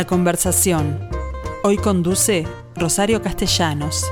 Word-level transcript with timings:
La 0.00 0.06
conversación. 0.06 0.98
Hoy 1.62 1.76
conduce 1.76 2.48
Rosario 2.74 3.20
Castellanos. 3.20 4.10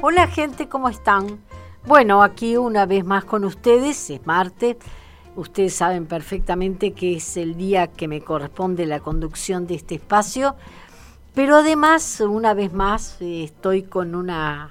Hola 0.00 0.26
gente, 0.28 0.70
¿cómo 0.70 0.88
están? 0.88 1.40
Bueno, 1.84 2.22
aquí 2.22 2.56
una 2.56 2.86
vez 2.86 3.04
más 3.04 3.26
con 3.26 3.44
ustedes, 3.44 4.08
es 4.08 4.26
martes. 4.26 4.78
Ustedes 5.34 5.74
saben 5.74 6.06
perfectamente 6.06 6.92
que 6.92 7.16
es 7.16 7.36
el 7.36 7.54
día 7.54 7.88
que 7.88 8.08
me 8.08 8.22
corresponde 8.22 8.86
la 8.86 9.00
conducción 9.00 9.66
de 9.66 9.74
este 9.74 9.96
espacio, 9.96 10.56
pero 11.34 11.56
además, 11.56 12.22
una 12.22 12.54
vez 12.54 12.72
más, 12.72 13.20
eh, 13.20 13.44
estoy 13.44 13.82
con 13.82 14.14
una 14.14 14.70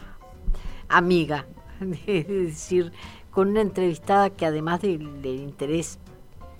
amiga, 0.90 1.46
es 2.08 2.28
decir, 2.28 2.92
con 3.36 3.50
una 3.50 3.60
entrevistada 3.60 4.30
que 4.30 4.46
además 4.46 4.82
del, 4.82 5.26
interés 5.26 6.00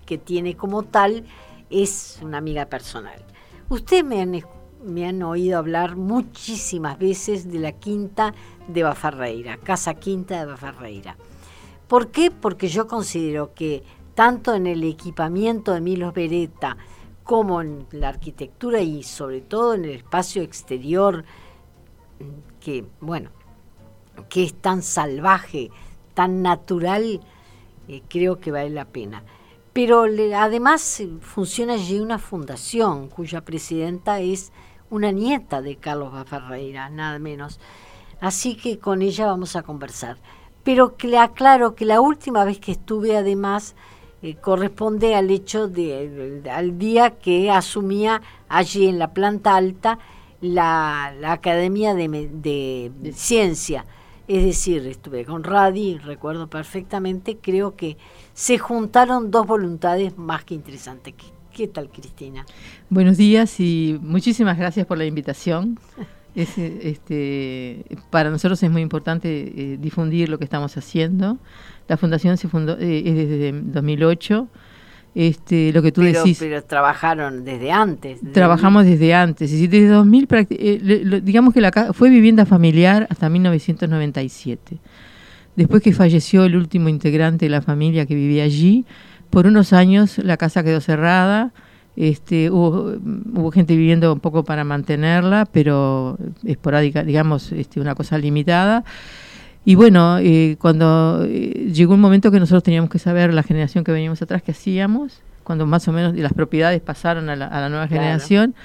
que 0.06 0.18
tiene 0.18 0.58
como 0.58 0.84
tal, 0.84 1.24
es 1.70 2.20
una 2.22 2.38
amiga 2.40 2.66
personal. 2.66 3.26
Ustedes 3.70 4.04
me 4.04 4.22
han, 4.22 4.44
me 4.84 5.08
han 5.08 5.24
oído 5.24 5.58
hablar 5.58 5.96
muchísimas 5.96 7.00
veces 7.00 7.50
de 7.50 7.60
la 7.60 7.72
quinta 7.72 8.34
de 8.68 8.84
Bafarreira, 8.84 9.56
Casa 9.56 9.94
Quinta 9.94 10.38
de 10.38 10.48
Bafarreira. 10.48 11.16
¿Por 11.88 12.10
qué? 12.12 12.30
Porque 12.30 12.68
yo 12.68 12.88
considero 12.88 13.54
que 13.54 13.82
tanto 14.14 14.54
en 14.54 14.68
el 14.68 14.84
equipamiento 14.84 15.74
de 15.74 15.80
Milos 15.80 16.14
Beretta 16.14 16.76
como 17.24 17.62
en 17.62 17.88
la 17.92 18.10
arquitectura 18.10 18.82
y 18.82 19.02
sobre 19.04 19.40
todo 19.40 19.76
en 19.76 19.86
el 19.86 19.92
espacio 19.92 20.42
exterior, 20.42 21.24
que, 22.60 22.86
bueno, 23.00 23.30
que 24.28 24.44
es 24.44 24.54
tan 24.54 24.82
salvaje, 24.82 25.72
tan 26.16 26.42
natural, 26.42 27.22
eh, 27.88 28.02
creo 28.10 28.40
que 28.40 28.52
vale 28.52 28.72
la 28.72 28.86
pena. 28.86 29.24
Pero 29.74 30.08
le, 30.08 30.34
además 30.34 31.00
eh, 31.02 31.10
funciona 31.22 31.74
allí 31.74 32.00
una 32.00 32.18
fundación 32.18 33.10
cuya 33.10 33.42
presidenta 33.42 34.20
es 34.22 34.52
una 34.90 35.12
nieta 35.12 35.62
de 35.62 35.76
Carlos 35.76 36.12
Bafarreira, 36.14 36.90
nada 36.90 37.20
menos. 37.20 37.60
Así 38.22 38.56
que 38.56 38.80
con 38.80 39.02
ella 39.02 39.28
vamos 39.28 39.56
a 39.56 39.64
conversar. 39.64 40.18
Pero 40.64 40.96
que 40.96 41.08
le 41.08 41.20
aclaro 41.20 41.76
que 41.76 41.86
la 41.86 42.02
última 42.02 42.44
vez 42.44 42.60
que 42.60 42.72
estuve 42.72 43.16
además 43.16 43.76
eh, 44.24 44.36
corresponde 44.36 45.14
al 45.14 45.30
hecho 45.30 45.68
de, 45.68 46.40
de, 46.42 46.50
al 46.50 46.80
día 46.80 47.12
que 47.20 47.52
asumía 47.52 48.22
allí 48.48 48.88
en 48.88 48.98
la 48.98 49.14
planta 49.14 49.56
alta 49.56 50.00
la, 50.42 51.14
la 51.20 51.34
Academia 51.34 51.94
de, 51.94 52.08
de, 52.08 52.92
de 52.98 53.14
Ciencia 53.14 53.86
es 54.28 54.44
decir, 54.44 54.86
estuve 54.88 55.26
con 55.26 55.44
Radi, 55.44 55.98
recuerdo 55.98 56.48
perfectamente, 56.48 57.38
creo 57.38 57.76
que 57.76 57.98
se 58.34 58.58
juntaron 58.58 59.32
dos 59.32 59.46
voluntades 59.46 60.18
más 60.18 60.44
que 60.44 60.56
interesantes. 60.56 61.14
¿Qué, 61.16 61.26
qué 61.54 61.68
tal, 61.68 61.90
Cristina? 61.90 62.46
Buenos 62.90 63.18
días 63.18 63.60
y 63.60 64.00
muchísimas 64.02 64.58
gracias 64.58 64.86
por 64.86 64.98
la 64.98 65.06
invitación. 65.06 65.80
Es, 66.36 66.58
este, 66.58 67.86
para 68.10 68.30
nosotros 68.30 68.62
es 68.62 68.70
muy 68.70 68.82
importante 68.82 69.30
eh, 69.56 69.78
difundir 69.80 70.28
lo 70.28 70.38
que 70.38 70.44
estamos 70.44 70.76
haciendo. 70.76 71.38
La 71.88 71.96
fundación 71.96 72.36
se 72.36 72.50
fundó 72.50 72.78
eh, 72.78 73.04
es 73.06 73.16
desde 73.16 73.54
2008 73.54 74.50
este, 75.16 75.72
lo 75.72 75.82
que 75.82 75.94
tú 75.94 76.02
pero, 76.02 76.20
decís. 76.20 76.38
Pero 76.40 76.62
trabajaron 76.64 77.46
desde 77.46 77.72
antes. 77.72 78.20
Desde 78.20 78.34
Trabajamos 78.34 78.86
desde 78.86 79.14
antes. 79.14 79.50
Es 79.50 79.54
decir, 79.54 79.70
desde 79.70 79.88
2000, 79.88 80.28
eh, 80.50 81.02
lo, 81.04 81.22
digamos 81.22 81.54
que 81.54 81.62
la 81.62 81.72
fue 81.94 82.10
vivienda 82.10 82.46
familiar 82.46 83.08
hasta 83.10 83.30
1997. 83.30 84.78
Después 85.56 85.82
que 85.82 85.94
falleció 85.94 86.44
el 86.44 86.58
último 86.58 86.90
integrante 86.90 87.46
de 87.46 87.50
la 87.50 87.62
familia 87.62 88.06
que 88.06 88.14
vivía 88.14 88.44
allí, 88.44 88.86
por 89.30 89.48
unos 89.48 89.72
años 89.72 90.18
la 90.18 90.36
casa 90.36 90.64
quedó 90.64 90.82
cerrada. 90.82 91.54
Este, 91.96 92.52
hubo, 92.52 92.98
hubo 93.34 93.52
gente 93.52 93.74
viviendo 93.78 94.12
un 94.12 94.20
poco 94.20 94.44
para 94.44 94.66
mantenerla, 94.66 95.46
pero 95.50 96.18
esporádica, 96.44 97.04
digamos, 97.04 97.54
este, 97.54 97.80
una 97.80 97.96
cosa 97.96 98.18
limitada. 98.18 98.84
Y 99.66 99.74
bueno, 99.74 100.20
eh, 100.20 100.58
cuando 100.60 101.26
eh, 101.26 101.72
llegó 101.74 101.96
un 101.96 102.00
momento 102.00 102.30
que 102.30 102.40
nosotros 102.40 102.62
teníamos 102.62 102.90
que 102.90 103.00
saber, 103.00 103.34
la 103.34 103.42
generación 103.42 103.84
que 103.84 103.92
veníamos 103.92 104.22
atrás, 104.22 104.44
qué 104.44 104.52
hacíamos, 104.52 105.22
cuando 105.44 105.66
más 105.66 105.88
o 105.88 105.92
menos 105.92 106.16
las 106.16 106.34
propiedades 106.34 106.82
pasaron 106.82 107.30
a 107.30 107.36
la, 107.36 107.48
a 107.48 107.62
la 107.62 107.70
nueva 107.70 107.88
claro. 107.88 108.04
generación. 108.04 108.56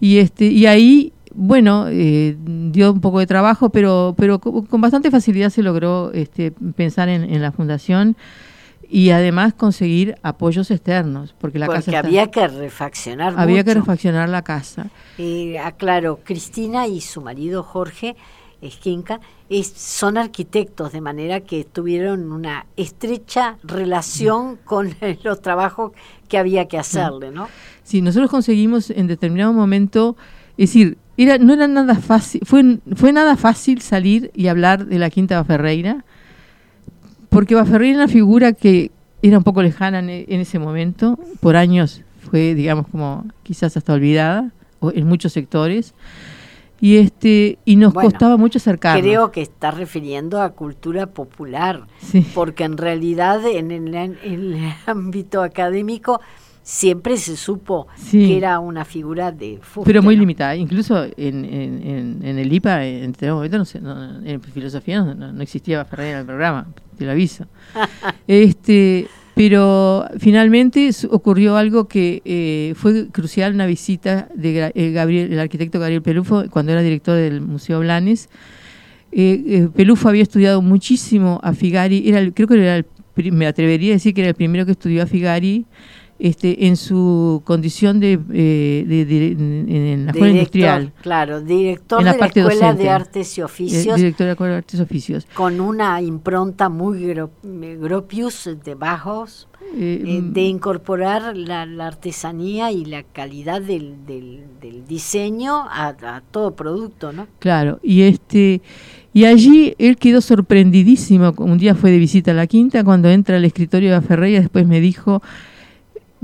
Y, 0.00 0.18
este, 0.18 0.46
y 0.46 0.66
ahí, 0.66 1.12
bueno, 1.32 1.86
eh, 1.88 2.36
dio 2.44 2.92
un 2.92 3.00
poco 3.00 3.20
de 3.20 3.28
trabajo, 3.28 3.70
pero, 3.70 4.14
pero 4.18 4.40
con, 4.40 4.66
con 4.66 4.80
bastante 4.80 5.12
facilidad 5.12 5.50
se 5.50 5.62
logró 5.62 6.10
este, 6.12 6.50
pensar 6.50 7.08
en, 7.08 7.22
en, 7.22 7.40
la 7.40 7.52
fundación 7.52 8.16
y 8.88 9.10
además 9.10 9.54
conseguir 9.54 10.16
apoyos 10.22 10.70
externos, 10.70 11.34
porque 11.38 11.58
la 11.58 11.66
porque 11.66 11.84
casa 11.84 11.98
había 12.00 12.24
está, 12.24 12.48
que 12.48 12.48
refaccionar 12.48 13.34
había 13.36 13.56
mucho. 13.56 13.66
que 13.66 13.74
refaccionar 13.74 14.28
la 14.28 14.42
casa. 14.42 14.88
Eh, 15.18 15.58
aclaro, 15.58 16.20
Cristina 16.24 16.86
y 16.88 17.00
su 17.00 17.20
marido 17.20 17.62
Jorge 17.62 18.16
Esquinca, 18.64 19.20
es, 19.48 19.68
son 19.68 20.16
arquitectos, 20.18 20.92
de 20.92 21.00
manera 21.00 21.40
que 21.40 21.64
tuvieron 21.64 22.32
una 22.32 22.66
estrecha 22.76 23.58
relación 23.62 24.56
con 24.64 24.94
los 25.22 25.42
trabajos 25.42 25.92
que 26.28 26.38
había 26.38 26.66
que 26.66 26.78
hacerle, 26.78 27.30
¿no? 27.30 27.48
Sí, 27.82 28.00
nosotros 28.02 28.30
conseguimos 28.30 28.90
en 28.90 29.06
determinado 29.06 29.52
momento, 29.52 30.16
es 30.56 30.70
decir, 30.70 30.98
era, 31.16 31.38
no 31.38 31.52
era 31.52 31.68
nada 31.68 31.94
fácil, 31.94 32.40
fue, 32.44 32.78
fue 32.96 33.12
nada 33.12 33.36
fácil 33.36 33.80
salir 33.80 34.30
y 34.34 34.48
hablar 34.48 34.86
de 34.86 34.98
la 34.98 35.10
Quinta 35.10 35.36
Baferreira, 35.36 36.04
porque 37.28 37.54
Baferreira 37.54 37.96
era 37.96 38.04
una 38.04 38.12
figura 38.12 38.52
que 38.52 38.90
era 39.22 39.38
un 39.38 39.44
poco 39.44 39.62
lejana 39.62 40.00
en, 40.00 40.08
en 40.08 40.40
ese 40.40 40.58
momento, 40.58 41.18
por 41.40 41.56
años 41.56 42.02
fue, 42.24 42.54
digamos, 42.54 42.88
como 42.88 43.26
quizás 43.42 43.76
hasta 43.76 43.92
olvidada, 43.92 44.50
o 44.80 44.90
en 44.90 45.06
muchos 45.06 45.32
sectores 45.32 45.94
y 46.84 46.98
este 46.98 47.58
y 47.64 47.76
nos 47.76 47.94
bueno, 47.94 48.10
costaba 48.10 48.36
mucho 48.36 48.58
acercarnos. 48.58 49.00
Creo 49.00 49.32
que 49.32 49.40
está 49.40 49.70
refiriendo 49.70 50.42
a 50.42 50.50
cultura 50.50 51.06
popular, 51.06 51.86
sí. 51.98 52.26
porque 52.34 52.64
en 52.64 52.76
realidad 52.76 53.42
en 53.46 53.70
el, 53.70 53.94
en 53.94 54.18
el, 54.22 54.58
ámbito 54.84 55.42
académico 55.42 56.20
siempre 56.62 57.16
se 57.16 57.38
supo 57.38 57.86
sí. 57.96 58.26
que 58.26 58.36
era 58.36 58.58
una 58.58 58.84
figura 58.84 59.32
de 59.32 59.60
fuste, 59.62 59.86
pero 59.88 60.02
muy 60.02 60.14
¿no? 60.14 60.20
limitada 60.20 60.56
incluso 60.56 61.04
en, 61.04 61.46
en, 61.46 62.20
en, 62.22 62.38
el 62.38 62.52
IPA 62.52 62.84
en 62.84 63.14
momento 63.22 63.56
no 63.56 63.64
sé, 63.64 63.80
no, 63.80 64.22
en 64.22 64.42
filosofía 64.42 65.02
no, 65.02 65.14
no, 65.14 65.42
existía 65.42 65.82
Ferrer 65.86 66.12
en 66.12 66.18
el 66.20 66.26
programa 66.26 66.66
te 66.98 67.06
lo 67.06 67.12
aviso 67.12 67.46
este 68.26 69.08
pero 69.34 70.06
finalmente 70.18 70.90
ocurrió 71.10 71.56
algo 71.56 71.88
que 71.88 72.22
eh, 72.24 72.74
fue 72.76 73.08
crucial, 73.08 73.54
una 73.54 73.66
visita 73.66 74.28
de 74.34 74.72
eh, 74.74 74.92
Gabriel, 74.92 75.32
el 75.32 75.40
arquitecto 75.40 75.80
Gabriel 75.80 76.02
Pelufo, 76.02 76.44
cuando 76.50 76.72
era 76.72 76.82
director 76.82 77.16
del 77.16 77.40
Museo 77.40 77.80
Blanes. 77.80 78.28
Eh, 79.10 79.68
Pelufo 79.74 80.08
había 80.08 80.22
estudiado 80.22 80.62
muchísimo 80.62 81.40
a 81.42 81.52
Figari, 81.52 82.08
era 82.08 82.20
el, 82.20 82.32
creo 82.32 82.46
que 82.46 82.54
era 82.54 82.76
el, 82.76 82.86
me 83.32 83.46
atrevería 83.46 83.92
a 83.92 83.94
decir 83.94 84.14
que 84.14 84.20
era 84.20 84.30
el 84.30 84.36
primero 84.36 84.66
que 84.66 84.72
estudió 84.72 85.02
a 85.02 85.06
Figari, 85.06 85.66
este, 86.18 86.66
en 86.66 86.76
su 86.76 87.42
condición 87.44 87.98
de, 87.98 88.20
eh, 88.32 88.84
de, 88.86 89.26
en 89.32 90.06
la 90.06 90.12
escuela 90.12 90.32
industrial. 90.32 90.92
Claro, 91.02 91.40
director 91.40 92.00
en 92.00 92.04
la 92.04 92.12
de 92.12 92.18
la 92.18 92.26
Escuela 92.26 92.48
docente, 92.50 92.82
de 92.82 92.90
Artes 92.90 93.38
y 93.38 93.42
Oficios. 93.42 93.86
Eh, 93.86 93.96
director 93.96 94.18
de 94.18 94.26
la 94.26 94.32
Escuela 94.32 94.52
de 94.52 94.58
Artes 94.58 94.80
y 94.80 94.82
Oficios. 94.82 95.26
Con 95.34 95.60
una 95.60 96.00
impronta 96.00 96.68
muy 96.68 97.04
gro, 97.06 97.30
gropius 97.42 98.48
de 98.64 98.74
bajos, 98.74 99.48
eh, 99.76 100.20
de 100.22 100.42
incorporar 100.42 101.36
la, 101.36 101.66
la, 101.66 101.88
artesanía 101.88 102.70
y 102.70 102.84
la 102.84 103.02
calidad 103.02 103.60
del, 103.60 104.06
del, 104.06 104.44
del 104.60 104.86
diseño 104.86 105.62
a, 105.68 105.88
a, 105.88 106.20
todo 106.20 106.54
producto, 106.54 107.12
¿no? 107.12 107.26
Claro, 107.38 107.80
y 107.82 108.02
este... 108.02 108.62
Y 109.16 109.26
allí 109.26 109.76
él 109.78 109.96
quedó 109.96 110.20
sorprendidísimo. 110.20 111.34
Un 111.38 111.56
día 111.56 111.76
fue 111.76 111.92
de 111.92 111.98
visita 111.98 112.32
a 112.32 112.34
la 112.34 112.48
quinta, 112.48 112.82
cuando 112.82 113.08
entra 113.08 113.36
al 113.36 113.44
escritorio 113.44 113.94
de 113.94 114.00
Ferreira, 114.00 114.40
después 114.40 114.66
me 114.66 114.80
dijo, 114.80 115.22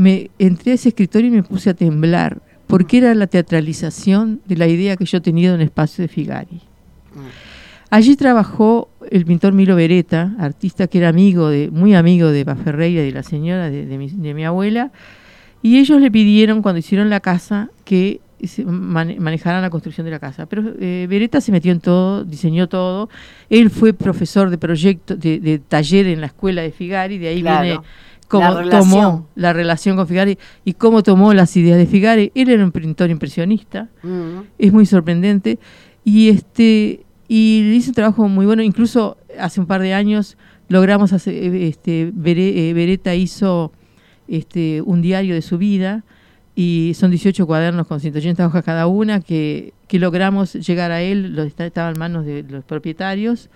me 0.01 0.31
entré 0.39 0.73
a 0.73 0.75
ese 0.77 0.89
escritorio 0.89 1.29
y 1.29 1.31
me 1.31 1.43
puse 1.43 1.69
a 1.69 1.75
temblar, 1.75 2.41
porque 2.67 2.99
era 2.99 3.15
la 3.15 3.27
teatralización 3.27 4.41
de 4.47 4.57
la 4.57 4.67
idea 4.67 4.97
que 4.97 5.05
yo 5.05 5.21
tenía 5.21 5.51
de 5.51 5.57
un 5.57 5.61
espacio 5.61 6.01
de 6.01 6.09
Figari. 6.09 6.63
Allí 7.91 8.17
trabajó 8.17 8.89
el 9.11 9.27
pintor 9.27 9.53
Milo 9.53 9.77
Beretta, 9.77 10.35
artista 10.39 10.87
que 10.87 10.99
era 10.99 11.11
amigo 11.11 11.51
de, 11.51 11.71
muy 11.71 11.95
amigo 11.95 12.29
de 12.29 12.45
Baferreira 12.45 13.03
y 13.03 13.07
de 13.07 13.13
la 13.13 13.23
señora, 13.23 13.69
de, 13.69 13.85
de, 13.85 13.99
mi, 13.99 14.09
de, 14.09 14.33
mi, 14.33 14.43
abuela, 14.43 14.91
y 15.63 15.79
ellos 15.79 16.01
le 16.01 16.11
pidieron 16.11 16.63
cuando 16.63 16.79
hicieron 16.79 17.11
la 17.11 17.21
casa 17.21 17.69
que 17.85 18.23
se 18.43 18.65
manejaran 18.65 19.61
la 19.61 19.69
construcción 19.69 20.07
de 20.07 20.13
la 20.13 20.19
casa. 20.19 20.47
Pero 20.47 20.63
eh, 20.81 21.07
Beretta 21.11 21.43
se 21.43 21.53
metió 21.53 21.73
en 21.73 21.81
todo, 21.81 22.25
diseñó 22.25 22.71
todo. 22.71 23.11
Él 23.51 23.69
fue 23.69 23.93
profesor 23.93 24.49
de 24.49 24.57
proyecto, 24.57 25.15
de, 25.15 25.41
de 25.41 25.59
taller 25.59 26.07
en 26.07 26.23
la 26.23 26.29
escuela 26.29 26.63
de 26.63 26.71
Figari, 26.71 27.19
de 27.19 27.29
ahí 27.29 27.43
claro. 27.43 27.65
viene 27.65 27.81
cómo 28.31 28.61
la 28.61 28.79
tomó 28.79 29.27
la 29.35 29.53
relación 29.53 29.97
con 29.97 30.07
Figari 30.07 30.39
y 30.65 30.75
cómo 30.75 31.03
tomó 31.03 31.35
las 31.35 31.57
ideas 31.57 31.77
de 31.77 31.87
Figari. 31.87 32.31
Él 32.37 32.49
era 32.49 32.65
un 32.65 32.71
pintor 32.71 33.11
impresionista, 33.11 33.89
mm. 34.03 34.39
es 34.57 34.73
muy 34.73 34.87
sorprendente. 34.87 35.59
Y 36.05 36.29
este 36.29 37.05
y 37.29 37.73
hizo 37.75 37.91
un 37.91 37.95
trabajo 37.95 38.29
muy 38.29 38.47
bueno, 38.47 38.63
incluso 38.63 39.17
hace 39.39 39.61
un 39.61 39.67
par 39.67 39.83
de 39.83 39.95
años 39.95 40.37
logramos 40.69 41.13
hacer, 41.13 41.35
este, 41.55 42.11
Beretta 42.13 43.15
hizo 43.15 43.73
este, 44.27 44.83
un 44.83 45.03
diario 45.03 45.35
de 45.35 45.43
su 45.43 45.59
vida 45.59 46.05
y 46.55 46.93
son 46.95 47.11
18 47.11 47.47
cuadernos 47.47 47.87
con 47.87 48.01
180 48.01 48.47
hojas 48.47 48.65
cada 48.65 48.87
una 48.87 49.21
que, 49.21 49.75
que 49.87 49.99
logramos 49.99 50.55
llegar 50.55 50.91
a 50.91 51.03
él, 51.03 51.35
lo, 51.35 51.43
estaba 51.43 51.91
en 51.91 51.99
manos 51.99 52.25
de 52.25 52.45
los 52.45 52.65
propietarios 52.65 53.49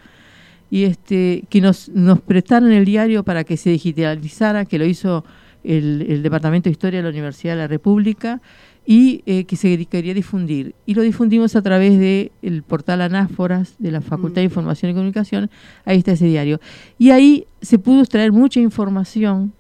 y 0.71 0.85
este, 0.85 1.45
que 1.49 1.61
nos, 1.61 1.89
nos 1.91 2.21
prestaron 2.21 2.73
el 2.73 2.85
diario 2.85 3.23
para 3.23 3.45
que 3.45 3.57
se 3.57 3.71
digitalizara, 3.71 4.65
que 4.65 4.79
lo 4.79 4.87
hizo 4.87 5.25
el, 5.63 6.07
el 6.09 6.23
Departamento 6.23 6.69
de 6.69 6.73
Historia 6.73 6.99
de 6.99 7.05
la 7.05 7.11
Universidad 7.11 7.55
de 7.55 7.59
la 7.59 7.69
República 7.69 8.41
y 8.87 9.23
eh, 9.27 9.45
que 9.45 9.57
se 9.57 9.87
quería 9.87 10.15
difundir. 10.15 10.75
Y 10.87 10.95
lo 10.95 11.03
difundimos 11.03 11.57
a 11.57 11.63
través 11.63 11.99
del 11.99 12.33
el 12.43 12.63
portal 12.63 13.01
Anáforas 13.01 13.77
de 13.79 13.91
la 13.91 14.01
Facultad 14.01 14.37
de 14.37 14.49
mm. 14.49 14.51
Información 14.51 14.91
y 14.91 14.95
Comunicación, 14.95 15.51
ahí 15.85 15.99
está 15.99 16.13
ese 16.13 16.27
diario. 16.27 16.61
Y 16.99 17.11
ahí 17.11 17.47
se 17.63 17.79
pudo 17.79 18.01
extraer 18.01 18.33
mucha 18.33 18.61
información 18.61 19.53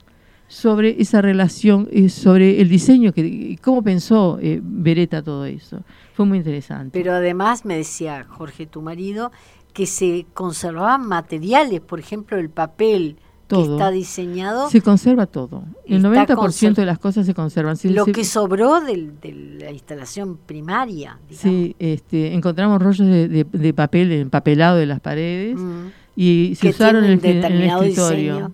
sobre 0.46 1.00
esa 1.00 1.22
relación, 1.22 1.88
eh, 1.90 2.10
sobre 2.10 2.60
el 2.60 2.68
diseño, 2.68 3.12
que 3.12 3.58
cómo 3.62 3.82
pensó 3.82 4.38
eh, 4.42 4.60
Beretta 4.62 5.22
todo 5.22 5.46
eso. 5.46 5.82
Fue 6.14 6.24
muy 6.26 6.38
interesante. 6.38 6.90
Pero 6.92 7.12
además 7.12 7.64
me 7.64 7.76
decía 7.76 8.24
Jorge, 8.28 8.66
tu 8.66 8.80
marido, 8.80 9.32
que 9.72 9.86
se 9.86 10.26
conservaban 10.32 11.06
materiales, 11.06 11.80
por 11.80 11.98
ejemplo, 11.98 12.38
el 12.38 12.48
papel, 12.48 13.16
todo. 13.48 13.72
está 13.72 13.90
diseñado. 13.90 14.70
Se 14.70 14.80
conserva 14.80 15.26
todo. 15.26 15.64
El 15.84 16.02
90% 16.04 16.74
de 16.74 16.86
las 16.86 17.00
cosas 17.00 17.26
se 17.26 17.34
conservan. 17.34 17.76
lo 17.82 18.06
que 18.06 18.24
sobró 18.24 18.80
de 18.80 19.12
la 19.58 19.72
instalación 19.72 20.38
primaria. 20.38 21.18
Sí, 21.30 21.74
este, 21.80 22.32
encontramos 22.32 22.80
rollos 22.80 23.06
de, 23.06 23.74
papel 23.74 24.12
empapelado 24.12 24.76
de 24.76 24.86
las 24.86 25.00
paredes 25.00 25.58
mm. 25.58 25.86
y 26.14 26.54
se 26.54 26.68
usaron 26.68 27.04
en 27.04 27.10
el, 27.10 27.62
escritorio. 27.64 28.52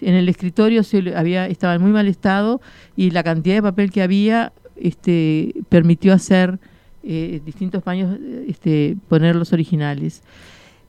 En 0.00 0.14
el 0.14 0.28
escritorio 0.28 0.82
se 0.82 1.14
había 1.16 1.46
estaba 1.46 1.74
en 1.74 1.82
muy 1.82 1.92
mal 1.92 2.08
estado 2.08 2.60
y 2.96 3.12
la 3.12 3.22
cantidad 3.22 3.54
de 3.54 3.62
papel 3.62 3.92
que 3.92 4.02
había 4.02 4.52
este, 4.76 5.54
permitió 5.68 6.12
hacer 6.12 6.58
eh, 7.02 7.40
distintos 7.44 7.82
paños, 7.82 8.18
este, 8.46 8.96
poner 9.08 9.36
los 9.36 9.52
originales 9.52 10.22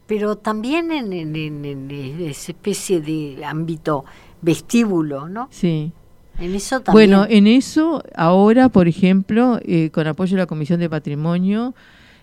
pero 0.10 0.38
también 0.38 0.92
en, 0.92 1.92
esa 2.20 2.52
especie 2.52 3.00
de 3.00 3.46
ámbito 3.46 4.06
vestíbulo, 4.42 5.30
¿no? 5.30 5.48
Sí. 5.52 5.92
En 6.40 6.56
eso 6.56 6.82
también. 6.82 7.12
Bueno, 7.12 7.28
en 7.30 7.46
eso 7.46 8.04
ahora, 8.16 8.70
por 8.70 8.88
ejemplo, 8.88 9.60
eh, 9.64 9.92
con 9.92 10.08
apoyo 10.08 10.36
de 10.36 10.42
la 10.42 10.48
Comisión 10.48 10.80
de 10.80 10.90
Patrimonio, 10.90 11.76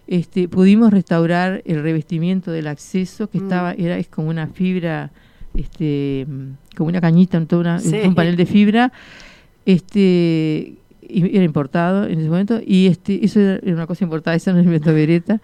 este, 0.09 0.49
pudimos 0.49 0.93
restaurar 0.93 1.63
el 1.65 1.81
revestimiento 1.81 2.51
del 2.51 2.67
acceso 2.67 3.31
que 3.31 3.39
mm. 3.39 3.43
estaba 3.45 3.73
era 3.75 3.97
es 3.99 4.09
como 4.09 4.31
una 4.31 4.49
fibra, 4.49 5.13
este, 5.55 6.27
como 6.77 6.89
una 6.89 7.01
cañita, 7.01 7.37
en 7.37 7.47
toda 7.47 7.81
un 8.05 8.17
panel 8.17 8.35
de 8.35 8.47
fibra, 8.47 8.93
este, 9.65 10.75
era 11.09 11.45
importado 11.45 12.07
en 12.07 12.19
ese 12.19 12.29
momento 12.29 12.61
y 12.65 12.87
este, 12.87 13.25
eso 13.25 13.41
era 13.41 13.61
una 13.73 13.87
cosa 13.87 14.05
importada, 14.05 14.37
esa 14.37 14.53
no 14.53 14.59
es 14.59 14.65
invento 14.65 14.93
Beretta 14.93 15.41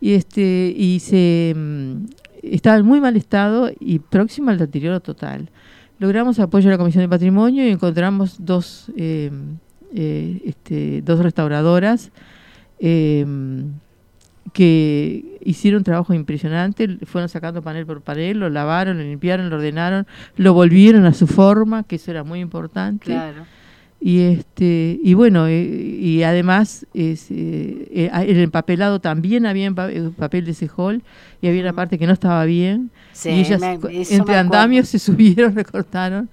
y 0.00 0.12
este 0.12 0.74
y 0.76 1.00
se 1.00 1.54
mm, 1.56 2.04
estaba 2.42 2.76
en 2.76 2.84
muy 2.84 3.00
mal 3.00 3.16
estado 3.16 3.70
y 3.80 3.98
próximo 3.98 4.50
al 4.50 4.58
deterioro 4.58 5.00
total. 5.00 5.48
Logramos 5.98 6.38
apoyo 6.40 6.66
de 6.66 6.72
la 6.72 6.78
Comisión 6.78 7.02
de 7.02 7.08
Patrimonio 7.08 7.66
y 7.66 7.70
encontramos 7.70 8.36
dos, 8.38 8.92
eh, 8.96 9.30
eh, 9.94 10.42
este, 10.44 11.02
dos 11.02 11.20
restauradoras 11.20 12.10
eh, 12.80 13.24
que 14.52 15.38
hicieron 15.42 15.78
un 15.78 15.84
trabajo 15.84 16.12
impresionante, 16.12 16.98
fueron 17.06 17.28
sacando 17.28 17.62
panel 17.62 17.86
por 17.86 18.02
panel, 18.02 18.40
lo 18.40 18.50
lavaron, 18.50 18.98
lo 18.98 19.04
limpiaron, 19.04 19.48
lo 19.48 19.56
ordenaron, 19.56 20.06
lo 20.36 20.52
volvieron 20.52 21.06
a 21.06 21.14
su 21.14 21.26
forma, 21.26 21.84
que 21.84 21.96
eso 21.96 22.10
era 22.10 22.24
muy 22.24 22.40
importante. 22.40 23.06
Claro 23.06 23.44
y 24.00 24.20
este 24.20 25.00
y 25.02 25.14
bueno 25.14 25.46
eh, 25.46 25.62
y 25.62 26.22
además 26.24 26.86
es, 26.92 27.30
eh, 27.30 27.88
eh, 27.90 28.10
el 28.12 28.38
empapelado 28.40 29.00
también 29.00 29.46
había 29.46 29.72
papel 29.72 30.44
de 30.44 30.54
cejol 30.54 31.02
y 31.40 31.48
había 31.48 31.62
una 31.62 31.72
parte 31.72 31.98
que 31.98 32.06
no 32.06 32.12
estaba 32.12 32.44
bien 32.44 32.90
y 33.24 33.28
ellas 33.28 33.62
entre 33.62 34.36
andamios 34.36 34.88
se 34.88 34.98
subieron 35.00 35.54
recortaron 35.54 36.28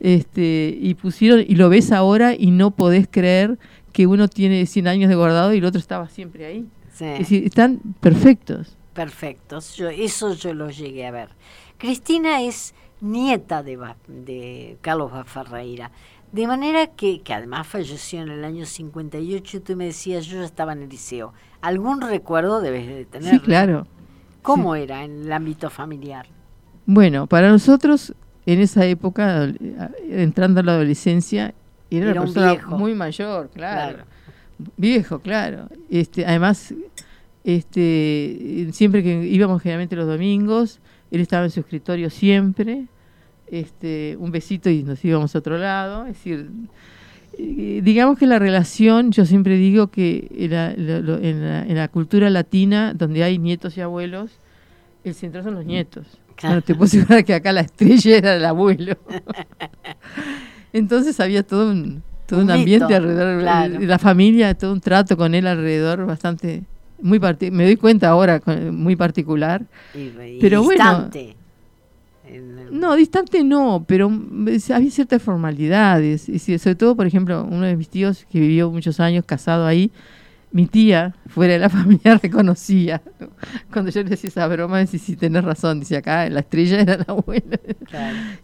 este 0.00 0.76
y 0.80 0.94
pusieron 0.94 1.44
y 1.46 1.56
lo 1.56 1.68
ves 1.68 1.92
ahora 1.92 2.34
y 2.34 2.50
no 2.50 2.70
podés 2.70 3.06
creer 3.10 3.58
que 3.92 4.06
uno 4.06 4.28
tiene 4.28 4.66
100 4.66 4.88
años 4.88 5.08
de 5.08 5.16
guardado 5.16 5.52
y 5.54 5.58
el 5.58 5.64
otro 5.64 5.78
estaba 5.78 6.08
siempre 6.08 6.46
ahí. 6.46 6.66
Es 7.00 7.20
decir, 7.20 7.44
están 7.44 7.80
perfectos. 8.00 8.76
Perfectos. 8.92 9.74
Yo, 9.76 9.88
eso 9.88 10.34
yo 10.34 10.52
lo 10.52 10.70
llegué 10.70 11.06
a 11.06 11.10
ver. 11.10 11.30
Cristina 11.78 12.42
es 12.42 12.74
nieta 13.00 13.62
de, 13.62 13.78
de 14.06 14.76
Carlos 14.82 15.10
Ferreira 15.26 15.90
de 16.32 16.46
manera 16.46 16.86
que, 16.86 17.22
que 17.22 17.34
además 17.34 17.66
falleció 17.66 18.22
en 18.22 18.28
el 18.28 18.44
año 18.44 18.64
58, 18.64 19.62
tú 19.62 19.76
me 19.76 19.86
decías, 19.86 20.26
yo 20.26 20.38
ya 20.38 20.44
estaba 20.44 20.72
en 20.72 20.82
el 20.82 20.88
liceo. 20.88 21.32
¿Algún 21.60 22.00
recuerdo 22.00 22.60
debes 22.60 22.86
de 22.86 23.04
tener? 23.04 23.34
Sí, 23.34 23.40
claro. 23.40 23.86
¿Cómo 24.42 24.74
era 24.74 25.04
en 25.04 25.22
el 25.22 25.32
ámbito 25.32 25.70
familiar? 25.70 26.26
Bueno, 26.86 27.26
para 27.26 27.50
nosotros, 27.50 28.14
en 28.46 28.60
esa 28.60 28.84
época, 28.86 29.52
entrando 30.08 30.60
a 30.60 30.62
la 30.62 30.72
adolescencia, 30.72 31.52
era, 31.90 32.12
una 32.12 32.20
persona 32.22 32.66
muy 32.68 32.94
mayor, 32.94 33.50
claro. 33.50 34.04
Viejo, 34.76 35.18
claro. 35.18 35.68
Este, 35.90 36.24
además, 36.24 36.72
este, 37.42 38.68
siempre 38.72 39.02
que 39.02 39.24
íbamos 39.24 39.62
generalmente 39.62 39.96
los 39.96 40.06
domingos, 40.06 40.80
él 41.10 41.20
estaba 41.20 41.44
en 41.44 41.50
su 41.50 41.60
escritorio 41.60 42.08
siempre 42.08 42.86
este, 43.50 44.16
un 44.18 44.30
besito 44.30 44.70
y 44.70 44.82
nos 44.82 45.04
íbamos 45.04 45.34
a 45.34 45.38
otro 45.38 45.58
lado. 45.58 46.06
Es 46.06 46.14
decir, 46.14 46.48
eh, 47.38 47.80
digamos 47.82 48.18
que 48.18 48.26
la 48.26 48.38
relación, 48.38 49.12
yo 49.12 49.26
siempre 49.26 49.56
digo 49.56 49.88
que 49.88 50.28
en 50.32 51.74
la, 51.76 51.88
cultura 51.88 52.30
latina, 52.30 52.94
donde 52.94 53.24
hay 53.24 53.38
nietos 53.38 53.76
y 53.76 53.80
abuelos, 53.80 54.30
el 55.04 55.14
centro 55.14 55.42
son 55.42 55.54
los 55.54 55.64
nietos. 55.64 56.06
Claro. 56.36 56.62
te 56.62 56.74
puedo 56.74 56.84
asegurar 56.86 57.24
que 57.24 57.34
acá 57.34 57.52
la 57.52 57.60
estrella 57.60 58.16
era 58.16 58.36
el 58.36 58.44
abuelo. 58.44 58.96
Entonces 60.72 61.18
había 61.20 61.42
todo 61.42 61.70
un, 61.70 62.02
todo 62.26 62.40
un, 62.40 62.50
ambiente 62.50 62.94
alrededor, 62.94 63.78
de 63.78 63.86
la 63.86 63.98
familia, 63.98 64.54
todo 64.54 64.72
un 64.72 64.80
trato 64.80 65.16
con 65.16 65.34
él 65.34 65.46
alrededor 65.46 66.06
bastante, 66.06 66.62
muy 67.02 67.18
me 67.18 67.64
doy 67.64 67.76
cuenta 67.76 68.08
ahora, 68.08 68.40
muy 68.70 68.96
particular. 68.96 69.64
pero 70.40 70.62
bueno, 70.62 71.10
no, 72.70 72.94
distante 72.94 73.42
no, 73.42 73.84
pero 73.86 74.10
había 74.74 74.90
ciertas 74.90 75.22
formalidades. 75.22 76.28
Y 76.28 76.38
sobre 76.38 76.74
todo, 76.74 76.96
por 76.96 77.06
ejemplo, 77.06 77.46
uno 77.50 77.66
de 77.66 77.76
mis 77.76 77.88
tíos 77.88 78.26
que 78.30 78.40
vivió 78.40 78.70
muchos 78.70 79.00
años 79.00 79.24
casado 79.24 79.66
ahí, 79.66 79.90
mi 80.52 80.66
tía, 80.66 81.14
fuera 81.28 81.54
de 81.54 81.58
la 81.58 81.68
familia, 81.70 82.18
reconocía. 82.22 83.02
Cuando 83.72 83.90
yo 83.90 84.02
le 84.02 84.10
decía 84.10 84.28
esa 84.28 84.46
broma, 84.46 84.78
decía, 84.78 84.98
sí, 84.98 85.16
tenés 85.16 85.44
razón, 85.44 85.80
dice 85.80 85.96
acá, 85.96 86.28
la 86.28 86.40
estrella 86.40 86.80
era 86.80 86.96
la 86.96 87.04
abuela. 87.08 87.58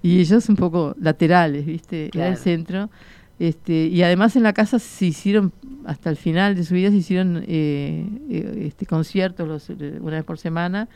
Y 0.02 0.20
ellos 0.20 0.48
un 0.48 0.56
poco 0.56 0.94
laterales, 1.00 1.66
¿viste? 1.66 2.10
Era 2.14 2.28
el 2.28 2.36
centro. 2.36 2.90
Este, 3.38 3.86
y 3.86 4.02
además 4.02 4.34
en 4.36 4.44
la 4.44 4.54
casa 4.54 4.78
se 4.78 5.06
hicieron, 5.06 5.52
hasta 5.84 6.08
el 6.10 6.16
final 6.16 6.54
de 6.54 6.64
su 6.64 6.74
vida, 6.74 6.90
se 6.90 6.96
hicieron 6.96 7.44
eh, 7.46 8.08
eh, 8.30 8.64
este, 8.66 8.86
conciertos 8.86 9.46
los, 9.46 9.68
una 9.68 10.16
vez 10.16 10.24
por 10.24 10.38
semana 10.38 10.88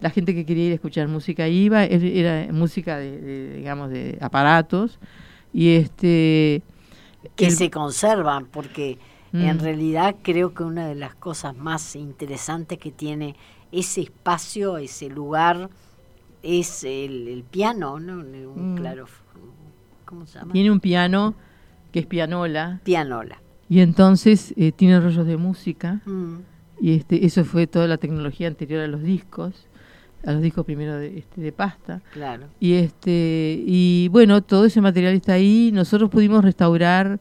la 0.00 0.10
gente 0.10 0.34
que 0.34 0.44
quería 0.44 0.66
ir 0.66 0.72
a 0.72 0.74
escuchar 0.74 1.08
música 1.08 1.48
iba, 1.48 1.84
era 1.84 2.52
música 2.52 2.98
de, 2.98 3.56
digamos, 3.56 3.90
de 3.90 4.18
aparatos, 4.20 4.98
y 5.52 5.70
este... 5.70 6.62
Que 7.34 7.50
se 7.50 7.70
conservan, 7.70 8.46
porque 8.46 8.98
en 9.32 9.56
mm. 9.56 9.60
realidad 9.60 10.16
creo 10.22 10.54
que 10.54 10.62
una 10.62 10.86
de 10.86 10.94
las 10.94 11.14
cosas 11.14 11.56
más 11.56 11.96
interesantes 11.96 12.78
que 12.78 12.92
tiene 12.92 13.34
ese 13.72 14.02
espacio, 14.02 14.78
ese 14.78 15.08
lugar, 15.08 15.68
es 16.42 16.84
el, 16.84 17.44
piano, 17.50 17.98
¿no? 17.98 18.14
Un, 18.14 18.74
mm. 18.74 18.76
Claro, 18.76 19.06
¿cómo 20.04 20.26
se 20.26 20.38
llama? 20.38 20.52
Tiene 20.52 20.70
un 20.70 20.80
piano 20.80 21.34
que 21.92 22.00
es 22.00 22.06
pianola. 22.06 22.80
Pianola. 22.84 23.42
Y 23.68 23.80
entonces 23.80 24.54
eh, 24.56 24.72
tiene 24.72 25.00
rollos 25.00 25.26
de 25.26 25.36
música. 25.36 26.00
Mm. 26.06 26.36
Y 26.80 26.94
este, 26.94 27.26
eso 27.26 27.44
fue 27.44 27.66
toda 27.66 27.88
la 27.88 27.98
tecnología 27.98 28.46
anterior 28.46 28.80
a 28.80 28.86
los 28.86 29.02
discos 29.02 29.66
a 30.24 30.32
los 30.32 30.42
discos 30.42 30.64
primero 30.64 30.96
de, 30.98 31.18
este, 31.18 31.40
de 31.40 31.52
pasta. 31.52 32.02
Claro. 32.12 32.46
Y 32.60 32.74
este 32.74 33.62
y 33.66 34.08
bueno, 34.08 34.42
todo 34.42 34.64
ese 34.64 34.80
material 34.80 35.14
está 35.14 35.34
ahí. 35.34 35.70
Nosotros 35.72 36.10
pudimos 36.10 36.44
restaurar 36.44 37.20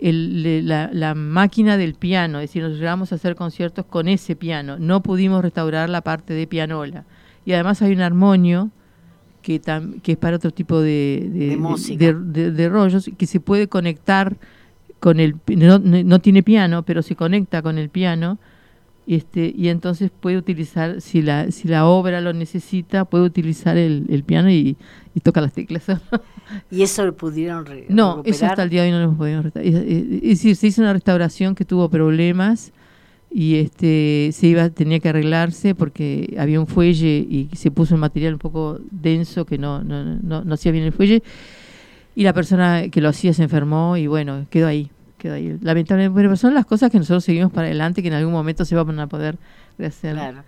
el, 0.00 0.66
la, 0.66 1.14
máquina 1.14 1.76
del 1.76 1.94
piano, 1.94 2.40
es 2.40 2.50
decir, 2.50 2.62
nos 2.62 2.78
llegamos 2.78 3.12
a 3.12 3.16
hacer 3.16 3.34
conciertos 3.34 3.84
con 3.84 4.08
ese 4.08 4.36
piano. 4.36 4.78
No 4.78 5.02
pudimos 5.02 5.42
restaurar 5.42 5.90
la 5.90 6.00
parte 6.00 6.34
de 6.34 6.46
pianola. 6.46 7.04
Y 7.44 7.52
además 7.52 7.82
hay 7.82 7.92
un 7.92 8.00
armonio 8.00 8.70
que, 9.42 9.60
que 10.02 10.12
es 10.12 10.18
para 10.18 10.36
otro 10.36 10.50
tipo 10.50 10.80
de, 10.80 11.56
de, 11.96 12.50
de, 12.50 12.68
rollos 12.68 13.10
que 13.16 13.26
se 13.26 13.40
puede 13.40 13.68
conectar 13.68 14.36
con 14.98 15.18
el 15.18 15.36
no, 15.46 15.78
no, 15.78 16.18
tiene 16.18 16.42
piano, 16.42 16.82
pero 16.84 17.02
se 17.02 17.16
conecta 17.16 17.62
con 17.62 17.78
el 17.78 17.88
piano 17.88 18.38
este, 19.06 19.52
y 19.56 19.68
entonces 19.68 20.10
puede 20.10 20.36
utilizar, 20.36 21.00
si 21.00 21.22
la, 21.22 21.50
si 21.50 21.66
la 21.68 21.86
obra 21.86 22.20
lo 22.20 22.32
necesita, 22.32 23.04
puede 23.04 23.24
utilizar 23.24 23.76
el, 23.76 24.04
el 24.08 24.22
piano 24.24 24.50
y, 24.50 24.76
y 25.14 25.20
toca 25.20 25.40
las 25.40 25.52
teclas. 25.52 25.84
¿Y 26.70 26.82
eso 26.82 27.04
lo 27.04 27.16
pudieron 27.16 27.64
re 27.66 27.86
No, 27.88 28.10
recuperar? 28.16 28.34
eso 28.34 28.46
hasta 28.46 28.62
el 28.62 28.70
día 28.70 28.82
de 28.82 28.88
hoy 28.88 28.92
no 28.92 28.98
lo 28.98 29.04
hemos 29.04 29.16
podido 29.18 29.42
restaurar. 29.42 29.72
Es, 29.72 29.74
es- 29.80 30.12
es 30.12 30.20
decir, 30.22 30.56
se 30.56 30.66
hizo 30.68 30.82
una 30.82 30.92
restauración 30.92 31.54
que 31.54 31.64
tuvo 31.64 31.88
problemas 31.88 32.72
y 33.32 33.56
este 33.56 34.30
se 34.32 34.48
iba 34.48 34.70
tenía 34.70 34.98
que 34.98 35.08
arreglarse 35.08 35.76
porque 35.76 36.34
había 36.38 36.58
un 36.58 36.66
fuelle 36.66 37.18
y 37.18 37.48
se 37.54 37.70
puso 37.70 37.94
un 37.94 38.00
material 38.00 38.32
un 38.34 38.38
poco 38.40 38.80
denso 38.90 39.44
que 39.44 39.56
no, 39.56 39.84
no, 39.84 40.04
no, 40.04 40.42
no 40.42 40.54
hacía 40.54 40.72
bien 40.72 40.84
el 40.84 40.92
fuelle 40.92 41.22
y 42.16 42.24
la 42.24 42.32
persona 42.32 42.88
que 42.90 43.00
lo 43.00 43.08
hacía 43.08 43.32
se 43.32 43.44
enfermó 43.44 43.96
y 43.96 44.08
bueno, 44.08 44.46
quedó 44.50 44.66
ahí. 44.66 44.90
Quedó 45.20 45.34
ahí. 45.34 45.56
Lamentablemente, 45.60 46.16
pero 46.20 46.34
son 46.36 46.54
las 46.54 46.66
cosas 46.66 46.90
que 46.90 46.98
nosotros 46.98 47.22
seguimos 47.24 47.52
para 47.52 47.66
adelante 47.66 48.02
que 48.02 48.08
en 48.08 48.14
algún 48.14 48.32
momento 48.32 48.64
se 48.64 48.74
van 48.74 48.98
a 48.98 49.06
poder 49.06 49.36
rehacer. 49.78 50.14
Claro. 50.14 50.42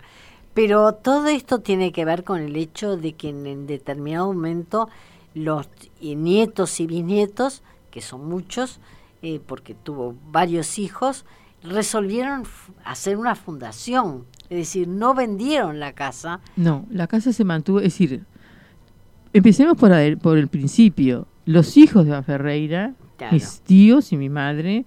Pero 0.53 0.93
todo 0.93 1.27
esto 1.27 1.59
tiene 1.59 1.91
que 1.91 2.03
ver 2.05 2.23
con 2.23 2.41
el 2.41 2.55
hecho 2.55 2.97
de 2.97 3.13
que 3.13 3.29
en, 3.29 3.45
en 3.47 3.67
determinado 3.67 4.27
momento 4.33 4.89
los 5.33 5.67
eh, 6.01 6.15
nietos 6.15 6.79
y 6.79 6.87
bisnietos, 6.87 7.61
que 7.91 8.01
son 8.01 8.27
muchos, 8.27 8.79
eh, 9.21 9.39
porque 9.45 9.73
tuvo 9.73 10.15
varios 10.31 10.77
hijos, 10.77 11.25
resolvieron 11.63 12.43
hacer 12.83 13.17
una 13.17 13.35
fundación. 13.35 14.25
Es 14.49 14.57
decir, 14.57 14.87
no 14.87 15.13
vendieron 15.15 15.79
la 15.79 15.93
casa. 15.93 16.39
No, 16.55 16.85
la 16.91 17.07
casa 17.07 17.31
se 17.33 17.43
mantuvo, 17.45 17.77
es 17.79 17.85
decir, 17.85 18.23
empecemos 19.33 19.77
por, 19.77 19.91
el- 19.93 20.17
por 20.17 20.37
el 20.37 20.47
principio. 20.47 21.27
Los 21.45 21.77
hijos 21.77 22.05
de 22.05 22.11
Eva 22.11 22.23
Ferreira, 22.23 22.93
Claro. 23.17 23.33
mis 23.33 23.59
tíos 23.61 24.11
y 24.11 24.17
mi 24.17 24.29
madre, 24.29 24.85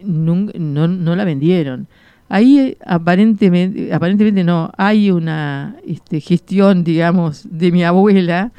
no, 0.00 0.88
no 0.88 1.16
la 1.16 1.24
vendieron. 1.24 1.86
Ahí 2.28 2.58
eh, 2.58 2.78
aparentemente, 2.86 3.92
aparentemente 3.92 4.44
no, 4.44 4.70
hay 4.76 5.10
una 5.10 5.76
este, 5.86 6.20
gestión, 6.20 6.84
digamos, 6.84 7.46
de 7.50 7.70
mi 7.70 7.84
abuela 7.84 8.52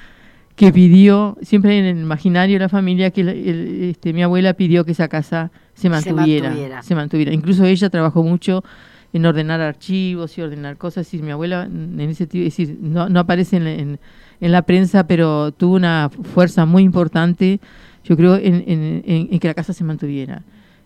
que 0.55 0.71
pidió, 0.71 1.37
siempre 1.41 1.77
en 1.79 1.85
el 1.85 1.97
imaginario 2.03 2.55
de 2.55 2.59
la 2.59 2.69
familia, 2.69 3.11
que 3.11 3.21
el- 3.21 3.29
el- 3.29 3.83
este, 3.89 4.13
mi 4.13 4.23
abuela 4.23 4.53
pidió 4.53 4.85
que 4.85 4.91
esa 4.93 5.07
casa 5.09 5.51
se 5.73 5.89
mantuviera, 5.89 6.47
mantuviera. 6.49 6.81
se 6.83 6.95
mantuviera. 6.95 7.33
Incluso 7.33 7.65
ella 7.65 7.89
trabajó 7.89 8.23
mucho 8.23 8.63
en 9.11 9.25
ordenar 9.25 9.59
archivos 9.59 10.37
y 10.37 10.41
ordenar 10.41 10.77
cosas. 10.77 11.13
Y 11.13 11.21
mi 11.21 11.31
abuela, 11.31 11.67
mm, 11.69 11.99
en 11.99 12.09
ese 12.09 12.27
tipo, 12.27 12.45
es 12.47 12.55
decir, 12.55 12.77
no, 12.79 13.09
no 13.09 13.19
aparece 13.19 13.57
en, 13.57 13.63
la- 13.65 13.71
en- 13.73 13.99
en 14.39 14.51
la 14.51 14.61
prensa, 14.61 15.07
pero 15.07 15.51
tuvo 15.51 15.75
una 15.75 16.09
fuerza 16.33 16.65
muy 16.65 16.83
importante, 16.83 17.59
yo 18.05 18.15
creo, 18.15 18.35
en, 18.37 18.63
en- 18.67 19.03
en- 19.05 19.27
en 19.31 19.39
que 19.39 19.47
la 19.47 19.53
casa 19.53 19.73
se 19.73 19.83
mantuviera. 19.83 20.43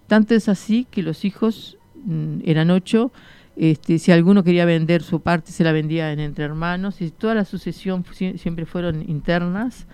Tanto 0.08 0.34
es 0.34 0.50
así 0.50 0.88
que 0.90 1.04
los 1.04 1.24
hijos 1.26 1.78
mm, 2.04 2.40
eran 2.46 2.72
ocho. 2.72 3.12
Este, 3.56 4.00
si 4.00 4.12
alguno 4.12 4.44
quería 4.44 4.66
vender 4.66 5.04
su 5.04 5.20
parte, 5.20 5.52
se 5.52 5.64
la 5.64 5.72
vendía 5.74 6.12
en 6.14 6.20
entre 6.20 6.46
hermanos. 6.46 7.02
Y 7.02 7.12
toda 7.12 7.36
la 7.36 7.46
sucesión 7.46 8.04
siempre 8.38 8.66
fueron 8.66 9.08
internas. 9.08 9.86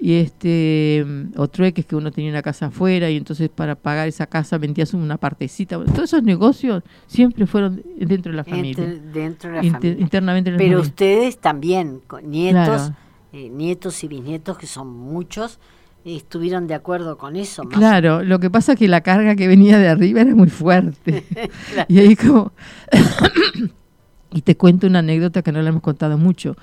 Y 0.00 0.14
este, 0.14 1.04
mm, 1.06 1.38
o 1.38 1.46
trueques 1.48 1.86
que 1.86 1.94
uno 1.94 2.10
tenía 2.10 2.30
una 2.30 2.42
casa 2.42 2.66
afuera 2.66 3.08
y 3.10 3.16
entonces 3.16 3.48
para 3.48 3.76
pagar 3.76 4.08
esa 4.08 4.26
casa 4.26 4.58
vendías 4.58 4.92
una 4.92 5.18
partecita. 5.18 5.76
Bueno, 5.76 5.92
todos 5.92 6.10
esos 6.10 6.22
negocios 6.24 6.82
siempre 7.06 7.46
fueron 7.46 7.80
dentro 7.96 8.32
de 8.32 8.36
la 8.38 8.44
familia. 8.44 8.70
entre- 8.84 9.00
dentro 9.12 9.50
de 9.50 9.56
la 9.58 9.64
Inter- 9.64 9.80
familia. 9.80 10.02
internamente 10.02 10.50
Pero 10.50 10.58
familia. 10.62 10.80
ustedes 10.80 11.38
también, 11.38 12.00
con 12.06 12.28
nietos, 12.28 12.64
Claro. 12.64 12.94
eh, 13.34 13.50
nietos 13.50 14.02
y 14.02 14.08
bisnietos, 14.08 14.58
que 14.58 14.66
son 14.66 14.88
muchos, 14.88 15.60
estuvieron 16.04 16.66
de 16.66 16.74
acuerdo 16.74 17.16
con 17.18 17.36
eso. 17.36 17.64
más 17.64 17.74
Claro, 17.74 18.22
lo 18.22 18.38
que 18.38 18.50
pasa 18.50 18.72
es 18.72 18.78
que 18.78 18.88
la 18.88 19.00
carga 19.00 19.36
que 19.36 19.48
venía 19.48 19.78
de 19.78 19.88
arriba 19.88 20.20
era 20.20 20.34
muy 20.34 20.48
fuerte. 20.50 21.24
Claro. 21.72 21.86
Y 21.88 21.98
ahí 21.98 22.14
como... 22.16 22.52
y 24.32 24.42
te 24.42 24.56
cuento 24.56 24.86
una 24.86 24.98
anécdota 25.00 25.42
que 25.42 25.52
no 25.52 25.62
la 25.62 25.68
hemos 25.68 25.82
contado 25.82 26.18
mucho. 26.18 26.56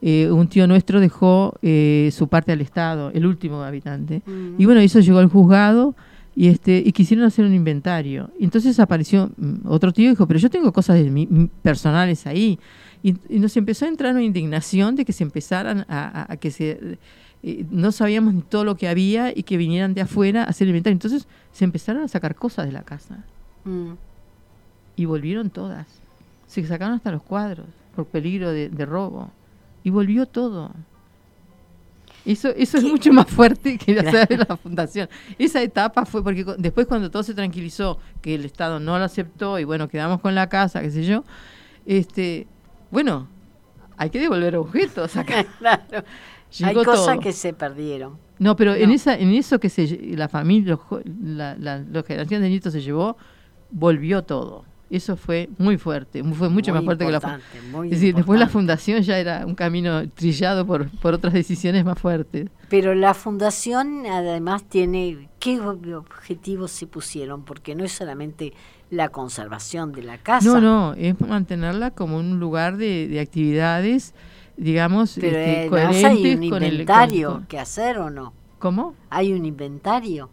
Eh, 0.00 0.30
un 0.30 0.46
tío 0.48 0.66
nuestro 0.68 1.00
dejó 1.00 1.54
eh, 1.62 2.10
su 2.12 2.28
parte 2.28 2.52
al 2.52 2.60
Estado, 2.60 3.10
el 3.12 3.26
último 3.26 3.62
habitante. 3.62 4.22
Mm. 4.24 4.54
Y 4.60 4.64
bueno, 4.64 4.80
eso 4.80 5.00
llegó 5.00 5.18
al 5.18 5.28
juzgado 5.28 5.96
y 6.36 6.46
este 6.48 6.80
y 6.84 6.92
quisieron 6.92 7.26
hacer 7.26 7.44
un 7.44 7.52
inventario. 7.52 8.30
Y 8.38 8.44
entonces 8.44 8.78
apareció 8.78 9.30
mm, 9.36 9.66
otro 9.66 9.92
tío 9.92 10.06
y 10.06 10.10
dijo, 10.10 10.26
pero 10.28 10.38
yo 10.38 10.50
tengo 10.50 10.72
cosas 10.72 10.96
de 10.96 11.10
mi- 11.10 11.28
m- 11.28 11.48
personales 11.62 12.26
ahí. 12.28 12.60
Y, 13.02 13.16
y 13.28 13.40
nos 13.40 13.56
empezó 13.56 13.84
a 13.86 13.88
entrar 13.88 14.12
una 14.12 14.22
indignación 14.22 14.94
de 14.94 15.04
que 15.04 15.12
se 15.12 15.24
empezaran 15.24 15.84
a, 15.88 16.22
a- 16.22 16.32
a 16.32 16.36
que 16.36 16.50
se... 16.52 16.98
eh, 17.42 17.64
no 17.70 17.92
sabíamos 17.92 18.34
ni 18.34 18.42
todo 18.42 18.64
lo 18.64 18.76
que 18.76 18.88
había 18.88 19.30
y 19.36 19.42
que 19.44 19.56
vinieran 19.56 19.94
de 19.94 20.00
afuera 20.02 20.42
a 20.44 20.46
hacer 20.46 20.66
el 20.66 20.70
inventario. 20.70 20.94
Entonces 20.94 21.26
se 21.52 21.64
empezaron 21.64 22.02
a 22.02 22.08
sacar 22.08 22.34
cosas 22.34 22.66
de 22.66 22.72
la 22.72 22.82
casa 22.82 23.24
Mm. 23.64 23.92
y 24.96 25.04
volvieron 25.04 25.50
todas. 25.50 25.86
Se 26.46 26.64
sacaron 26.66 26.94
hasta 26.94 27.10
los 27.12 27.22
cuadros 27.22 27.66
por 27.94 28.06
peligro 28.06 28.50
de, 28.52 28.68
de 28.70 28.86
robo. 28.86 29.30
Y 29.84 29.90
volvió 29.90 30.26
todo. 30.26 30.72
Eso, 32.24 32.48
eso 32.56 32.78
es 32.78 32.84
mucho 32.84 33.12
más 33.12 33.26
fuerte 33.26 33.78
que 33.78 33.94
la, 33.94 34.26
la 34.46 34.56
fundación. 34.56 35.08
Esa 35.38 35.62
etapa 35.62 36.04
fue 36.04 36.22
porque 36.22 36.44
después 36.58 36.86
cuando 36.86 37.10
todo 37.10 37.22
se 37.22 37.32
tranquilizó, 37.34 37.98
que 38.20 38.34
el 38.34 38.44
Estado 38.44 38.80
no 38.80 38.98
lo 38.98 39.04
aceptó 39.04 39.58
y 39.58 39.64
bueno, 39.64 39.88
quedamos 39.88 40.20
con 40.20 40.34
la 40.34 40.48
casa, 40.48 40.80
qué 40.82 40.90
sé 40.90 41.04
yo, 41.04 41.24
este, 41.86 42.46
bueno, 42.90 43.28
hay 43.96 44.10
que 44.10 44.20
devolver 44.20 44.56
objetos 44.56 45.16
acá. 45.16 45.44
Claro. 45.58 46.04
Hay 46.62 46.74
cosas 46.74 47.06
todo. 47.14 47.20
que 47.20 47.32
se 47.32 47.52
perdieron. 47.52 48.18
No, 48.38 48.54
pero 48.56 48.74
en 48.74 48.90
esa, 48.90 49.16
en 49.16 49.30
eso 49.30 49.58
que 49.58 49.68
se, 49.68 49.86
la 50.16 50.28
familia, 50.28 50.78
la, 51.22 51.56
la, 51.58 51.78
la 51.78 52.02
generación 52.02 52.40
de 52.42 52.48
nietos 52.48 52.72
se 52.72 52.80
llevó, 52.80 53.16
volvió 53.70 54.22
todo. 54.22 54.64
Eso 54.90 55.18
fue 55.18 55.50
muy 55.58 55.76
fuerte, 55.76 56.24
fue 56.24 56.48
mucho 56.48 56.70
Muy 56.70 56.78
más 56.80 56.84
fuerte 56.86 57.04
que 57.04 57.12
la 57.12 57.20
fu- 57.20 57.26
importante, 57.28 57.60
muy 57.70 57.88
Es 57.88 58.00
decir, 58.00 58.14
después 58.14 58.40
la 58.40 58.48
fundación 58.48 59.02
ya 59.02 59.18
era 59.18 59.44
un 59.44 59.54
camino 59.54 60.08
trillado 60.12 60.64
por, 60.66 60.88
por 61.00 61.12
otras 61.12 61.34
decisiones 61.34 61.84
más 61.84 61.98
fuertes. 61.98 62.46
Pero 62.70 62.94
la 62.94 63.12
fundación 63.12 64.06
además 64.06 64.64
tiene, 64.64 65.28
¿qué 65.40 65.60
ob- 65.60 65.92
objetivos 65.94 66.70
se 66.70 66.86
pusieron? 66.86 67.44
Porque 67.44 67.74
no 67.74 67.84
es 67.84 67.92
solamente 67.92 68.54
la 68.88 69.10
conservación 69.10 69.92
de 69.92 70.04
la 70.04 70.16
casa. 70.16 70.48
No, 70.48 70.58
no, 70.62 70.94
es 70.94 71.20
mantenerla 71.20 71.90
como 71.90 72.16
un 72.16 72.40
lugar 72.40 72.78
de, 72.78 73.08
de 73.08 73.20
actividades, 73.20 74.14
digamos, 74.58 75.16
Pero 75.20 75.38
este, 75.38 75.66
eh, 75.66 76.04
hay 76.06 76.34
un 76.34 76.50
con 76.50 76.62
el... 76.62 76.72
inventario 76.72 77.28
con- 77.28 77.36
con- 77.38 77.46
que 77.46 77.58
hacer 77.58 77.98
o 77.98 78.10
no. 78.10 78.32
¿Cómo? 78.58 78.94
Hay 79.10 79.32
un 79.32 79.44
inventario. 79.46 80.28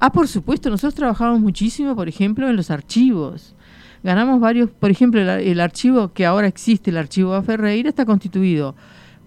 Ah, 0.00 0.10
por 0.12 0.28
supuesto, 0.28 0.68
nosotros 0.70 0.94
trabajamos 0.94 1.40
muchísimo, 1.40 1.96
por 1.96 2.08
ejemplo, 2.08 2.48
en 2.48 2.56
los 2.56 2.70
archivos. 2.70 3.54
Ganamos 4.02 4.38
varios, 4.40 4.68
por 4.70 4.90
ejemplo, 4.90 5.20
el, 5.20 5.28
el 5.28 5.60
archivo 5.60 6.12
que 6.12 6.26
ahora 6.26 6.46
existe, 6.46 6.90
el 6.90 6.98
archivo 6.98 7.32
A 7.34 7.42
Ferreira, 7.42 7.88
está 7.88 8.04
constituido 8.04 8.74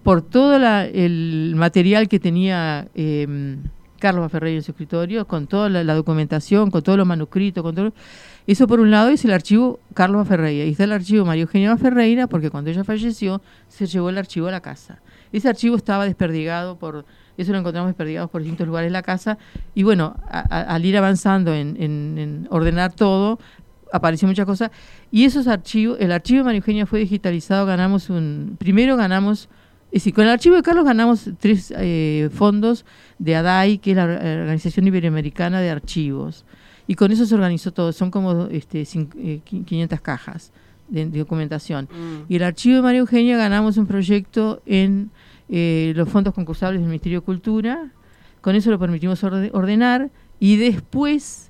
por 0.04 0.22
todo 0.22 0.58
la- 0.58 0.86
el 0.86 1.54
material 1.56 2.08
que 2.08 2.20
tenía 2.20 2.86
eh, 2.94 3.56
Carlos. 3.98 4.30
Ferreira 4.30 4.58
en 4.58 4.62
su 4.62 4.70
escritorio, 4.70 5.26
con 5.26 5.48
toda 5.48 5.68
la, 5.68 5.82
la 5.82 5.94
documentación, 5.94 6.70
con 6.70 6.82
todos 6.82 6.96
los 6.96 7.06
manuscritos, 7.06 7.62
con 7.64 7.74
todo. 7.74 7.92
Eso 8.48 8.66
por 8.66 8.80
un 8.80 8.90
lado 8.90 9.10
es 9.10 9.24
el 9.26 9.32
archivo 9.32 9.78
Carlos. 9.94 10.26
Ferreira. 10.26 10.64
Y 10.64 10.70
está 10.70 10.84
el 10.84 10.92
archivo 10.92 11.24
María 11.24 11.42
Eugenia. 11.42 11.76
Ferreira, 11.76 12.26
porque 12.26 12.50
cuando 12.50 12.70
ella 12.70 12.82
falleció, 12.82 13.42
se 13.68 13.86
llevó 13.86 14.08
el 14.08 14.16
archivo 14.18 14.48
a 14.48 14.50
la 14.50 14.60
casa. 14.60 15.00
Ese 15.32 15.48
archivo 15.50 15.76
estaba 15.76 16.06
desperdigado 16.06 16.78
por, 16.78 17.04
eso 17.36 17.52
lo 17.52 17.58
encontramos 17.58 17.90
desperdigado 17.90 18.28
por 18.28 18.40
distintos 18.40 18.66
lugares 18.66 18.88
de 18.88 18.92
la 18.94 19.02
casa. 19.02 19.36
Y 19.74 19.82
bueno, 19.82 20.16
a- 20.30 20.40
al 20.74 20.84
ir 20.86 20.96
avanzando 20.96 21.52
en, 21.54 21.76
en- 21.78 22.16
en 22.18 22.48
ordenar 22.50 22.92
todo, 22.94 23.38
apareció 23.92 24.26
muchas 24.26 24.46
cosas. 24.46 24.70
Y 25.10 25.24
esos 25.24 25.46
archivos, 25.46 25.98
el 26.00 26.10
archivo 26.10 26.38
de 26.38 26.44
María 26.44 26.58
Eugenia 26.60 26.86
fue 26.86 27.00
digitalizado, 27.00 27.66
ganamos 27.66 28.08
un, 28.08 28.56
primero 28.58 28.96
ganamos, 28.96 29.50
es 29.92 30.00
decir, 30.02 30.14
con 30.14 30.24
el 30.24 30.30
archivo 30.30 30.56
de 30.56 30.62
Carlos 30.62 30.86
ganamos 30.86 31.28
tres 31.38 31.70
eh, 31.76 32.30
fondos 32.32 32.86
de 33.18 33.36
ADAI, 33.36 33.76
que 33.78 33.90
es 33.90 33.96
la 33.98 34.04
Or- 34.04 34.10
Organización 34.10 34.86
Iberoamericana 34.86 35.60
de 35.60 35.68
Archivos. 35.70 36.46
Y 36.88 36.94
con 36.96 37.12
eso 37.12 37.24
se 37.26 37.34
organizó 37.36 37.70
todo, 37.72 37.92
son 37.92 38.10
como 38.10 38.46
este, 38.46 38.82
cin- 38.82 39.10
eh, 39.16 39.40
qui- 39.48 39.64
500 39.64 40.00
cajas 40.00 40.50
de, 40.88 41.06
de 41.06 41.18
documentación. 41.20 41.84
Mm. 41.84 42.32
Y 42.32 42.36
el 42.36 42.42
archivo 42.42 42.76
de 42.76 42.82
María 42.82 43.00
Eugenia 43.00 43.36
ganamos 43.36 43.76
un 43.76 43.86
proyecto 43.86 44.60
en 44.66 45.10
eh, 45.50 45.92
los 45.94 46.08
fondos 46.08 46.34
concursables 46.34 46.80
del 46.80 46.88
Ministerio 46.88 47.20
de 47.20 47.24
Cultura. 47.26 47.92
Con 48.40 48.56
eso 48.56 48.70
lo 48.70 48.78
permitimos 48.80 49.22
orde- 49.22 49.50
ordenar. 49.52 50.10
Y 50.40 50.56
después 50.56 51.47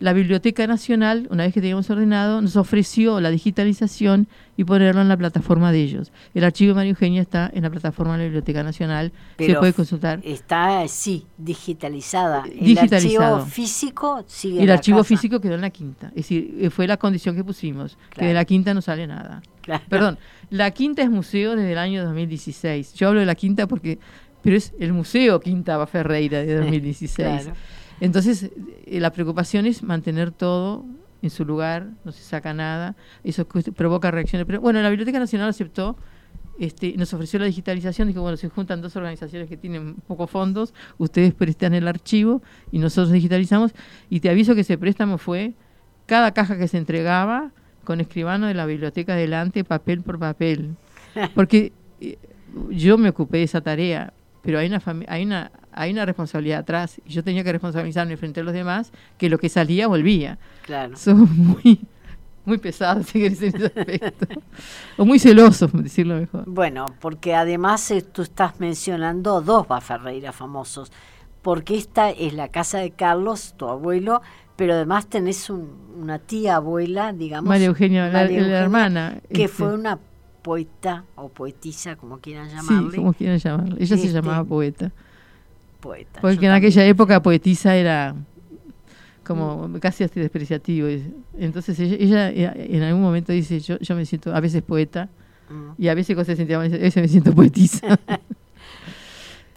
la 0.00 0.14
Biblioteca 0.14 0.66
Nacional, 0.66 1.28
una 1.30 1.44
vez 1.44 1.52
que 1.52 1.60
teníamos 1.60 1.88
ordenado, 1.90 2.40
nos 2.40 2.56
ofreció 2.56 3.20
la 3.20 3.28
digitalización 3.28 4.28
y 4.56 4.64
ponerlo 4.64 5.02
en 5.02 5.08
la 5.08 5.16
plataforma 5.16 5.72
de 5.72 5.82
ellos. 5.82 6.10
El 6.34 6.44
archivo 6.44 6.70
de 6.70 6.74
María 6.74 6.90
Eugenia 6.90 7.20
está 7.20 7.50
en 7.52 7.62
la 7.62 7.70
plataforma 7.70 8.14
de 8.14 8.18
la 8.18 8.24
Biblioteca 8.24 8.62
Nacional. 8.62 9.12
se 9.38 9.54
puede 9.54 9.74
consultar. 9.74 10.20
Está, 10.24 10.88
sí, 10.88 11.26
digitalizada. 11.36 12.44
El 12.46 12.78
archivo 12.78 13.40
físico 13.44 14.24
sigue 14.26 14.56
en 14.56 14.62
el 14.62 14.68
la 14.68 14.74
archivo 14.74 14.98
casa. 14.98 15.08
físico 15.08 15.38
quedó 15.38 15.54
en 15.54 15.60
la 15.60 15.70
quinta. 15.70 16.08
Es 16.08 16.14
decir, 16.14 16.56
eh, 16.58 16.70
fue 16.70 16.86
la 16.86 16.96
condición 16.96 17.36
que 17.36 17.44
pusimos, 17.44 17.98
que 18.10 18.24
de 18.24 18.34
la 18.34 18.46
quinta 18.46 18.72
no 18.72 18.80
sale 18.80 19.06
nada. 19.06 19.42
Claro. 19.60 19.84
Perdón, 19.90 20.18
la 20.48 20.70
quinta 20.70 21.02
es 21.02 21.10
museo 21.10 21.56
desde 21.56 21.72
el 21.72 21.78
año 21.78 22.02
2016. 22.04 22.94
Yo 22.94 23.08
hablo 23.08 23.20
de 23.20 23.26
la 23.26 23.34
quinta 23.34 23.66
porque, 23.66 23.98
pero 24.42 24.56
es 24.56 24.72
el 24.80 24.94
museo 24.94 25.40
Quinta 25.40 25.86
Ferreira 25.86 26.40
de 26.40 26.56
2016. 26.56 27.14
Claro. 27.14 27.52
Entonces, 28.00 28.50
eh, 28.86 29.00
la 29.00 29.12
preocupación 29.12 29.66
es 29.66 29.82
mantener 29.82 30.30
todo 30.30 30.84
en 31.22 31.30
su 31.30 31.44
lugar, 31.44 31.90
no 32.04 32.12
se 32.12 32.22
saca 32.22 32.54
nada, 32.54 32.96
eso 33.24 33.46
provoca 33.46 34.10
reacciones. 34.10 34.46
Pero 34.46 34.60
bueno, 34.60 34.80
la 34.80 34.88
Biblioteca 34.88 35.18
Nacional 35.18 35.50
aceptó, 35.50 35.96
este, 36.58 36.94
nos 36.96 37.12
ofreció 37.12 37.38
la 37.38 37.46
digitalización, 37.46 38.08
dijo, 38.08 38.22
bueno, 38.22 38.36
se 38.36 38.48
juntan 38.48 38.80
dos 38.80 38.96
organizaciones 38.96 39.48
que 39.48 39.56
tienen 39.56 39.96
pocos 40.06 40.30
fondos, 40.30 40.74
ustedes 40.98 41.34
prestan 41.34 41.74
el 41.74 41.88
archivo 41.88 42.42
y 42.72 42.78
nosotros 42.78 43.12
digitalizamos, 43.12 43.72
y 44.08 44.20
te 44.20 44.30
aviso 44.30 44.54
que 44.54 44.62
ese 44.62 44.78
préstamo 44.78 45.18
fue 45.18 45.54
cada 46.06 46.32
caja 46.32 46.58
que 46.58 46.68
se 46.68 46.78
entregaba 46.78 47.52
con 47.84 48.00
escribano 48.00 48.46
de 48.46 48.54
la 48.54 48.66
biblioteca 48.66 49.14
delante, 49.14 49.64
papel 49.64 50.02
por 50.02 50.18
papel. 50.18 50.76
Porque 51.34 51.72
eh, 52.00 52.18
yo 52.70 52.98
me 52.98 53.10
ocupé 53.10 53.38
de 53.38 53.44
esa 53.44 53.60
tarea, 53.60 54.12
pero 54.42 54.58
hay 54.58 54.68
una, 54.68 54.82
hay 55.08 55.24
una, 55.24 55.50
hay 55.72 55.92
una 55.92 56.04
responsabilidad 56.04 56.60
atrás. 56.60 57.00
Y 57.04 57.10
yo 57.10 57.24
tenía 57.24 57.44
que 57.44 57.52
responsabilizarme 57.52 58.16
frente 58.16 58.40
a 58.40 58.42
los 58.44 58.52
demás 58.52 58.92
que 59.18 59.28
lo 59.28 59.38
que 59.38 59.48
salía 59.48 59.86
volvía. 59.86 60.38
Claro. 60.64 60.96
Somos 60.96 61.30
muy, 61.30 61.80
muy 62.44 62.58
pesados 62.58 63.14
en 63.14 63.32
ese 63.32 63.48
aspecto. 63.48 64.26
o 64.96 65.04
muy 65.04 65.18
celosos, 65.18 65.70
decirlo 65.72 66.16
mejor. 66.16 66.44
Bueno, 66.46 66.86
porque 67.00 67.34
además 67.34 67.90
eh, 67.90 68.02
tú 68.02 68.22
estás 68.22 68.60
mencionando 68.60 69.40
dos 69.40 69.68
Baferreira 69.68 70.32
famosos. 70.32 70.92
Porque 71.42 71.76
esta 71.76 72.10
es 72.10 72.34
la 72.34 72.48
casa 72.48 72.78
de 72.78 72.90
Carlos, 72.90 73.54
tu 73.56 73.66
abuelo, 73.66 74.20
pero 74.56 74.74
además 74.74 75.06
tenés 75.06 75.48
una 75.48 76.18
tía 76.18 76.56
abuela, 76.56 77.14
digamos. 77.14 77.48
María 77.48 77.68
Eugenia, 77.68 78.08
la, 78.08 78.24
hermana. 78.24 79.20
Que 79.32 79.48
fue 79.48 79.68
este. 79.68 79.78
una 79.78 79.98
poeta 80.42 81.04
o 81.14 81.28
poetisa, 81.28 81.96
como 81.96 82.18
quieran 82.18 82.50
llamarle. 82.50 82.90
Sí, 82.90 82.96
como 82.96 83.12
quieran 83.14 83.38
llamarle. 83.38 83.76
Ella 83.76 83.96
se 83.96 84.06
este, 84.06 84.12
llamaba 84.12 84.44
poeta. 84.44 84.92
Poeta. 85.80 86.20
Porque 86.20 86.46
en 86.46 86.52
aquella 86.52 86.84
época 86.84 87.22
poetisa 87.22 87.76
era 87.76 88.14
como 89.24 89.78
casi 89.80 90.04
hasta 90.04 90.20
despreciativo. 90.20 90.88
Entonces 91.38 91.78
ella, 91.78 92.30
en 92.30 92.82
algún 92.82 93.02
momento 93.02 93.32
dice, 93.32 93.60
yo, 93.60 93.78
yo 93.78 93.94
me 93.94 94.04
siento 94.04 94.34
a 94.34 94.40
veces 94.40 94.62
poeta 94.62 95.08
mm. 95.48 95.70
y 95.78 95.88
a 95.88 95.94
veces 95.94 96.16
cosas 96.16 96.36
se 96.36 96.54
a 96.54 96.58
veces 96.58 96.96
me 96.96 97.08
siento 97.08 97.32
poetisa. 97.32 97.98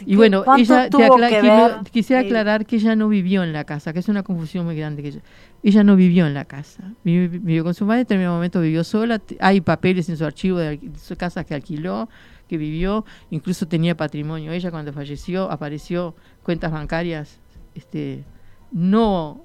y 0.06 0.16
bueno, 0.16 0.44
ella 0.58 0.90
te 0.90 1.92
quisiera 1.92 2.22
aclarar 2.22 2.66
que 2.66 2.76
ella 2.76 2.96
no 2.96 3.10
vivió 3.10 3.44
en 3.44 3.54
la 3.54 3.64
casa, 3.64 3.94
que 3.94 4.00
es 4.00 4.10
una 4.10 4.24
confusión 4.24 4.66
muy 4.66 4.76
grande 4.76 5.02
que 5.02 5.10
ella, 5.10 5.22
ella 5.64 5.84
no 5.84 5.96
vivió 5.96 6.28
en 6.28 6.34
la 6.34 6.46
casa. 6.46 6.84
Vivió, 7.04 7.64
con 7.64 7.74
su 7.74 7.86
madre, 7.86 8.02
en 8.02 8.06
determinado 8.06 8.36
momento 8.36 8.62
vivió 8.62 8.84
sola. 8.84 9.22
Hay 9.40 9.62
papeles 9.62 10.10
en 10.10 10.18
su 10.18 10.26
archivo 10.26 10.58
de, 10.58 10.80
su 11.02 11.16
casa 11.16 11.44
que 11.44 11.56
alquiló, 11.56 12.10
que 12.54 12.58
vivió, 12.60 13.04
incluso 13.32 13.68
tenía 13.68 13.98
patrimonio. 13.98 14.52
Ella 14.52 14.70
cuando 14.70 14.94
falleció 14.94 15.50
apareció 15.50 16.14
cuentas 16.44 16.72
bancarias 16.72 17.40
este 17.74 18.24
no 18.72 19.42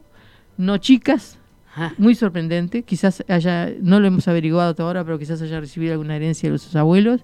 no 0.58 0.76
chicas, 0.76 1.38
muy 1.96 2.14
sorprendente, 2.14 2.82
quizás 2.82 3.24
haya 3.26 3.72
no 3.80 3.98
lo 3.98 4.08
hemos 4.08 4.28
averiguado 4.28 4.70
hasta 4.70 4.82
ahora, 4.82 5.04
pero 5.04 5.18
quizás 5.18 5.40
haya 5.40 5.58
recibido 5.58 5.92
alguna 5.92 6.16
herencia 6.16 6.52
de 6.52 6.58
sus 6.58 6.76
abuelos. 6.76 7.22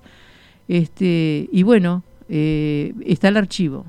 Este, 0.68 1.50
y 1.52 1.62
bueno, 1.64 2.02
eh, 2.30 2.94
está 3.04 3.28
el 3.28 3.36
archivo, 3.36 3.84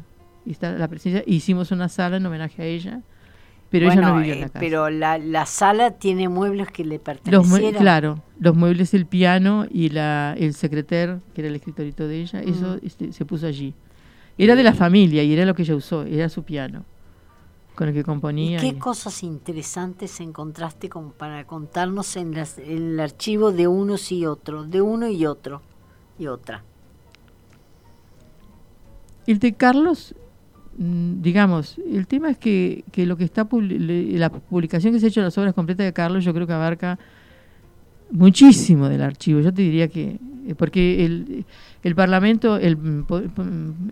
está 0.46 0.74
la 0.74 0.90
presencia, 0.90 1.24
hicimos 1.26 1.72
una 1.72 1.88
sala 1.88 2.18
en 2.18 2.26
homenaje 2.26 2.62
a 2.62 2.66
ella 2.66 3.02
pero 3.80 3.92
ella 3.92 4.02
no 4.02 4.18
vivió 4.18 4.34
en 4.34 4.40
la 4.42 4.46
eh, 4.46 4.50
casa. 4.50 4.60
Pero 4.60 4.90
la, 4.90 5.46
sala 5.46 5.92
tiene 5.92 6.30
muebles 6.30 6.70
que 6.72 6.86
le 6.86 7.00
pertenecieran. 7.00 7.82
claro, 7.82 8.24
los 8.40 8.56
muebles, 8.56 8.94
el 8.94 9.06
piano 9.06 9.66
y 9.70 9.90
la, 9.90 10.36
el 10.38 10.54
secreter, 10.54 11.20
que 11.34 11.42
era 11.42 11.50
el 11.50 11.56
escritorito 11.56 12.08
de 12.08 12.22
ella, 12.22 12.42
eso 12.42 12.76
mm. 12.76 12.86
este, 12.86 13.12
se 13.14 13.26
puso 13.26 13.48
allí. 13.48 13.74
Era 14.38 14.56
de 14.56 14.64
la 14.64 14.74
familia 14.74 15.24
y 15.24 15.34
era 15.34 15.46
lo 15.46 15.54
que 15.54 15.64
ella 15.64 15.76
usó, 15.76 16.04
era 16.04 16.30
su 16.30 16.44
piano 16.44 16.86
con 17.76 17.90
el 17.90 17.94
que 17.94 18.04
componía. 18.04 18.58
¿Y 18.58 18.72
qué 18.72 18.80
cosas 18.80 19.22
interesantes 19.24 20.20
encontraste 20.22 20.90
como 20.90 21.12
para 21.12 21.46
contarnos 21.46 22.16
en, 22.16 22.34
en 22.34 22.92
el 22.94 23.00
archivo 23.00 23.52
de 23.52 23.68
unos 23.68 24.12
y 24.12 24.26
otros, 24.26 24.70
de 24.70 24.82
uno 24.82 25.10
y 25.10 25.26
otro 25.26 25.62
y 26.18 26.28
otra? 26.28 26.64
El 29.28 29.40
de 29.40 29.54
Carlos 29.54 30.16
digamos, 30.78 31.78
el 31.90 32.06
tema 32.08 32.30
es 32.30 32.38
que, 32.38 32.84
que 32.92 33.06
lo 33.06 33.16
que 33.18 33.24
está 33.24 33.48
la 33.52 34.30
publicación 34.30 34.94
que 34.94 35.00
se 35.00 35.06
ha 35.06 35.10
hecho 35.10 35.22
de 35.22 35.26
las 35.26 35.38
obras 35.38 35.54
completas 35.54 35.86
de 35.86 35.94
Carlos, 35.94 36.24
yo 36.24 36.34
creo 36.34 36.48
que 36.48 36.54
abarca 36.54 37.00
muchísimo 38.12 38.90
del 38.90 39.02
archivo. 39.02 39.40
Yo 39.40 39.54
te 39.54 39.62
diría 39.62 39.88
que, 39.88 40.20
eh, 40.48 40.56
porque 40.58 41.06
el, 41.06 41.46
el 41.84 41.96
Parlamento, 41.96 42.58
el, 42.58 42.78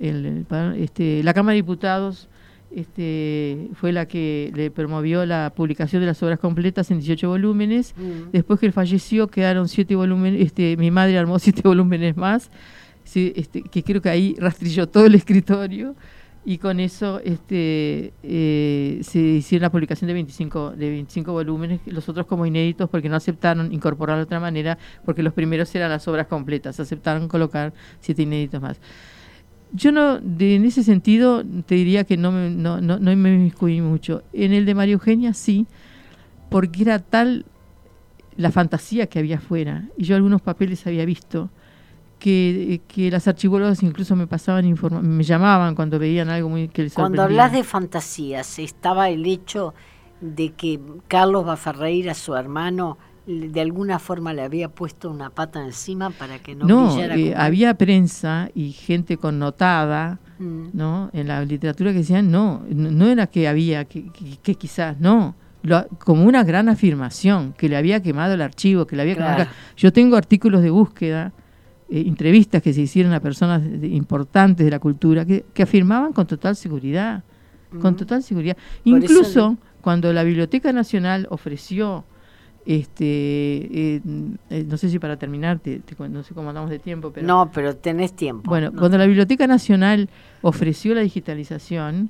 el, 0.01 0.45
este, 0.77 1.23
la 1.23 1.33
Cámara 1.33 1.53
de 1.53 1.61
Diputados 1.61 2.27
este, 2.75 3.69
fue 3.75 3.91
la 3.91 4.07
que 4.07 4.51
le 4.55 4.71
promovió 4.71 5.25
la 5.25 5.53
publicación 5.55 6.01
de 6.01 6.07
las 6.07 6.21
obras 6.23 6.39
completas 6.39 6.91
en 6.91 6.97
18 6.97 7.29
volúmenes. 7.29 7.93
Mm. 7.95 8.31
Después 8.31 8.59
que 8.59 8.65
él 8.65 8.73
falleció, 8.73 9.27
quedaron 9.27 9.67
siete 9.67 9.95
volúmenes, 9.95 10.41
este, 10.41 10.75
mi 10.75 10.91
madre 10.91 11.17
armó 11.17 11.39
siete 11.39 11.61
volúmenes 11.63 12.17
más, 12.17 12.49
este, 13.15 13.61
que 13.61 13.83
creo 13.83 14.01
que 14.01 14.09
ahí 14.09 14.35
rastrilló 14.39 14.87
todo 14.87 15.05
el 15.05 15.15
escritorio 15.15 15.95
y 16.45 16.57
con 16.57 16.79
eso 16.79 17.19
este, 17.23 18.13
eh, 18.21 18.99
se 19.01 19.19
hicieron 19.19 19.63
la 19.63 19.71
publicación 19.71 20.07
de 20.07 20.13
25, 20.13 20.71
de 20.71 20.89
25 20.89 21.31
volúmenes, 21.31 21.79
los 21.85 22.07
otros 22.09 22.25
como 22.25 22.45
inéditos 22.45 22.89
porque 22.89 23.07
no 23.07 23.15
aceptaron 23.15 23.71
incorporar 23.71 24.17
de 24.17 24.23
otra 24.23 24.39
manera, 24.39 24.77
porque 25.05 25.23
los 25.23 25.33
primeros 25.33 25.73
eran 25.75 25.89
las 25.89 26.07
obras 26.07 26.27
completas, 26.27 26.79
aceptaron 26.79 27.27
colocar 27.27 27.73
siete 28.01 28.23
inéditos 28.23 28.61
más. 28.61 28.79
Yo 29.71 29.91
no, 29.91 30.19
de, 30.19 30.55
en 30.55 30.65
ese 30.65 30.83
sentido, 30.83 31.43
te 31.65 31.75
diría 31.75 32.03
que 32.03 32.17
no 32.17 32.31
me, 32.31 32.49
no, 32.49 32.81
no, 32.81 32.99
no 32.99 33.15
me 33.15 33.33
inmiscuí 33.33 33.81
mucho. 33.81 34.21
En 34.33 34.53
el 34.53 34.65
de 34.65 34.75
María 34.75 34.93
Eugenia 34.93 35.33
sí, 35.33 35.65
porque 36.49 36.83
era 36.83 36.99
tal 36.99 37.45
la 38.35 38.51
fantasía 38.51 39.07
que 39.07 39.19
había 39.19 39.37
afuera, 39.37 39.85
y 39.97 40.03
yo 40.03 40.15
algunos 40.15 40.41
papeles 40.41 40.85
había 40.85 41.05
visto, 41.05 41.49
que, 42.23 42.79
que 42.87 43.11
las 43.11 43.27
archivólogas 43.27 43.83
incluso 43.83 44.15
me 44.15 44.27
pasaban 44.27 44.63
me 45.01 45.23
llamaban 45.25 45.75
cuando 45.75 45.99
veían 45.99 46.29
algo 46.29 46.47
muy 46.47 46.69
que 46.69 46.83
les 46.83 46.93
Cuando 46.93 47.21
hablas 47.21 47.51
de 47.51 47.65
fantasías, 47.65 48.59
estaba 48.59 49.09
el 49.09 49.25
hecho 49.25 49.73
de 50.21 50.53
que 50.53 50.79
Carlos 51.09 51.45
Baferreira, 51.45 52.13
su 52.13 52.33
hermano, 52.33 52.97
de 53.27 53.59
alguna 53.59 53.99
forma 53.99 54.31
le 54.31 54.41
había 54.41 54.69
puesto 54.69 55.11
una 55.11 55.31
pata 55.31 55.65
encima 55.65 56.11
para 56.11 56.39
que 56.39 56.55
no, 56.55 56.65
no 56.65 56.97
eh, 56.97 57.33
había 57.35 57.73
prensa 57.73 58.49
y 58.55 58.71
gente 58.71 59.17
connotada 59.17 60.19
mm. 60.39 60.67
no 60.71 61.09
en 61.11 61.27
la 61.27 61.43
literatura 61.43 61.91
que 61.91 61.99
decían 61.99 62.31
no 62.31 62.63
no 62.69 63.07
era 63.07 63.27
que 63.27 63.49
había 63.49 63.83
que, 63.83 64.09
que, 64.41 64.55
quizás 64.55 64.97
no. 64.99 65.35
Como 65.99 66.25
una 66.25 66.43
gran 66.43 66.67
afirmación 66.67 67.53
que 67.53 67.69
le 67.69 67.77
había 67.77 68.01
quemado 68.01 68.33
el 68.33 68.41
archivo 68.41 68.85
que 68.85 68.95
le 68.95 69.01
había 69.01 69.15
quemado, 69.15 69.45
yo 69.77 69.91
tengo 69.91 70.17
artículos 70.17 70.61
de 70.61 70.69
búsqueda 70.69 71.33
eh, 71.89 72.03
entrevistas 72.07 72.61
que 72.61 72.73
se 72.73 72.81
hicieron 72.81 73.13
a 73.13 73.19
personas 73.19 73.61
importantes 73.83 74.65
de 74.65 74.71
la 74.71 74.79
cultura 74.79 75.25
que, 75.25 75.45
afirmaban 75.61 76.13
con 76.13 76.27
total 76.27 76.55
seguridad, 76.55 77.23
con 77.81 77.95
total 77.95 78.23
seguridad. 78.23 78.57
Incluso 78.83 79.57
cuando 79.81 80.13
la 80.13 80.23
Biblioteca 80.23 80.71
Nacional 80.71 81.27
ofreció, 81.29 82.05
este, 82.65 83.05
eh, 83.05 84.01
eh, 84.49 84.65
no 84.67 84.77
sé 84.77 84.89
si 84.89 84.97
para 84.97 85.17
terminar, 85.17 85.59
no 86.09 86.23
sé 86.23 86.33
cómo 86.33 86.49
andamos 86.49 86.69
de 86.69 86.79
tiempo, 86.79 87.11
pero... 87.13 87.27
No, 87.27 87.51
pero 87.53 87.75
tenés 87.75 88.13
tiempo. 88.13 88.49
Bueno, 88.49 88.71
cuando 88.71 88.97
la 88.97 89.05
Biblioteca 89.05 89.45
Nacional 89.45 90.09
ofreció 90.41 90.95
la 90.95 91.01
digitalización, 91.01 92.09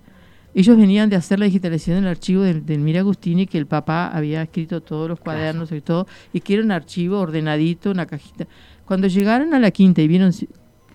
ellos 0.55 0.77
venían 0.77 1.09
de 1.09 1.15
hacer 1.15 1.39
la 1.39 1.45
digitalización 1.45 2.01
del 2.01 2.07
archivo 2.07 2.43
del, 2.43 2.79
Mira 2.79 2.99
Agustini, 2.99 3.47
que 3.47 3.57
el 3.57 3.65
papá 3.65 4.09
había 4.09 4.43
escrito 4.43 4.81
todos 4.81 5.09
los 5.09 5.19
cuadernos 5.19 5.71
y 5.71 5.81
todo, 5.81 6.05
y 6.31 6.41
que 6.41 6.53
era 6.53 6.63
un 6.63 6.71
archivo 6.71 7.19
ordenadito, 7.19 7.89
una 7.89 8.05
cajita. 8.05 8.45
Cuando 8.85 9.07
llegaron 9.07 9.53
a 9.53 9.59
la 9.59 9.71
quinta 9.71 10.01
y 10.01 10.07
vieron 10.07 10.31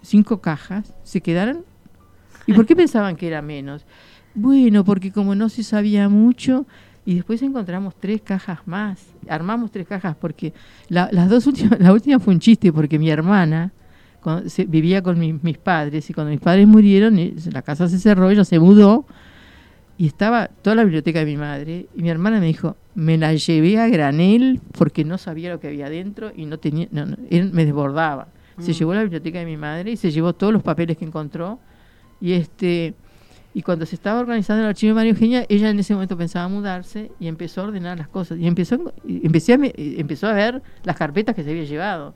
cinco 0.02 0.40
cajas, 0.40 0.94
se 1.02 1.20
quedaron. 1.20 1.64
¿Y 2.46 2.52
por 2.52 2.66
qué 2.66 2.76
pensaban 2.76 3.16
que 3.16 3.26
era 3.26 3.42
menos? 3.42 3.84
Bueno, 4.34 4.84
porque 4.84 5.10
como 5.10 5.34
no 5.34 5.48
se 5.48 5.62
sabía 5.62 6.08
mucho, 6.08 6.66
y 7.08 7.14
después 7.14 7.40
encontramos 7.40 7.94
tres 7.98 8.20
cajas 8.20 8.58
más. 8.66 9.00
Armamos 9.28 9.70
tres 9.70 9.86
cajas 9.86 10.14
porque 10.14 10.52
las 10.90 11.30
dos 11.30 11.46
últimas, 11.46 11.80
la 11.80 11.92
última 11.92 12.18
fue 12.18 12.34
un 12.34 12.40
chiste 12.40 12.70
porque 12.70 12.98
mi 12.98 13.08
hermana 13.08 13.72
vivía 14.66 15.02
con 15.02 15.18
mis 15.18 15.58
padres 15.58 16.10
y 16.10 16.12
cuando 16.12 16.30
mis 16.30 16.40
padres 16.40 16.66
murieron, 16.66 17.18
eh, 17.18 17.34
la 17.50 17.62
casa 17.62 17.88
se 17.88 17.98
cerró, 17.98 18.28
ella 18.28 18.44
se 18.44 18.58
mudó 18.58 19.06
y 19.98 20.06
estaba 20.06 20.46
toda 20.46 20.76
la 20.76 20.84
biblioteca 20.84 21.18
de 21.18 21.26
mi 21.26 21.36
madre 21.36 21.88
y 21.94 22.02
mi 22.02 22.08
hermana 22.08 22.38
me 22.38 22.46
dijo, 22.46 22.76
me 22.94 23.18
la 23.18 23.34
llevé 23.34 23.78
a 23.78 23.88
granel 23.88 24.60
porque 24.78 25.04
no 25.04 25.18
sabía 25.18 25.50
lo 25.50 25.58
que 25.58 25.66
había 25.66 25.86
adentro 25.86 26.30
y 26.34 26.46
no 26.46 26.58
tenía, 26.58 26.86
no, 26.92 27.16
él 27.30 27.50
me 27.52 27.66
desbordaba. 27.66 28.28
Se 28.60 28.70
mm. 28.70 28.74
llevó 28.74 28.92
a 28.92 28.94
la 28.94 29.02
biblioteca 29.02 29.40
de 29.40 29.44
mi 29.44 29.56
madre 29.56 29.90
y 29.90 29.96
se 29.96 30.12
llevó 30.12 30.32
todos 30.34 30.52
los 30.52 30.62
papeles 30.62 30.96
que 30.96 31.04
encontró 31.04 31.58
y 32.20 32.32
este 32.32 32.94
y 33.54 33.62
cuando 33.62 33.86
se 33.86 33.96
estaba 33.96 34.20
organizando 34.20 34.62
el 34.62 34.68
archivo 34.68 34.90
de 34.90 34.94
María 34.94 35.10
Eugenia, 35.10 35.44
ella 35.48 35.68
en 35.70 35.80
ese 35.80 35.94
momento 35.94 36.16
pensaba 36.16 36.46
mudarse 36.46 37.10
y 37.18 37.26
empezó 37.26 37.62
a 37.62 37.64
ordenar 37.64 37.98
las 37.98 38.06
cosas 38.06 38.38
y 38.38 38.46
empezó 38.46 38.94
empecé 39.04 39.54
a, 39.54 39.58
empezó 39.74 40.28
a 40.28 40.32
ver 40.32 40.62
las 40.84 40.96
carpetas 40.96 41.34
que 41.34 41.42
se 41.42 41.50
había 41.50 41.64
llevado. 41.64 42.14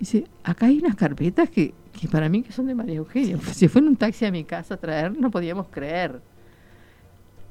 Dice, 0.00 0.24
acá 0.42 0.66
hay 0.66 0.78
unas 0.78 0.96
carpetas 0.96 1.50
que, 1.50 1.74
que 1.92 2.08
para 2.08 2.30
mí 2.30 2.42
que 2.42 2.52
son 2.52 2.66
de 2.66 2.74
María 2.74 2.96
Eugenia. 2.96 3.36
Si 3.52 3.68
fue 3.68 3.82
en 3.82 3.88
un 3.88 3.96
taxi 3.96 4.24
a 4.24 4.30
mi 4.30 4.44
casa 4.44 4.74
a 4.74 4.76
traer, 4.78 5.18
no 5.18 5.30
podíamos 5.30 5.66
creer 5.68 6.20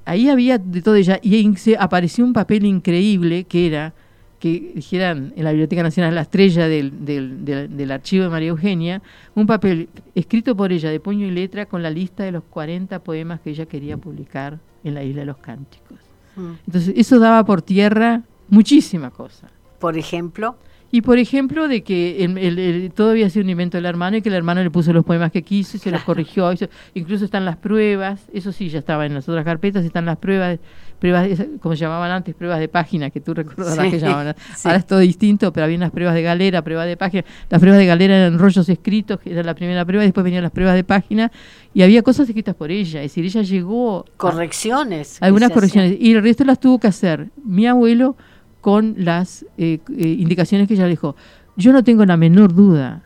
ahí 0.06 0.30
había 0.30 0.58
de 0.58 0.82
todo 0.82 0.96
ella 0.96 1.20
y 1.22 1.56
se 1.56 1.78
apareció 1.78 2.26
un 2.26 2.34
papel 2.34 2.66
increíble 2.66 3.46
que 3.46 3.68
era 3.68 3.94
que 4.40 4.74
dijeran 4.76 5.32
en 5.38 5.46
la 5.46 5.52
Biblioteca 5.52 5.84
Nacional 5.84 6.16
la 6.16 6.22
estrella 6.22 6.68
del, 6.68 7.06
del, 7.06 7.46
del, 7.46 7.92
archivo 7.92 8.26
de 8.26 8.30
María 8.30 8.50
Eugenia, 8.50 9.02
un 9.36 9.48
papel 9.48 9.88
escrito 10.16 10.54
por 10.54 10.74
ella 10.74 10.90
de 10.92 11.00
puño 11.00 11.26
y 11.26 11.32
letra 11.32 11.66
con 11.66 11.82
la 11.82 11.90
lista 11.90 12.24
de 12.26 12.34
los 12.34 12.44
40 12.50 13.00
poemas 13.00 13.40
que 13.40 13.52
ella 13.52 13.66
quería 13.68 13.96
publicar 13.96 14.60
en 14.84 14.96
la 14.96 15.04
Isla 15.06 15.22
de 15.22 15.28
los 15.28 15.38
Cánticos. 15.38 15.98
Mm. 16.36 16.52
Entonces, 16.68 16.94
eso 16.98 17.20
daba 17.20 17.46
por 17.46 17.62
tierra 17.62 18.24
muchísima 18.50 19.12
cosa. 19.12 19.50
Por 19.80 19.98
ejemplo. 19.98 20.58
Y 20.94 21.02
por 21.02 21.18
ejemplo, 21.18 21.68
de 21.68 21.82
que 21.82 22.24
el, 22.24 22.92
todo 22.94 23.10
había 23.10 23.28
sido 23.28 23.44
un 23.44 23.50
invento 23.50 23.78
del 23.78 23.88
hermano 23.88 24.18
y 24.18 24.22
que 24.22 24.30
el 24.30 24.36
hermano 24.36 24.62
le 24.62 24.70
puso 24.70 24.94
los 24.94 25.04
poemas 25.04 25.32
que 25.32 25.42
quiso 25.42 25.76
y 25.76 25.80
se 25.80 25.90
los 25.90 26.04
corrigió. 26.04 26.54
incluso 26.94 27.26
están 27.26 27.46
las 27.46 27.58
pruebas, 27.58 28.28
eso 28.32 28.52
sí, 28.52 28.70
ya 28.70 28.78
estaba 28.78 29.08
en 29.08 29.16
las 29.16 29.28
otras 29.28 29.44
carpetas, 29.44 29.84
están 29.84 30.06
las 30.06 30.20
pruebas, 30.20 30.60
pruebas 31.00 31.30
como 31.62 31.74
llamaban 31.74 32.12
antes, 32.12 32.36
pruebas 32.36 32.60
de 32.60 32.68
página, 32.68 33.10
que 33.10 33.20
tú 33.22 33.34
recordarás 33.34 33.90
que 33.90 33.98
llamaban. 33.98 34.36
Ahora 34.64 34.78
es 34.78 34.86
todo 34.86 35.00
distinto, 35.00 35.52
pero 35.52 35.64
había 35.66 35.78
unas 35.78 35.90
pruebas 35.90 36.14
de 36.14 36.22
galera, 36.22 36.62
pruebas 36.62 36.86
de 36.86 36.96
página. 36.96 37.26
Las 37.50 37.60
pruebas 37.60 37.80
de 37.80 37.88
galera 37.88 38.16
eran 38.16 38.38
rollos 38.38 38.70
escritos, 38.70 39.20
que 39.20 39.32
era 39.32 39.42
la 39.42 39.56
primera 39.56 39.84
prueba, 39.86 40.04
y 40.04 40.08
después 40.10 40.24
venían 40.24 40.44
las 40.44 40.52
pruebas 40.52 40.76
de 40.76 40.84
página, 40.84 41.32
y 41.74 41.82
había 41.82 42.04
cosas 42.04 42.30
escritas 42.30 42.54
por 42.54 42.70
ella. 42.70 43.02
Es 43.02 43.16
decir, 43.16 43.26
ella 43.26 43.42
llegó. 43.42 44.06
Correcciones. 44.18 45.18
algunas 45.24 45.50
correcciones. 45.50 45.98
Y 46.00 46.14
el 46.14 46.22
resto 46.22 46.46
las 46.46 46.60
tuvo 46.60 46.78
que 46.78 46.86
hacer 46.86 47.30
mi 47.44 47.66
abuelo 47.66 48.16
con 48.64 48.96
las 48.98 49.46
eh, 49.58 49.80
eh, 49.90 50.08
indicaciones 50.08 50.70
que 50.70 50.76
ella 50.76 50.88
dijo. 50.88 51.18
Yo 51.58 51.74
no 51.74 51.84
tengo 51.84 52.06
la 52.06 52.16
menor 52.16 52.56
duda, 52.56 53.04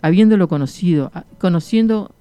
habiéndolo 0.00 0.46
conocido, 0.46 1.10
conociendo 1.40 2.12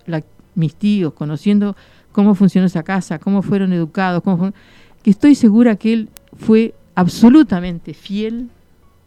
mis 0.55 0.73
tíos, 0.73 1.13
conociendo 1.13 1.75
cómo 2.11 2.33
funcionó 2.33 2.65
esa 2.65 2.81
casa, 2.81 3.19
cómo 3.19 3.43
fueron 3.43 3.71
educados, 3.71 4.23
cómo 4.23 4.51
que 5.03 5.11
estoy 5.11 5.35
segura 5.35 5.75
que 5.75 5.93
él 5.93 6.09
fue 6.37 6.73
absolutamente 6.95 7.93
fiel 7.93 8.49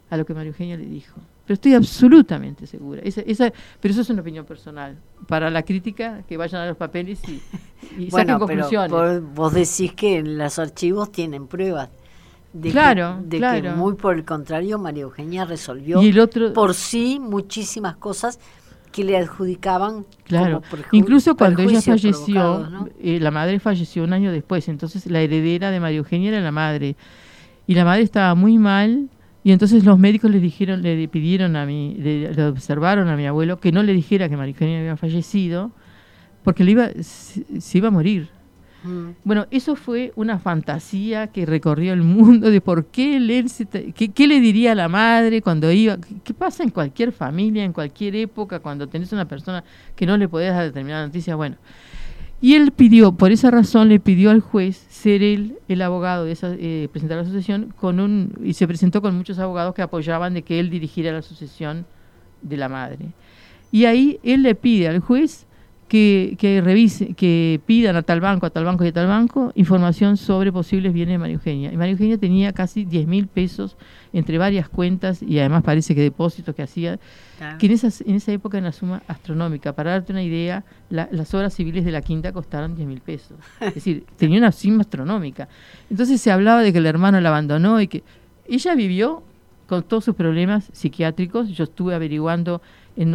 a 0.09 0.17
lo 0.17 0.25
que 0.25 0.35
María 0.35 0.51
Eugenia 0.51 0.77
le 0.77 0.87
dijo. 0.87 1.21
Pero 1.45 1.55
estoy 1.55 1.75
absolutamente 1.75 2.69
segura. 2.69 3.03
Esa, 3.03 3.23
esa, 3.23 3.53
pero 3.81 3.91
eso 3.91 4.03
es 4.03 4.11
una 4.11 4.21
opinión 4.21 4.47
personal. 4.47 4.97
Para 5.27 5.51
la 5.51 5.65
crítica, 5.65 6.23
que 6.29 6.37
vayan 6.37 6.63
a 6.63 6.67
los 6.69 6.77
papeles 6.77 7.21
y, 7.29 7.43
y 8.01 8.07
bueno, 8.11 8.35
saquen 8.35 8.39
conclusiones. 8.39 8.93
Pero 8.93 9.21
vos 9.35 9.53
decís 9.53 9.93
que 9.95 10.19
en 10.19 10.39
los 10.39 10.61
archivos 10.61 11.11
tienen 11.11 11.49
pruebas 11.49 11.89
claro, 12.61 13.19
de 13.25 13.39
claro. 13.39 13.63
que 13.63 13.71
muy 13.71 13.95
por 13.95 14.15
el 14.15 14.25
contrario 14.25 14.79
María 14.79 15.05
Eugenia 15.05 15.45
resolvió 15.45 16.01
por 16.55 16.75
sí 16.75 17.19
muchísimas 17.21 17.97
cosas 17.97 18.39
que 18.93 19.05
le 19.05 19.17
adjudicaban 19.17 20.05
claro 20.25 20.63
incluso 20.93 21.35
cuando 21.35 21.63
ella 21.63 21.81
falleció 21.81 22.91
eh, 23.01 23.19
la 23.21 23.31
madre 23.31 23.59
falleció 23.59 24.05
un 24.05 24.13
año 24.13 24.31
después 24.31 24.69
entonces 24.69 25.07
la 25.07 25.21
heredera 25.21 25.71
de 25.71 25.81
María 25.81 25.99
Eugenia 25.99 26.29
era 26.29 26.41
la 26.41 26.53
madre 26.53 26.97
y 27.67 27.75
la 27.75 27.85
madre 27.85 28.03
estaba 28.03 28.35
muy 28.35 28.59
mal 28.59 29.09
y 29.45 29.53
entonces 29.53 29.85
los 29.85 29.99
médicos 29.99 30.31
le 30.31 30.39
dijeron 30.39 30.83
le 30.83 31.09
pidieron 31.09 31.57
a 31.57 31.65
mí 31.65 31.97
le, 31.99 32.47
observaron 32.47 33.09
a 33.09 33.17
mi 33.17 33.27
abuelo 33.27 33.61
que 33.61 33.73
no 33.73 33.83
le 33.83 33.95
dijera 33.95 34.29
que 34.29 34.37
María 34.37 34.53
Eugenia 34.53 34.81
había 34.81 34.97
fallecido 34.99 35.71
porque 36.45 36.65
le 36.65 36.73
iba 36.73 36.91
se 37.01 37.79
iba 37.79 37.89
a 37.89 37.91
morir 37.91 38.29
bueno, 39.25 39.47
eso 39.51 39.77
fue 39.77 40.13
una 40.17 40.39
fantasía 40.39 41.29
que 41.29 41.47
recorrió 41.47 41.93
el 41.93 42.03
mundo 42.03 42.51
de 42.51 42.61
por 42.61 42.87
qué 42.87 43.13
qué, 44.15 44.27
le 44.27 44.41
diría 44.41 44.73
a 44.73 44.75
la 44.75 44.89
madre 44.89 45.41
cuando 45.43 45.71
iba, 45.71 45.99
qué, 46.25 46.35
pasa 46.35 46.63
en 46.63 46.71
cualquier 46.71 47.13
familia, 47.13 47.65
en 47.65 47.73
cualquier 47.73 48.17
época, 48.17 48.61
cuando 48.61 48.89
tenés 48.89 49.13
una 49.13 49.27
persona 49.27 49.63
que 49.95 50.07
no 50.07 50.17
le 50.17 50.29
podés 50.29 50.53
dar 50.53 50.65
determinada 50.65 51.07
noticia. 51.07 51.37
Bueno, 51.37 51.57
y 52.41 52.55
él 52.55 52.73
pidió, 52.73 53.13
por 53.13 53.31
esa 53.31 53.53
razón 53.53 53.89
le 53.89 54.01
pidió 54.01 54.31
al 54.31 54.41
juez 54.41 54.77
ser 54.89 55.23
él 55.23 55.59
el 55.69 55.81
abogado 55.81 56.25
de 56.25 56.33
esa, 56.33 56.53
eh, 56.59 56.89
presentar 56.91 57.19
la 57.19 57.25
sucesión 57.25 57.73
con 57.79 58.01
un, 58.01 58.33
y 58.43 58.55
se 58.55 58.67
presentó 58.67 59.01
con 59.01 59.17
muchos 59.17 59.39
abogados 59.39 59.75
que 59.75 59.83
apoyaban 59.83 60.35
de 60.35 60.43
que 60.43 60.59
él 60.59 60.71
dirigiera 60.71 61.13
la 61.13 61.23
sucesión 61.23 61.87
de 62.43 62.57
la 62.57 62.69
madre. 62.69 63.13
Y 63.71 63.85
ahí 63.85 64.19
él 64.25 64.43
le 64.43 64.57
pide 64.57 64.89
al 64.89 64.99
juez 64.99 65.47
que, 65.89 66.37
que, 66.39 66.63
revise, 66.63 67.13
que 67.15 67.61
pidan 67.67 67.97
a 67.97 68.03
tal 68.03 68.21
banco, 68.21 68.47
a 68.47 68.51
tal 68.51 68.65
banco 68.65 68.85
y 68.85 68.89
a 68.89 68.93
tal 68.93 69.07
banco 69.07 69.53
información 69.55 70.17
sobre 70.17 70.51
posibles 70.51 70.93
bienes 70.93 71.15
de 71.15 71.19
María 71.19 71.35
Eugenia. 71.35 71.73
Y 71.73 71.77
María 71.77 71.93
Eugenia 71.93 72.17
tenía 72.17 72.53
casi 72.53 72.85
10 72.85 73.07
mil 73.07 73.27
pesos 73.27 73.77
entre 74.13 74.39
varias 74.39 74.69
cuentas 74.69 75.23
y 75.23 75.39
además 75.39 75.63
parece 75.63 75.95
que 75.95 76.01
depósitos 76.01 76.55
que 76.55 76.63
hacía, 76.63 76.99
que 77.59 77.67
en, 77.67 77.73
esas, 77.73 78.01
en 78.03 78.15
esa 78.15 78.33
época 78.33 78.57
era 78.57 78.67
una 78.67 78.73
suma 78.73 79.03
astronómica. 79.07 79.75
Para 79.75 79.91
darte 79.91 80.13
una 80.13 80.23
idea, 80.23 80.65
las 80.89 81.35
obras 81.35 81.55
civiles 81.55 81.85
de 81.85 81.93
la 81.93 82.01
quinta 82.01 82.33
costaron 82.33 82.75
10 82.75 82.89
mil 82.89 83.01
pesos. 83.01 83.37
Es 83.61 83.75
decir, 83.75 84.05
tenía 84.17 84.39
una 84.39 84.53
suma 84.53 84.83
astronómica. 84.83 85.49
Entonces 85.91 86.21
se 86.21 86.31
hablaba 86.31 86.63
de 86.63 86.73
que 86.73 86.79
el 86.79 86.87
hermano 86.87 87.21
la 87.21 87.29
abandonó 87.29 87.81
y 87.81 87.89
que 87.89 88.03
ella 88.49 88.75
vivió 88.75 89.23
con 89.67 89.83
todos 89.83 90.05
sus 90.05 90.15
problemas 90.15 90.69
psiquiátricos. 90.73 91.49
Yo 91.49 91.65
estuve 91.65 91.95
averiguando 91.95 92.61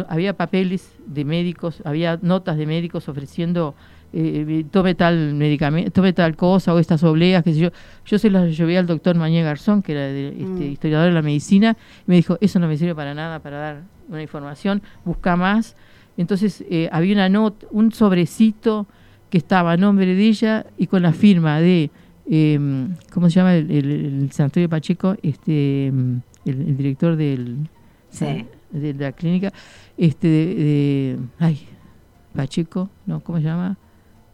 había 0.08 0.34
papeles 0.34 0.92
de 1.06 1.24
médicos, 1.24 1.82
había 1.84 2.18
notas 2.20 2.56
de 2.56 2.66
médicos 2.66 3.08
ofreciendo 3.08 3.74
eh, 4.10 4.46
eh, 4.48 4.64
tome 4.70 4.94
tal 4.94 5.34
medicamento, 5.34 5.90
tome 5.90 6.14
tal 6.14 6.34
cosa 6.34 6.72
o 6.72 6.78
estas 6.78 7.04
obleas, 7.04 7.44
que 7.44 7.52
yo. 7.52 7.70
Yo 8.06 8.18
se 8.18 8.30
las 8.30 8.56
llevé 8.56 8.78
al 8.78 8.86
doctor 8.86 9.16
Mañé 9.16 9.42
Garzón, 9.42 9.82
que 9.82 9.92
era 9.92 10.08
este, 10.08 10.44
mm. 10.44 10.62
historiador 10.62 11.08
de 11.08 11.12
la 11.12 11.20
medicina, 11.20 11.76
y 12.06 12.10
me 12.10 12.16
dijo, 12.16 12.38
eso 12.40 12.58
no 12.58 12.68
me 12.68 12.78
sirve 12.78 12.94
para 12.94 13.14
nada, 13.14 13.40
para 13.40 13.58
dar 13.58 13.82
una 14.08 14.22
información, 14.22 14.82
busca 15.04 15.36
más. 15.36 15.76
Entonces 16.16 16.64
eh, 16.70 16.88
había 16.90 17.14
una 17.14 17.28
nota, 17.28 17.66
un 17.70 17.92
sobrecito 17.92 18.86
que 19.28 19.38
estaba 19.38 19.72
a 19.72 19.76
nombre 19.76 20.06
de 20.06 20.24
ella 20.26 20.66
y 20.78 20.86
con 20.86 21.02
la 21.02 21.12
firma 21.12 21.60
de, 21.60 21.90
em, 22.30 22.94
¿cómo 23.12 23.28
se 23.28 23.36
llama 23.36 23.56
el, 23.56 23.70
el, 23.70 24.32
sanatorio 24.32 24.70
Pacheco? 24.70 25.16
Este, 25.22 25.88
em, 25.88 26.22
el, 26.46 26.76
director 26.78 27.14
del 27.14 27.68
de, 28.70 28.94
la 28.94 29.12
clínica, 29.12 29.52
este 29.96 30.28
de, 30.28 31.18
ay, 31.38 31.66
Pacheco, 32.34 32.90
¿no? 33.06 33.20
¿Cómo 33.20 33.38
se 33.38 33.44
llama? 33.44 33.76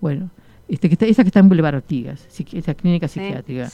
Bueno, 0.01 0.31
este 0.69 0.89
que 0.89 0.95
está, 0.95 1.07
esa 1.07 1.23
que 1.23 1.29
está 1.29 1.41
en 1.41 1.49
Boulevard 1.49 1.77
Artigas, 1.77 2.27
esa 2.53 2.75
clínica 2.75 3.09
psiquiátrica. 3.09 3.71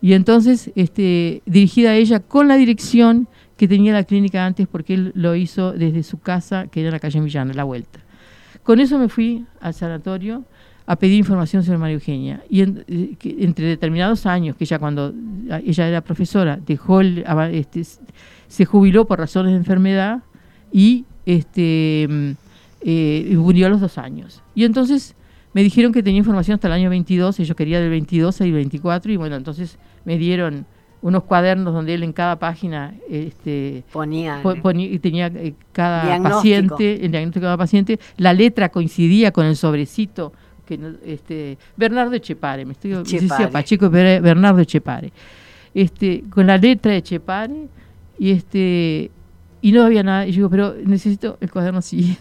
Y 0.00 0.12
entonces, 0.12 0.70
este, 0.74 1.42
dirigida 1.46 1.90
a 1.90 1.94
ella 1.96 2.20
con 2.20 2.48
la 2.48 2.56
dirección 2.56 3.28
que 3.56 3.68
tenía 3.68 3.92
la 3.92 4.04
clínica 4.04 4.46
antes, 4.46 4.66
porque 4.66 4.94
él 4.94 5.12
lo 5.14 5.34
hizo 5.34 5.72
desde 5.72 6.02
su 6.02 6.18
casa, 6.18 6.68
que 6.68 6.80
era 6.80 6.88
en 6.88 6.94
la 6.94 7.00
calle 7.00 7.20
Villana, 7.20 7.52
la 7.52 7.64
vuelta. 7.64 8.00
Con 8.62 8.80
eso 8.80 8.98
me 8.98 9.08
fui 9.08 9.44
al 9.60 9.74
sanatorio 9.74 10.44
a 10.86 10.96
pedir 10.96 11.18
información 11.18 11.62
sobre 11.62 11.78
María 11.78 11.94
Eugenia. 11.94 12.42
Y 12.48 12.62
eh, 12.62 13.16
entre 13.38 13.66
determinados 13.66 14.26
años, 14.26 14.56
que 14.56 14.64
ella 14.64 14.78
cuando 14.78 15.14
ella 15.64 15.88
era 15.88 16.00
profesora, 16.00 16.58
dejó 16.64 17.00
el, 17.00 17.24
este, 17.52 17.82
se 18.50 18.64
jubiló 18.66 19.06
por 19.06 19.20
razones 19.20 19.52
de 19.52 19.58
enfermedad 19.58 20.22
y 20.72 21.04
este 21.24 22.06
mm, 22.10 22.30
eh, 22.82 23.34
murió 23.36 23.68
a 23.68 23.70
los 23.70 23.80
dos 23.80 23.96
años. 23.96 24.42
Y 24.56 24.64
entonces 24.64 25.14
me 25.52 25.62
dijeron 25.62 25.92
que 25.92 26.02
tenía 26.02 26.18
información 26.18 26.56
hasta 26.56 26.66
el 26.66 26.74
año 26.74 26.90
22, 26.90 27.38
y 27.40 27.44
yo 27.44 27.54
quería 27.54 27.80
del 27.80 27.90
22 27.90 28.40
al 28.40 28.52
24, 28.52 29.12
y 29.12 29.16
bueno, 29.16 29.36
entonces 29.36 29.78
me 30.04 30.18
dieron 30.18 30.66
unos 31.00 31.22
cuadernos 31.22 31.72
donde 31.72 31.94
él 31.94 32.02
en 32.02 32.12
cada 32.12 32.40
página 32.40 32.94
este, 33.08 33.84
ponía, 33.92 34.42
tenía 35.00 35.28
eh, 35.28 35.54
cada 35.72 36.20
paciente, 36.20 37.04
el 37.04 37.12
diagnóstico 37.12 37.44
de 37.44 37.46
cada 37.46 37.56
paciente, 37.56 38.00
la 38.16 38.32
letra 38.32 38.68
coincidía 38.68 39.30
con 39.30 39.46
el 39.46 39.56
sobrecito 39.56 40.32
que 40.66 40.78
este 41.06 41.56
Bernardo 41.76 42.14
Echepare, 42.14 42.64
me 42.64 42.72
estoy 42.72 42.94
diciendo 42.96 43.34
Pacheco 43.50 43.88
Bernardo 43.90 44.60
Echepare. 44.60 45.12
Este, 45.72 46.24
con 46.30 46.48
la 46.48 46.58
letra 46.58 46.90
de 46.90 46.98
Echepare 46.98 47.68
y 48.20 48.32
este 48.32 49.10
y 49.62 49.72
no 49.72 49.82
había 49.82 50.02
nada. 50.02 50.26
Y 50.26 50.32
yo 50.32 50.36
digo, 50.36 50.50
pero 50.50 50.74
necesito 50.84 51.38
el 51.40 51.50
cuaderno 51.50 51.80
siguiente. 51.82 52.20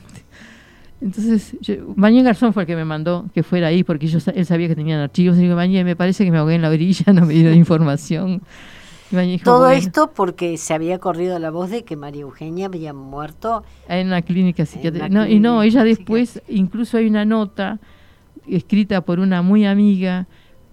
Entonces, 1.02 1.56
Mañé 1.96 2.24
Garzón 2.24 2.52
fue 2.54 2.64
el 2.64 2.68
que 2.68 2.76
me 2.76 2.86
mandó 2.86 3.26
que 3.34 3.44
fuera 3.44 3.68
ahí, 3.68 3.84
porque 3.84 4.08
yo, 4.08 4.20
él 4.34 4.46
sabía 4.46 4.68
que 4.68 4.76
tenían 4.76 5.00
archivos. 5.00 5.38
Y 5.38 5.42
digo, 5.42 5.56
Mañé, 5.56 5.84
me 5.84 5.96
parece 5.96 6.26
que 6.26 6.32
me 6.32 6.38
ahogué 6.38 6.56
en 6.56 6.62
la 6.62 6.70
orilla, 6.70 7.06
no 7.14 7.26
me 7.26 7.34
dieron 7.34 7.54
información. 7.54 8.42
Todo 9.44 9.72
esto 9.72 10.12
porque 10.14 10.58
se 10.58 10.74
había 10.74 11.00
corrido 11.00 11.40
la 11.40 11.50
voz 11.50 11.72
de 11.72 11.84
que 11.84 11.96
María 11.96 12.22
Eugenia 12.22 12.68
había 12.68 12.94
muerto 12.94 13.64
en 13.88 14.08
una 14.08 14.22
clínica 14.22 14.68
psiquiátrica. 14.68 15.10
No, 15.10 15.26
y 15.26 15.40
no, 15.40 15.64
ella 15.64 15.84
después, 15.84 16.44
incluso 16.48 16.98
hay 16.98 17.08
una 17.08 17.26
nota 17.26 17.80
escrita 18.48 19.02
por 19.02 19.20
una 19.20 19.42
muy 19.42 19.66
amiga 19.66 20.28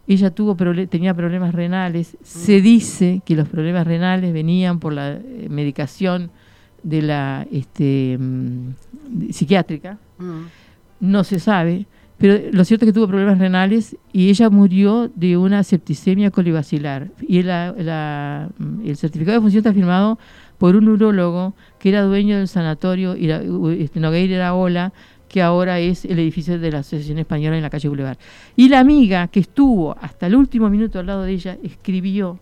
ella 0.07 0.31
tuvo 0.31 0.57
tenía 0.87 1.15
problemas 1.15 1.55
renales. 1.55 2.17
Se 2.23 2.61
dice 2.61 3.23
que 3.25 3.35
los 3.35 3.49
problemas 3.49 3.87
renales 3.87 4.33
venían 4.33 4.79
por 4.79 4.93
la 4.93 5.13
eh, 5.13 5.49
medicación 5.51 6.31
de 6.83 7.03
la 7.03 7.47
este, 7.51 8.17
mm, 8.19 9.31
psiquiátrica. 9.31 9.99
Mm. 10.19 10.43
No 11.01 11.25
se 11.25 11.41
sabe, 11.41 11.87
pero 12.19 12.39
lo 12.53 12.65
cierto 12.65 12.85
es 12.85 12.91
que 12.91 12.95
tuvo 12.95 13.09
problemas 13.09 13.39
renales 13.39 13.97
y 14.13 14.31
ella 14.31 14.49
murió 14.49 15.11
de 15.15 15.37
una 15.37 15.63
septicemia 15.63 16.31
colibacilar. 16.31 17.09
Y 17.21 17.43
mm, 17.43 18.87
el 18.87 18.97
certificado 18.97 19.39
de 19.39 19.43
función 19.43 19.59
está 19.59 19.75
firmado 19.75 20.19
por 20.59 20.77
un 20.77 20.89
urólogo 20.89 21.55
que 21.79 21.91
era 21.91 22.03
dueño 22.03 22.39
del 22.39 22.49
sanatorio 22.49 23.13
este, 23.15 24.01
Nogueira 24.01 24.37
Iraola, 24.37 24.93
que 25.29 25.43
ahora 25.43 25.79
es 25.79 26.05
el 26.05 26.19
edificio 26.19 26.59
de 26.59 26.71
la 26.71 26.79
Asociación 26.79 27.19
Española 27.19 27.57
en 27.57 27.63
la 27.63 27.71
calle 27.71 27.89
Boulevard. 27.89 28.19
Y 28.55 28.69
la 28.69 28.81
amiga 28.81 29.29
que 29.29 29.41
estuvo 29.41 29.97
hasta 30.01 30.27
el 30.27 30.37
último 30.37 30.71
minuto 30.71 30.99
al 30.99 31.07
lado 31.07 31.23
de 31.23 31.33
ella 31.33 31.59
escribió 31.63 32.39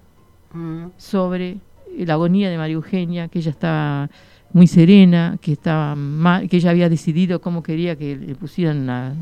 mm. 0.52 0.86
sobre 0.96 1.58
la 1.98 2.14
agonía 2.14 2.50
de 2.50 2.58
María 2.58 2.74
Eugenia, 2.74 3.28
que 3.28 3.38
ella 3.38 3.50
estaba 3.50 4.10
muy 4.52 4.66
serena, 4.66 5.38
que 5.40 5.52
estaba 5.52 5.94
mal, 5.94 6.48
que 6.48 6.56
ella 6.56 6.70
había 6.70 6.88
decidido 6.88 7.40
cómo 7.40 7.62
quería 7.62 7.96
que 7.96 8.16
le 8.16 8.34
pusieran 8.34 8.78
una, 8.78 9.14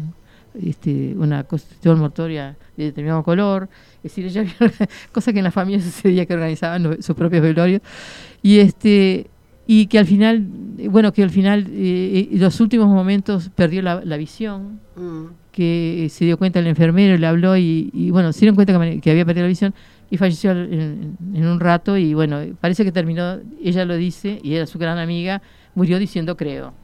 este, 0.61 1.15
una 1.17 1.45
constitución 1.45 1.99
mortoria 1.99 2.57
de 2.77 2.85
determinado 2.85 3.23
color, 3.23 3.69
es 3.99 4.15
decir, 4.15 4.27
ella 4.27 4.43
había, 4.43 4.87
que 5.33 5.39
en 5.39 5.45
la 5.45 5.51
familia 5.51 5.81
sucedía 5.85 6.27
que 6.27 6.35
organizaban 6.35 7.03
sus 7.03 7.17
propios 7.17 7.43
velorios, 7.43 7.81
y 8.43 8.59
este 8.59 9.31
y 9.75 9.87
que 9.87 9.99
al 9.99 10.05
final, 10.05 10.47
bueno, 10.91 11.15
que 11.15 11.23
al 11.23 11.31
final, 11.31 11.67
eh, 11.71 12.29
en 12.31 12.41
los 12.41 12.61
últimos 12.61 12.89
momentos 12.89 13.49
perdió 13.55 13.81
la, 13.81 14.17
visión, 14.19 14.81
mm. 14.97 15.25
que 15.51 16.09
se 16.11 16.27
dio 16.27 16.37
cuenta 16.37 16.59
el 16.59 16.67
enfermero, 16.67 17.17
le 17.17 17.27
habló 17.27 17.57
y, 17.57 18.11
bueno, 18.11 18.35
se 18.35 18.41
dieron 18.41 18.55
cuenta 18.55 18.75
que, 19.01 19.11
había 19.11 19.25
perdido 19.25 19.47
la 19.47 19.49
visión 19.49 19.75
y 20.11 20.19
falleció 20.19 20.51
en, 20.51 21.17
un 21.35 21.59
rato 21.59 21.97
y 21.97 22.13
bueno, 22.13 22.41
parece 22.61 22.85
que 22.85 22.93
terminó, 22.93 23.39
ella 23.63 23.87
lo 23.87 23.97
dice 23.97 24.41
y 24.43 24.57
era 24.57 24.67
su 24.67 24.79
gran 24.79 24.99
amiga, 24.99 25.41
murió 25.75 25.99
diciendo 25.99 26.37
creo. 26.37 26.75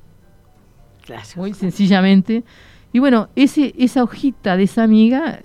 Muy 1.36 1.52
sencillamente. 1.52 2.42
Y 2.90 3.00
bueno, 3.00 3.28
ese, 3.36 3.74
esa 3.76 4.02
hojita 4.02 4.56
de 4.56 4.62
esa 4.62 4.82
amiga 4.82 5.40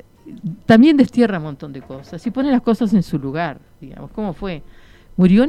también 0.65 0.95
destierra 0.95 1.39
un 1.39 1.43
montón 1.43 1.73
de 1.73 1.81
cosas 1.81 2.25
y 2.25 2.31
pone 2.31 2.51
las 2.51 2.61
cosas 2.61 2.93
en 2.93 3.03
su 3.03 3.19
lugar, 3.19 3.59
digamos, 3.81 4.11
¿cómo 4.11 4.31
fue? 4.31 4.63
Murió 5.15 5.45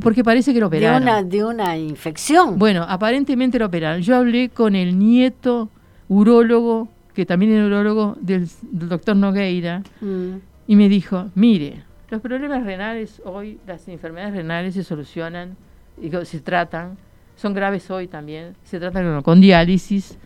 porque 0.00 0.24
parece 0.24 0.52
que 0.52 0.60
lo 0.60 0.66
operaron. 0.66 1.04
De 1.04 1.10
una, 1.10 1.22
de 1.22 1.44
una 1.44 1.76
infección. 1.76 2.58
Bueno, 2.58 2.84
aparentemente 2.88 3.58
lo 3.58 3.66
operaron. 3.66 4.02
Yo 4.02 4.16
hablé 4.16 4.48
con 4.48 4.74
el 4.74 4.98
nieto 4.98 5.68
urólogo, 6.08 6.88
que 7.14 7.24
también 7.24 7.52
es 7.52 7.64
urólogo, 7.64 8.16
del, 8.20 8.48
doctor 8.72 9.16
Nogueira, 9.16 9.82
mm 10.00 10.54
y 10.66 10.76
me 10.76 10.88
dijo, 10.88 11.30
mire, 11.34 11.82
los 12.10 12.20
problemas 12.20 12.64
renales 12.64 13.20
hoy, 13.24 13.58
las 13.66 13.86
enfermedades 13.88 14.34
renales 14.34 14.74
se 14.74 14.84
solucionan, 14.84 15.56
y 16.00 16.10
se 16.24 16.40
tratan, 16.40 16.96
son 17.36 17.54
graves 17.54 17.90
hoy 17.90 18.08
también, 18.08 18.56
se 18.64 18.80
tratan 18.80 19.22
con 19.22 19.40
diálisis 19.40 20.18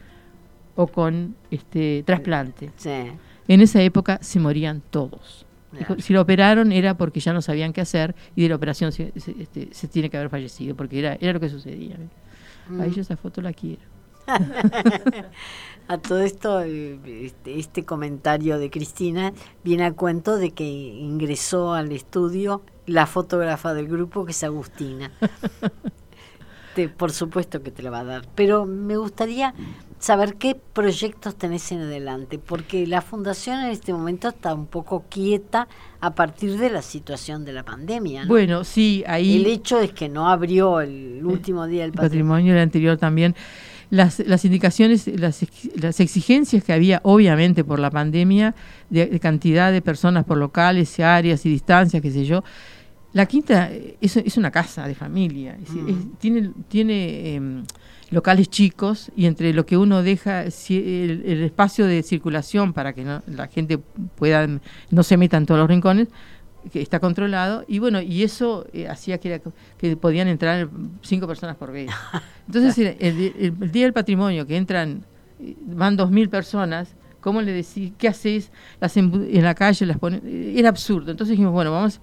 o 0.76 0.86
con 0.86 1.34
este 1.50 2.02
trasplante. 2.06 2.70
En 3.48 3.60
esa 3.60 3.82
época 3.82 4.18
se 4.22 4.38
morían 4.38 4.82
todos. 4.90 5.44
Si 5.98 6.12
lo 6.12 6.22
operaron 6.22 6.72
era 6.72 6.96
porque 6.96 7.20
ya 7.20 7.32
no 7.32 7.42
sabían 7.42 7.72
qué 7.72 7.80
hacer 7.80 8.14
y 8.34 8.42
de 8.42 8.48
la 8.48 8.56
operación 8.56 8.92
se, 8.92 9.12
este, 9.14 9.88
tiene 9.88 10.10
que 10.10 10.16
haber 10.16 10.30
fallecido, 10.30 10.74
porque 10.74 10.98
era, 10.98 11.16
era 11.20 11.34
lo 11.34 11.40
que 11.40 11.48
sucedía. 11.48 11.96
Ahí 12.80 12.90
mm. 12.90 12.92
yo 12.92 13.02
esa 13.02 13.16
foto 13.16 13.40
la 13.42 13.52
quiero. 13.52 13.82
a 15.88 15.98
todo 15.98 16.20
esto, 16.20 16.60
eh, 16.60 16.98
este, 17.24 17.58
este, 17.58 17.84
comentario 17.84 18.58
de 18.58 18.70
Cristina 18.70 19.32
viene 19.64 19.84
a 19.84 19.92
cuento 19.92 20.36
de 20.36 20.50
que 20.50 20.64
ingresó 20.64 21.72
al 21.72 21.92
estudio 21.92 22.62
la 22.86 23.06
fotógrafa 23.06 23.74
del 23.74 23.88
grupo, 23.88 24.24
que 24.24 24.32
es 24.32 24.44
Agustina. 24.44 25.10
por 26.96 27.10
supuesto 27.10 27.62
que 27.62 27.70
te 27.70 27.82
lo 27.82 27.90
va 27.90 28.00
a 28.00 28.04
dar. 28.04 28.28
Pero 28.34 28.66
me 28.66 28.96
gustaría 28.96 29.54
saber 29.98 30.36
qué 30.36 30.54
proyectos 30.54 31.36
tenés 31.36 31.70
en 31.72 31.80
adelante, 31.80 32.38
porque 32.38 32.86
la 32.86 33.02
fundación 33.02 33.60
en 33.60 33.70
este 33.70 33.92
momento 33.92 34.28
está 34.28 34.54
un 34.54 34.66
poco 34.66 35.04
quieta 35.08 35.68
a 36.00 36.14
partir 36.14 36.58
de 36.58 36.70
la 36.70 36.82
situación 36.82 37.44
de 37.44 37.52
la 37.52 37.64
pandemia. 37.64 38.24
Bueno, 38.26 38.64
sí, 38.64 39.04
ahí... 39.06 39.36
El 39.36 39.46
hecho 39.46 39.80
es 39.80 39.92
que 39.92 40.08
no 40.08 40.28
abrió 40.28 40.80
el 40.80 41.24
último 41.24 41.66
día 41.66 41.82
del 41.82 41.92
patrimonio. 41.92 42.08
patrimonio, 42.10 42.52
el 42.54 42.60
anterior 42.60 42.96
también 42.96 43.34
las, 43.90 44.18
las 44.20 44.44
indicaciones, 44.44 45.06
las, 45.06 45.44
las, 45.74 46.00
exigencias 46.00 46.62
que 46.62 46.72
había, 46.72 47.00
obviamente, 47.04 47.64
por 47.64 47.78
la 47.78 47.90
pandemia, 47.90 48.54
de, 48.90 49.18
cantidad 49.18 49.72
de 49.72 49.80
personas 49.82 50.24
por 50.24 50.36
locales, 50.36 51.00
áreas 51.00 51.44
y 51.46 51.50
distancias, 51.50 52.02
qué 52.02 52.10
sé 52.10 52.24
yo. 52.24 52.44
La 53.14 53.26
quinta 53.26 53.70
es, 54.00 54.16
es 54.16 54.36
una 54.36 54.50
casa 54.50 54.86
de 54.86 54.94
familia, 54.94 55.56
mm. 55.58 56.18
tiene, 56.18 56.50
tiene 56.68 57.34
em, 57.34 57.64
locales 58.10 58.48
chicos 58.48 59.10
y 59.16 59.26
entre 59.26 59.52
lo 59.52 59.66
que 59.66 59.76
uno 59.76 60.02
deja, 60.02 60.44
el, 60.44 61.22
el 61.26 61.42
espacio 61.42 61.86
de 61.86 62.02
circulación 62.02 62.72
para 62.72 62.92
que 62.92 63.04
la 63.04 63.48
gente 63.48 63.78
pueda, 63.78 64.46
no 64.90 65.02
se 65.02 65.16
meta 65.16 65.36
en 65.36 65.46
todos 65.46 65.60
los 65.60 65.68
rincones, 65.68 66.08
que 66.72 66.80
está 66.82 67.00
controlado 67.00 67.64
y 67.66 67.78
bueno 67.78 68.00
y 68.00 68.22
eso 68.22 68.66
eh, 68.72 68.88
hacía 68.88 69.18
que, 69.18 69.40
que 69.78 69.96
podían 69.96 70.28
entrar 70.28 70.68
cinco 71.02 71.26
personas 71.26 71.56
por 71.56 71.72
vez. 71.72 71.90
Entonces 72.46 72.96
el, 72.98 73.72
día 73.72 73.84
del 73.84 73.92
patrimonio 73.92 74.46
que 74.46 74.56
entran 74.56 75.04
eh, 75.40 75.56
van 75.66 75.96
dos 75.96 76.10
mil 76.10 76.28
personas 76.28 76.94
cómo 77.20 77.42
le 77.42 77.52
decís 77.52 77.92
qué 77.98 78.08
hacéis 78.08 78.50
las 78.80 78.96
en, 78.96 79.42
la 79.42 79.54
calle 79.54 79.86
las 79.86 79.98
ponen 79.98 80.22
era 80.56 80.68
absurdo. 80.68 81.10
Entonces 81.10 81.32
dijimos 81.32 81.52
bueno 81.52 81.72
vamos 81.72 82.00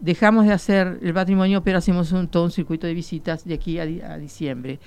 dejamos 0.00 0.46
de 0.46 0.52
hacer 0.52 0.98
el 1.02 1.12
patrimonio 1.12 1.62
pero 1.62 1.78
hacemos 1.78 2.10
un, 2.12 2.26
todo 2.28 2.44
un 2.44 2.50
circuito 2.50 2.86
de 2.86 2.94
visitas 2.94 3.44
de 3.44 3.54
aquí 3.54 3.78
a, 3.78 3.82
a 3.82 4.18
diciembre 4.18 4.80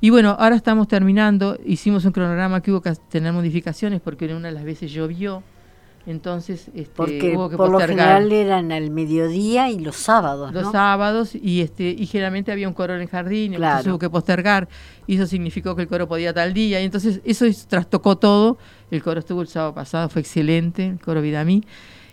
y 0.00 0.10
bueno, 0.10 0.36
ahora 0.38 0.56
estamos 0.56 0.88
terminando, 0.88 1.58
hicimos 1.64 2.04
un 2.04 2.12
cronograma 2.12 2.60
que 2.62 2.70
hubo 2.70 2.80
que 2.80 2.92
tener 3.08 3.32
modificaciones 3.32 4.00
porque 4.00 4.32
una 4.34 4.48
de 4.48 4.54
las 4.54 4.64
veces 4.64 4.92
llovió, 4.92 5.42
entonces 6.06 6.68
este, 6.74 6.90
Porque 6.94 7.36
hubo 7.36 7.50
que 7.50 7.56
por 7.58 7.68
lo 7.68 7.78
general 7.80 8.32
eran 8.32 8.72
al 8.72 8.90
mediodía 8.90 9.68
y 9.68 9.78
los 9.78 9.96
sábados. 9.96 10.54
Los 10.54 10.72
sábados 10.72 11.34
y 11.34 11.60
este 11.60 11.90
y 11.90 12.06
generalmente 12.06 12.50
había 12.50 12.66
un 12.66 12.72
coro 12.72 12.94
en 12.94 13.02
el 13.02 13.08
jardín, 13.08 13.52
entonces 13.52 13.86
hubo 13.88 13.98
que 13.98 14.08
postergar. 14.08 14.68
Y 15.06 15.16
eso 15.16 15.26
significó 15.26 15.76
que 15.76 15.82
el 15.82 15.88
coro 15.88 16.08
podía 16.08 16.32
tal 16.32 16.54
día. 16.54 16.80
Y 16.80 16.86
entonces 16.86 17.20
eso 17.24 17.44
trastocó 17.68 18.16
todo. 18.16 18.56
El 18.90 19.02
coro 19.02 19.20
estuvo 19.20 19.42
el 19.42 19.48
sábado 19.48 19.74
pasado, 19.74 20.08
fue 20.08 20.22
excelente, 20.22 20.86
el 20.86 21.00
coro 21.00 21.20
Vidamí 21.20 21.62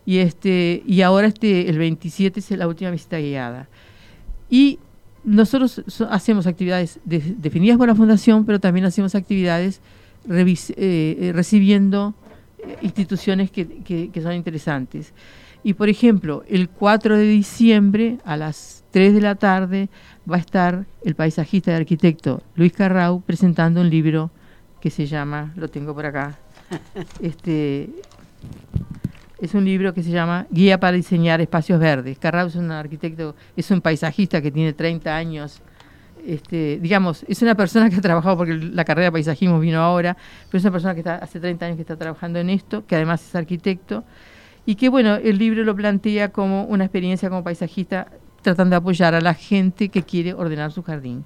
y 0.06 0.19
este 0.19 0.84
y 0.86 1.02
ahora 1.02 1.28
este 1.28 1.69
el 1.69 1.78
27 1.78 2.39
es 2.39 2.52
la 2.52 2.67
última 2.67 2.91
visita 2.91 3.17
guiada. 3.17 3.69
Y 4.50 4.80
nosotros 5.26 5.84
hacemos 6.10 6.48
actividades 6.48 7.00
definidas 7.04 7.78
por 7.78 7.88
la 7.88 7.96
fundación, 7.96 8.46
pero 8.46 8.60
también 8.60 8.86
hacemos 8.86 9.16
actividades 9.16 9.82
eh, 10.30 10.56
eh, 10.78 11.32
recibiendo 11.34 12.14
instituciones 12.82 13.52
que, 13.52 13.68
que, 13.84 14.22
son 14.22 14.34
interesantes. 14.34 15.14
Y 15.64 15.74
por 15.74 15.90
ejemplo, 15.90 16.44
el 16.48 16.70
4 16.70 17.18
de 17.18 17.24
diciembre 17.24 18.18
a 18.24 18.38
las 18.38 18.84
3 18.92 19.14
de 19.14 19.22
la 19.22 19.36
tarde 19.36 19.90
va 20.30 20.38
a 20.38 20.40
estar 20.40 20.86
el 21.04 21.16
paisajista 21.16 21.72
y 21.72 21.76
arquitecto 21.76 22.42
Luis 22.56 22.72
Carrau 22.72 23.22
presentando 23.22 23.82
un 23.82 23.90
libro 23.90 24.32
que 24.80 24.90
se 24.90 25.08
llama, 25.08 25.54
lo 25.56 25.68
tengo 25.68 25.94
por 25.96 26.06
acá, 26.06 26.38
este, 27.20 27.90
es 29.39 29.54
un 29.54 29.65
libro 29.65 29.93
que 29.93 30.04
se 30.04 30.12
llama 30.12 30.48
Guía 30.50 30.80
para 30.80 30.95
diseñar 30.95 31.41
espacios 31.41 31.80
verdes. 31.80 32.17
Carrau 32.17 32.48
es 32.48 32.56
un 32.56 32.71
arquitecto, 32.71 33.36
es 33.56 33.69
un 33.71 33.82
paisajista 33.82 34.41
que 34.41 34.52
tiene 34.52 34.74
30 34.74 35.15
años 35.15 35.62
este, 36.26 36.80
digamos, 36.82 37.24
es 37.28 37.41
una 37.41 37.56
persona 37.56 37.89
que 37.89 37.98
ha 37.98 38.02
trabajado, 38.02 38.38
porque 38.38 38.54
la 38.54 38.84
carrera 38.84 39.06
de 39.06 39.12
paisajismo 39.12 39.60
vino 39.60 39.80
ahora, 39.80 40.17
pero 40.50 40.58
es 40.58 40.63
una 40.63 40.71
persona 40.71 40.93
que 40.93 41.02
está 41.02 41.17
hace 41.17 41.39
30 41.39 41.65
años 41.65 41.76
que 41.76 41.84
está 41.84 41.95
trabajando 41.95 42.39
en 42.39 42.50
esto, 42.50 42.86
que 42.86 42.95
además 42.95 43.24
es 43.24 43.36
arquitecto, 43.36 44.04
y 44.65 44.76
que 44.76 44.89
bueno, 44.89 45.15
el 45.15 45.38
libro 45.38 45.63
lo 45.63 45.76
plantea 45.76 46.32
como 46.32 46.63
una 46.63 46.86
experiencia 46.86 47.30
como 47.30 47.43
paisajista 47.43 48.08
tratando 48.41 48.71
de 48.71 48.78
apoyar 48.78 49.13
a 49.13 49.21
la 49.21 49.34
gente 49.34 49.89
que 49.89 50.04
quiere 50.04 50.34
ordenar 50.34 50.71
su 50.71 50.82
jardín. 50.82 51.26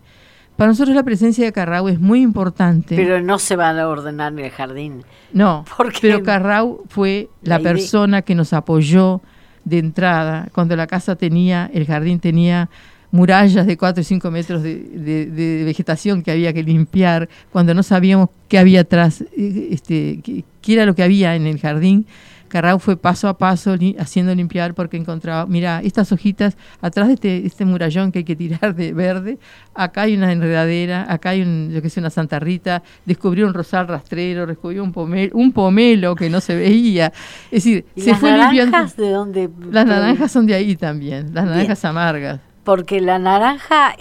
Para 0.59 0.71
nosotros 0.71 0.93
la 0.93 1.03
presencia 1.03 1.45
de 1.45 1.53
Carrau 1.53 1.87
es 1.87 2.01
muy 2.01 2.21
importante. 2.21 2.97
Pero 2.97 3.21
no 3.21 3.39
se 3.39 3.55
va 3.55 3.69
a 3.69 3.87
ordenar 3.87 4.33
en 4.33 4.39
el 4.39 4.51
jardín. 4.51 5.05
No, 5.31 5.63
pero 6.01 6.21
Carrau 6.21 6.83
fue 6.89 7.29
la, 7.43 7.59
persona 7.59 8.23
que 8.23 8.35
nos 8.35 8.51
apoyó 8.51 9.21
de 9.63 9.77
entrada, 9.77 10.49
cuando 10.51 10.75
la 10.75 10.85
casa 10.85 11.15
tenía, 11.15 11.71
el 11.73 11.85
jardín 11.85 12.19
tenía 12.19 12.69
murallas 13.09 13.67
de 13.67 13.77
4 13.77 14.01
y 14.01 14.03
5 14.03 14.31
metros 14.31 14.61
de, 14.61 15.63
vegetación 15.63 16.23
que 16.23 16.31
había 16.31 16.51
que 16.51 16.61
limpiar, 16.61 17.29
cuando 17.53 17.73
no 17.73 17.81
sabíamos 17.81 18.27
qué 18.49 18.59
había 18.59 18.81
atrás, 18.81 19.21
eh, 19.37 19.69
este, 19.71 20.19
qué, 20.21 20.73
era 20.73 20.85
lo 20.85 20.93
que 20.93 21.03
había 21.03 21.37
en 21.37 21.47
el 21.47 21.57
jardín. 21.61 22.05
Carrau 22.49 22.79
fue 22.79 22.97
paso 22.97 23.27
a 23.27 23.37
paso 23.37 23.75
haciendo 23.97 24.35
limpiar 24.35 24.73
porque 24.73 24.97
encontraba, 24.97 25.45
mira, 25.45 25.81
estas 25.81 26.11
hojitas 26.11 26.57
atrás 26.81 27.07
de 27.07 27.13
este, 27.13 27.45
este, 27.45 27.65
murallón 27.65 28.11
que 28.11 28.19
hay 28.19 28.25
que 28.25 28.35
tirar 28.35 28.75
de 28.75 28.91
verde, 28.91 29.39
acá 29.73 30.01
hay 30.01 30.15
una 30.15 30.31
enredadera, 30.31 31.05
acá 31.09 31.29
hay 31.29 31.41
un, 31.41 31.69
yo 31.71 31.81
que 31.81 31.89
sé, 31.89 31.99
una 31.99 32.09
Santa 32.09 32.39
Rita, 32.39 32.83
descubrió 33.05 33.47
un 33.47 33.53
rosal 33.53 33.87
rastrero, 33.87 34.45
descubrió 34.45 34.83
un 34.83 34.91
pomelo, 34.91 35.31
un 35.35 35.51
pomelo 35.51 36.15
que 36.15 36.29
no 36.29 36.41
se 36.41 36.55
veía. 36.55 37.13
Es 37.51 37.63
decir, 37.63 37.85
se 37.95 38.11
las 38.11 38.19
fue 38.19 38.31
naranjas 38.31 38.97
de 38.97 39.09
dónde? 39.11 39.49
Las 39.71 39.85
naranjas 39.85 40.31
son 40.31 40.45
de 40.45 40.55
ahí 40.55 40.75
también, 40.75 41.33
las 41.33 41.45
naranjas 41.45 41.85
amargas 41.85 42.48
porque 42.69 43.01
la 43.01 43.17
naranja 43.17 43.95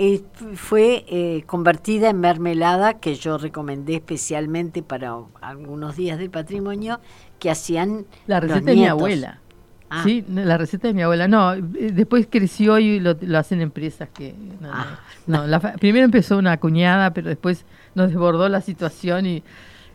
fue 0.54 1.06
eh, 1.08 1.42
convertida 1.46 2.10
en 2.10 2.20
mermelada 2.20 2.92
que 3.00 3.14
yo 3.14 3.38
recomendé 3.38 3.94
especialmente 3.94 4.82
para 4.82 5.16
algunos 5.40 5.96
días 5.96 6.18
del 6.18 6.28
patrimonio 6.28 7.00
que 7.38 7.50
hacían 7.50 8.04
la 8.26 8.40
receta 8.40 8.66
de 8.66 8.76
mi 8.76 8.86
abuela 8.86 9.40
Ah. 9.88 10.02
Sí, 10.04 10.22
la 10.28 10.58
receta 10.58 10.88
de 10.88 10.92
mi 10.92 11.00
abuela. 11.00 11.28
No, 11.28 11.54
eh, 11.54 11.62
después 11.94 12.28
creció 12.30 12.78
y 12.78 13.00
lo, 13.00 13.16
lo 13.18 13.38
hacen 13.38 13.62
empresas 13.62 14.10
que... 14.10 14.34
No. 14.60 14.68
Ah. 14.70 15.00
No, 15.26 15.46
la 15.46 15.60
primero 15.60 16.04
empezó 16.04 16.36
una 16.36 16.58
cuñada, 16.58 17.14
pero 17.14 17.30
después 17.30 17.64
nos 17.94 18.08
desbordó 18.08 18.50
la 18.50 18.60
situación 18.60 19.24
y, 19.24 19.42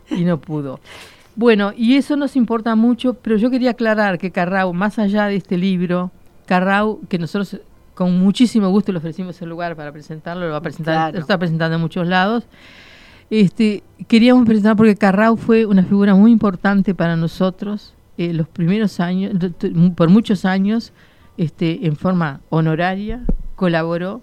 y 0.10 0.24
no 0.24 0.42
pudo. 0.42 0.80
Bueno, 1.36 1.74
y 1.78 1.98
eso 1.98 2.16
nos 2.16 2.36
importa 2.36 2.76
mucho, 2.76 3.14
pero 3.14 3.38
yo 3.38 3.52
quería 3.52 3.70
aclarar 3.70 4.18
que 4.18 4.32
Carrau, 4.32 4.74
más 4.74 4.98
allá 4.98 5.28
de 5.28 5.36
este 5.36 5.58
libro, 5.58 6.10
Carrau, 6.48 7.02
que 7.08 7.20
nosotros 7.20 7.62
con 7.94 8.20
muchísimo 8.20 8.70
gusto 8.70 8.92
le 8.92 8.98
ofrecimos 8.98 9.42
el 9.42 9.50
lugar 9.50 9.76
para 9.76 9.92
presentarlo, 9.92 10.46
lo 10.46 10.52
va 10.52 10.58
a 10.58 10.62
presentar, 10.62 10.94
Claro. 10.96 11.14
lo 11.14 11.20
está 11.20 11.38
presentando 11.38 11.76
en 11.76 11.82
muchos 11.82 12.08
lados. 12.08 12.46
Este, 13.30 13.84
queríamos 14.08 14.46
presentar 14.46 14.76
porque 14.76 14.96
Carrau 14.96 15.38
fue 15.38 15.66
una 15.66 15.84
figura 15.84 16.14
muy 16.14 16.32
importante 16.32 16.94
para 16.94 17.16
nosotros 17.16 17.94
eh, 18.18 18.34
los 18.34 18.48
primeros 18.48 19.00
años, 19.00 19.34
por 19.96 20.10
muchos 20.10 20.46
años, 20.46 20.94
este, 21.38 21.88
en 21.88 21.96
forma 21.96 22.42
honoraria, 22.50 23.24
colaboró 23.56 24.22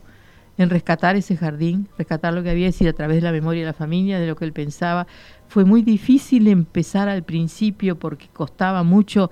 en 0.59 0.71
rescatar 0.71 1.17
ese 1.17 1.37
jardín, 1.37 1.89
rescatar 1.99 2.35
lo 2.35 2.43
que 2.43 2.51
había 2.51 2.71
sido 2.71 2.91
a 2.91 2.93
través 2.93 3.17
de 3.17 3.23
la 3.23 3.33
memoria 3.33 3.63
de 3.63 3.67
la 3.67 3.73
familia, 3.73 4.21
de 4.21 4.27
lo 4.27 4.37
que 4.37 4.45
él 4.45 4.53
pensaba. 4.53 5.07
Fue 5.49 5.65
muy 5.65 5.83
difícil 5.83 6.47
empezar 6.49 7.09
al 7.09 7.23
principio 7.23 7.99
porque 7.99 8.29
costaba 8.33 8.83
mucho 8.83 9.31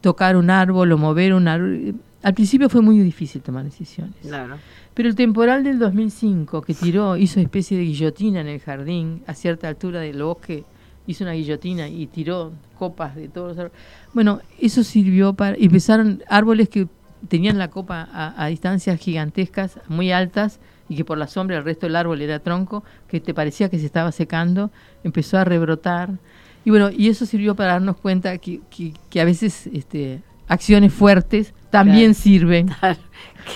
tocar 0.00 0.36
un 0.36 0.48
árbol 0.48 0.92
o 0.92 0.96
mover 0.98 1.34
un 1.34 1.48
árbol. 1.48 1.96
Al 2.22 2.34
principio 2.34 2.68
fue 2.68 2.82
muy 2.82 2.98
difícil 2.98 3.40
tomar 3.40 3.64
decisiones. 3.64 4.14
Claro. 4.22 4.58
Pero 4.94 5.08
el 5.08 5.14
temporal 5.14 5.64
del 5.64 5.78
2005, 5.78 6.60
que 6.62 6.74
tiró, 6.74 7.16
hizo 7.16 7.40
especie 7.40 7.78
de 7.78 7.84
guillotina 7.84 8.40
en 8.40 8.48
el 8.48 8.60
jardín, 8.60 9.22
a 9.26 9.34
cierta 9.34 9.68
altura 9.68 10.00
del 10.00 10.22
bosque, 10.22 10.64
hizo 11.06 11.24
una 11.24 11.32
guillotina 11.32 11.88
y 11.88 12.06
tiró 12.06 12.52
copas 12.78 13.16
de 13.16 13.28
todos 13.28 13.48
los 13.48 13.58
árboles. 13.58 13.78
Bueno, 14.12 14.40
eso 14.60 14.84
sirvió 14.84 15.32
para... 15.32 15.58
y 15.58 15.64
Empezaron 15.64 16.22
árboles 16.28 16.68
que 16.68 16.88
tenían 17.28 17.58
la 17.58 17.68
copa 17.68 18.08
a, 18.12 18.44
a 18.44 18.48
distancias 18.48 18.98
gigantescas, 19.00 19.80
muy 19.88 20.12
altas, 20.12 20.60
y 20.88 20.96
que 20.96 21.04
por 21.04 21.16
la 21.16 21.28
sombra 21.28 21.56
el 21.56 21.64
resto 21.64 21.86
del 21.86 21.96
árbol 21.96 22.20
era 22.20 22.40
tronco, 22.40 22.84
que 23.08 23.20
te 23.20 23.32
parecía 23.32 23.70
que 23.70 23.78
se 23.78 23.86
estaba 23.86 24.12
secando, 24.12 24.70
empezó 25.04 25.38
a 25.38 25.44
rebrotar. 25.44 26.10
Y 26.64 26.70
bueno, 26.70 26.90
y 26.90 27.08
eso 27.08 27.24
sirvió 27.24 27.54
para 27.54 27.72
darnos 27.72 27.96
cuenta 27.96 28.36
que, 28.38 28.60
que, 28.68 28.92
que 29.08 29.20
a 29.20 29.24
veces 29.24 29.68
este, 29.72 30.20
acciones 30.48 30.92
fuertes 30.92 31.54
también 31.70 32.12
Claro. 32.12 32.14
sirven 32.14 32.68
Claro. 32.80 32.98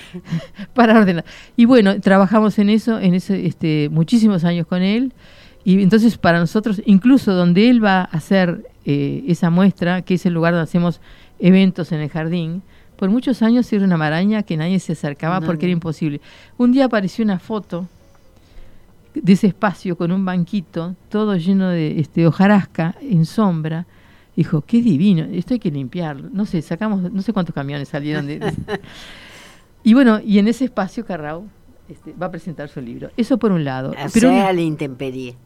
para 0.74 0.98
ordenar. 0.98 1.24
Y 1.57 1.64
bueno, 1.66 2.00
trabajamos 2.00 2.59
en 2.59 2.70
eso, 2.70 2.98
en 2.98 3.14
ese, 3.14 3.46
este, 3.46 3.88
muchísimos 3.90 4.44
años 4.44 4.66
con 4.66 4.83
él. 4.83 5.12
Y 5.64 5.83
entonces 5.83 6.18
para 6.18 6.38
nosotros, 6.38 6.83
incluso 6.85 7.33
donde 7.33 7.70
él 7.70 7.83
va 7.85 8.00
a 8.00 8.05
hacer 8.05 8.66
eh, 8.85 9.24
esa 9.29 9.50
muestra, 9.50 10.03
que 10.03 10.14
es 10.14 10.27
el 10.27 10.35
lugar 10.35 10.53
donde 10.53 10.64
hacemos 10.64 11.00
eventos 11.38 11.92
en 11.92 12.00
el 12.00 12.11
jardín, 12.11 12.62
por 12.96 13.11
muchos 13.11 13.42
años 13.42 13.72
era 13.72 13.85
una 13.85 13.96
maraña 13.96 14.42
que 14.42 14.57
nadie 14.57 14.79
se 14.79 14.92
acercaba 14.92 15.40
porque 15.40 15.66
era 15.66 15.72
imposible. 15.72 16.20
Un 16.59 16.72
día 16.72 16.85
apareció 16.85 17.24
una 17.24 17.38
foto 17.38 17.88
de 19.14 19.33
ese 19.33 19.48
espacio 19.48 19.96
con 19.96 20.12
un 20.12 20.24
banquito, 20.24 20.94
todo 21.09 21.37
lleno 21.37 21.68
de 21.68 22.00
este, 22.00 22.27
hojarasca 22.27 22.94
en 23.00 23.24
sombra. 23.27 23.87
Dijo, 24.37 24.62
qué 24.62 24.83
divino, 24.83 25.25
esto 25.33 25.55
hay 25.55 25.61
que 25.61 25.70
limpiarlo. 25.70 26.29
No 26.33 26.44
sé, 26.44 26.61
sacamos, 26.62 27.12
no 27.12 27.23
sé 27.23 27.33
cuántos 27.33 27.55
camiones 27.55 27.88
salieron 27.88 28.27
de... 28.27 28.40
de- 28.40 28.53
y 29.85 29.94
bueno, 29.94 30.20
y 30.25 30.38
en 30.38 30.49
ese 30.49 30.64
espacio 30.64 31.05
Carrao 31.07 31.44
este, 31.88 32.12
va 32.20 32.27
a 32.27 32.31
presentar 32.31 32.68
su 32.68 32.81
libro. 32.81 33.11
Eso 33.16 33.38
por 33.38 33.53
un 33.53 33.64
lado. 33.64 33.90
O 33.90 33.94
Pero 34.12 34.29
sea, 34.29 34.31
una- 34.31 34.49
a 34.49 34.53
la 34.53 34.61
intemperie. 34.62 35.37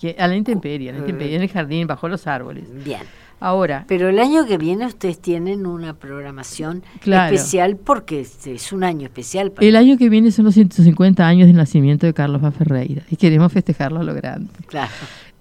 que- 0.00 0.14
a 0.18 0.28
la 0.28 0.36
intemperie, 0.36 0.90
a 0.90 0.92
la 0.92 0.98
intemperie, 1.00 1.36
en 1.36 1.42
el 1.42 1.48
jardín, 1.48 1.86
bajo 1.86 2.08
los 2.08 2.26
árboles. 2.26 2.64
Bien. 2.84 3.00
Ahora, 3.40 3.84
Pero 3.86 4.08
el 4.08 4.18
año 4.18 4.46
que 4.46 4.58
viene 4.58 4.84
ustedes 4.86 5.20
tienen 5.20 5.64
una 5.64 5.94
programación 5.94 6.82
Claro. 7.00 7.32
especial 7.34 7.76
porque 7.76 8.20
es, 8.20 8.44
es 8.48 8.72
un 8.72 8.82
año 8.82 9.04
especial. 9.06 9.52
Para 9.52 9.64
el 9.66 9.76
año 9.76 9.96
que 9.96 10.08
viene 10.08 10.32
son 10.32 10.44
los 10.46 10.54
150 10.54 11.24
años 11.26 11.46
del 11.46 11.54
nacimiento 11.56 12.04
de 12.06 12.14
Carlos 12.14 12.40
Baferreira 12.42 13.02
y 13.08 13.14
queremos 13.16 13.52
festejarlo 13.52 14.00
a 14.00 14.02
lo 14.02 14.12
grande. 14.14 14.50
Claro. 14.66 14.90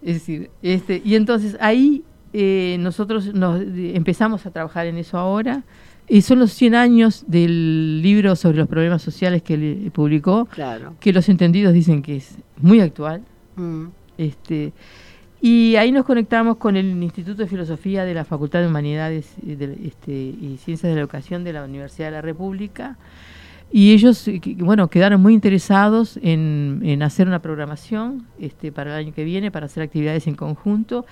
Es 0.04 0.14
decir, 0.14 0.52
este, 0.62 1.02
y 1.04 1.16
entonces 1.16 1.58
ahí 1.60 2.04
eh, 2.34 2.78
nosotros 2.80 3.34
nos 3.34 3.62
empezamos 3.62 4.46
a 4.46 4.52
trabajar 4.52 4.88
en 4.88 4.98
eso 4.98 5.18
ahora. 5.18 5.64
Y 6.10 6.22
son 6.22 6.40
los 6.40 6.54
100 6.54 6.74
años 6.76 7.26
del 7.28 8.02
libro 8.02 8.36
sobre 8.38 8.58
los 8.60 8.68
problemas 8.70 9.02
sociales 9.02 9.42
que 9.44 9.56
él 9.56 9.92
publicó, 9.94 10.46
Claro. 10.46 10.96
que 11.02 11.12
los 11.12 11.28
entendidos 11.28 11.74
dicen 11.74 12.02
que 12.02 12.16
es 12.18 12.38
muy 12.62 12.80
actual. 12.80 13.24
Mm. 13.58 13.88
Este, 14.18 14.72
y 15.42 15.76
ahí 15.76 15.92
nos 15.92 16.06
conectamos 16.06 16.58
con 16.58 16.78
el 16.78 17.04
Instituto 17.04 17.42
de 17.44 17.48
Filosofía 17.50 18.06
de 18.06 18.14
la 18.14 18.24
Facultad 18.24 18.62
de 18.62 18.68
Humanidades 18.68 19.34
y, 19.46 19.56
de- 19.56 19.78
este, 19.86 20.12
y 20.14 20.58
Ciencias 20.64 20.90
de 20.90 20.96
la 20.96 21.02
Educación 21.02 21.44
de 21.44 21.52
la 21.54 21.66
Universidad 21.66 22.08
de 22.08 22.12
la 22.14 22.22
República. 22.22 22.98
Y 23.70 23.92
ellos, 23.92 24.26
eh, 24.30 24.40
bueno, 24.60 24.88
quedaron 24.88 25.22
muy 25.22 25.34
interesados 25.34 26.18
en, 26.24 26.80
en 26.86 27.04
hacer 27.04 27.28
una 27.28 27.40
programación 27.42 28.26
este, 28.40 28.72
para 28.72 28.92
el 28.98 29.06
año 29.06 29.14
que 29.14 29.26
viene, 29.26 29.52
para 29.52 29.66
hacer 29.66 29.84
actividades 29.84 30.26
en 30.28 30.36
conjunto. 30.36 31.06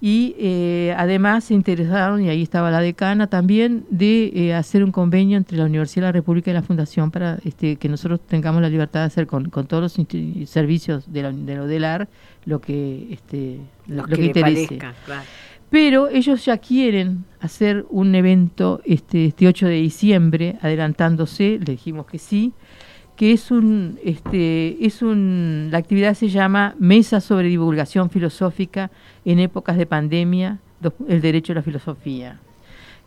Y 0.00 0.34
eh, 0.38 0.94
además 0.96 1.44
se 1.44 1.54
interesaron, 1.54 2.22
y 2.22 2.28
ahí 2.28 2.42
estaba 2.42 2.70
la 2.70 2.80
decana 2.80 3.28
también, 3.28 3.86
de 3.90 4.30
eh, 4.34 4.54
hacer 4.54 4.84
un 4.84 4.92
convenio 4.92 5.38
entre 5.38 5.56
la 5.56 5.64
Universidad 5.64 6.02
de 6.02 6.08
la 6.08 6.12
República 6.12 6.50
y 6.50 6.54
la 6.54 6.62
Fundación 6.62 7.10
para 7.10 7.38
este, 7.44 7.76
que 7.76 7.88
nosotros 7.88 8.20
tengamos 8.26 8.60
la 8.60 8.68
libertad 8.68 9.00
de 9.00 9.06
hacer 9.06 9.26
con, 9.26 9.48
con 9.48 9.66
todos 9.66 9.82
los 9.82 10.06
servicios 10.48 11.10
de, 11.10 11.22
la, 11.22 11.32
de 11.32 11.56
lo 11.56 11.66
del 11.66 11.84
AR 11.84 12.08
lo 12.44 12.60
que, 12.60 13.08
este, 13.10 13.58
lo, 13.88 14.04
que, 14.04 14.26
interese. 14.26 14.66
parezca, 14.68 14.94
claro. 15.04 15.24
Pero 15.68 16.08
ellos 16.08 16.44
ya 16.44 16.58
quieren 16.58 17.24
hacer 17.40 17.84
un 17.90 18.14
evento 18.14 18.80
este, 18.84 19.26
este 19.26 19.48
8 19.48 19.66
de 19.66 19.74
diciembre, 19.74 20.56
adelantándose, 20.62 21.58
le 21.58 21.72
dijimos 21.72 22.06
que 22.06 22.18
sí, 22.18 22.52
que 23.16 23.32
es 23.32 23.50
un, 23.50 23.98
este, 24.04 24.84
es 24.84 25.02
un, 25.02 25.68
la 25.70 25.78
actividad 25.78 26.14
se 26.14 26.28
llama 26.28 26.74
Mesa 26.78 27.20
sobre 27.20 27.48
Divulgación 27.48 28.10
Filosófica 28.10 28.90
en 29.24 29.38
épocas 29.38 29.78
de 29.78 29.86
pandemia, 29.86 30.58
el 31.08 31.20
derecho 31.22 31.52
a 31.52 31.56
la 31.56 31.62
filosofía, 31.62 32.38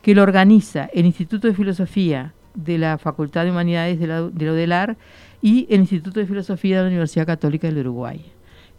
que 0.02 0.16
lo 0.16 0.24
organiza 0.24 0.90
el 0.94 1.06
Instituto 1.06 1.48
de 1.48 1.54
Filosofía 1.54 2.34
de 2.56 2.80
la 2.80 2.98
Facultad 2.98 3.46
de 3.46 3.52
Humanidades 3.52 4.00
de 4.00 4.08
la, 4.08 4.22
de 4.24 4.46
la 4.46 4.52
UDELAR 4.52 4.98
y 5.42 5.68
el 5.70 5.82
Instituto 5.82 6.20
de 6.20 6.26
Filosofía 6.26 6.78
de 6.78 6.84
la 6.84 6.90
Universidad 6.90 7.28
Católica 7.28 7.68
del 7.68 7.78
Uruguay. 7.80 8.26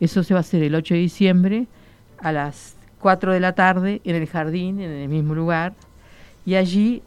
Eso 0.00 0.24
se 0.24 0.34
va 0.34 0.38
a 0.38 0.40
hacer 0.40 0.62
el 0.64 0.74
8 0.74 0.94
de 0.94 1.00
diciembre 1.00 1.66
a 2.18 2.32
las 2.32 2.76
4 3.00 3.32
de 3.32 3.40
la 3.40 3.54
tarde 3.54 4.00
en 4.04 4.16
el 4.16 4.26
jardín, 4.26 4.80
en 4.80 4.90
el 4.90 5.08
mismo 5.08 5.34
lugar. 5.34 5.74
Y 6.46 6.54
allí, 6.54 7.02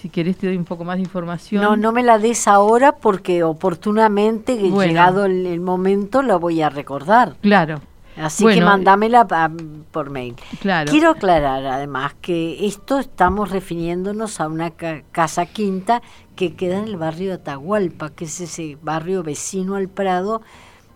si 0.00 0.08
querés, 0.08 0.36
te 0.38 0.46
doy 0.46 0.56
un 0.56 0.64
poco 0.64 0.82
más 0.84 0.96
de 0.96 1.02
información. 1.02 1.62
No, 1.62 1.76
no 1.76 1.92
me 1.92 2.02
la 2.02 2.18
des 2.18 2.48
ahora 2.48 2.92
porque 2.92 3.42
oportunamente, 3.44 4.54
Bueno. 4.56 4.82
llegado 4.82 5.24
el, 5.26 5.46
el 5.46 5.60
momento, 5.60 6.22
la 6.22 6.36
voy 6.36 6.62
a 6.62 6.70
recordar. 6.70 7.36
Claro, 7.42 7.80
Así 8.16 8.44
que 8.46 8.60
mandámela 8.60 9.28
pa- 9.28 9.50
por 9.92 10.10
mail. 10.10 10.34
claro. 10.60 10.90
Quiero 10.90 11.10
aclarar 11.10 11.64
además 11.66 12.14
que 12.20 12.66
esto 12.66 12.98
estamos 12.98 13.50
refiriéndonos 13.50 14.40
a 14.40 14.48
una 14.48 14.70
ca- 14.70 15.02
casa 15.12 15.46
quinta 15.46 16.02
que 16.34 16.54
queda 16.56 16.78
en 16.78 16.84
el 16.84 16.96
barrio 16.96 17.28
de 17.28 17.34
Atahualpa, 17.34 18.10
que 18.10 18.24
es 18.24 18.40
ese 18.40 18.76
barrio 18.82 19.22
vecino 19.22 19.76
al 19.76 19.88
Prado, 19.88 20.42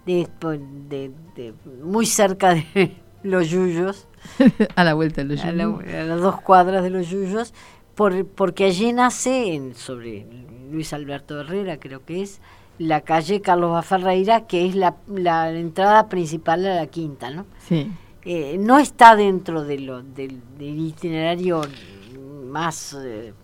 de, 0.06 0.28
de- 0.88 1.12
de- 1.36 1.54
muy 1.84 2.06
cerca 2.06 2.54
de 2.54 2.96
los 3.22 3.48
Yuyos, 3.50 4.08
a 4.74 4.82
la 4.82 4.94
vuelta 4.94 5.22
de 5.22 5.28
los 5.36 5.44
a, 5.44 5.52
la- 5.52 5.62
Yuyos. 5.64 5.94
a 5.94 6.02
las 6.02 6.20
dos 6.20 6.40
cuadras 6.40 6.82
de 6.82 6.90
los 6.90 7.08
Yuyos, 7.08 7.54
por, 7.94 8.26
porque 8.26 8.64
allí 8.64 8.92
nace, 8.92 9.54
en, 9.54 9.74
sobre 9.74 10.26
Luis 10.70 10.92
Alberto 10.92 11.40
Herrera 11.40 11.78
creo 11.78 12.04
que 12.04 12.22
es, 12.22 12.40
la 12.78 13.02
calle 13.02 13.40
Carlos 13.40 13.72
Baferreira, 13.72 14.46
que 14.46 14.66
es 14.66 14.74
la, 14.74 14.96
la 15.06 15.50
entrada 15.52 16.08
principal 16.08 16.66
a 16.66 16.74
la 16.74 16.86
quinta, 16.86 17.30
¿no? 17.30 17.46
Sí, 17.68 17.90
Eh, 18.24 18.56
no 18.56 18.78
está 18.78 19.16
dentro 19.16 19.64
de 19.64 19.80
lo, 19.80 20.02
del, 20.02 20.40
del 20.56 20.78
itinerario 20.78 21.62
más 22.46 22.96
eh, 23.04 23.34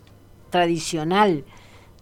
tradicional 0.51 1.45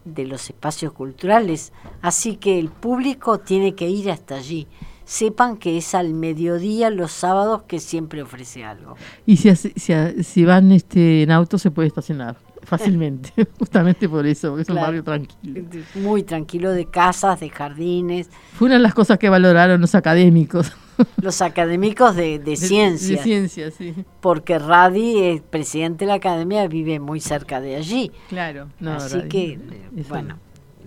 de 0.05 0.27
los 0.27 0.51
espacios 0.51 0.93
culturales, 0.93 1.73
así 2.03 2.37
que 2.37 2.59
el 2.59 2.69
público 2.69 3.39
tiene 3.39 3.75
que 3.75 3.89
ir 3.89 4.11
hasta 4.11 4.37
allí. 4.37 4.67
Sepan 5.07 5.57
que 5.57 5.79
es 5.79 5.95
al 5.95 6.13
mediodía 6.13 6.91
los 6.91 7.13
sábados 7.13 7.63
que 7.67 7.79
siempre 7.79 8.23
ofrece 8.23 8.65
algo. 8.65 8.97
y 9.25 9.39
si, 9.39 9.55
si, 9.57 9.95
si 10.23 10.45
van 10.45 10.73
este, 10.73 11.23
en 11.23 11.31
auto 11.31 11.57
se 11.59 11.71
puede 11.71 11.89
estacionar 11.89 12.37
fácilmente, 12.63 13.31
justamente 13.59 14.09
por 14.09 14.27
eso, 14.27 14.49
porque 14.51 14.63
es 14.63 14.69
un 14.69 14.77
barrio 14.77 15.03
tranquilo. 15.03 15.65
Muy 15.95 16.23
tranquilo 16.25 16.73
de 16.73 16.87
casas, 16.87 17.41
de 17.41 17.49
jardines, 17.49 18.29
Fue 18.55 18.67
una 18.67 18.75
de 18.75 18.83
las 18.83 18.93
cosas 18.93 19.19
que 19.19 19.31
valoraron 19.31 19.81
los 19.81 19.95
académicos 19.95 20.73
los 21.23 21.43
académicos 21.43 22.17
de, 22.17 22.39
de 22.39 22.51
de 22.51 22.57
ciencias, 22.57 23.23
ciencia, 23.23 23.71
sí. 23.71 23.95
porque 24.21 24.59
Radi, 24.59 25.23
el 25.23 25.43
presidente 25.43 26.05
de 26.05 26.09
la 26.09 26.15
academia, 26.15 26.67
vive 26.69 27.01
muy 27.01 27.21
cerca 27.21 27.61
de 27.61 27.77
allí. 27.77 28.11
Claro, 28.29 28.69
no, 28.81 28.93
Así 28.93 29.21
que, 29.29 29.59
bueno, 30.09 30.39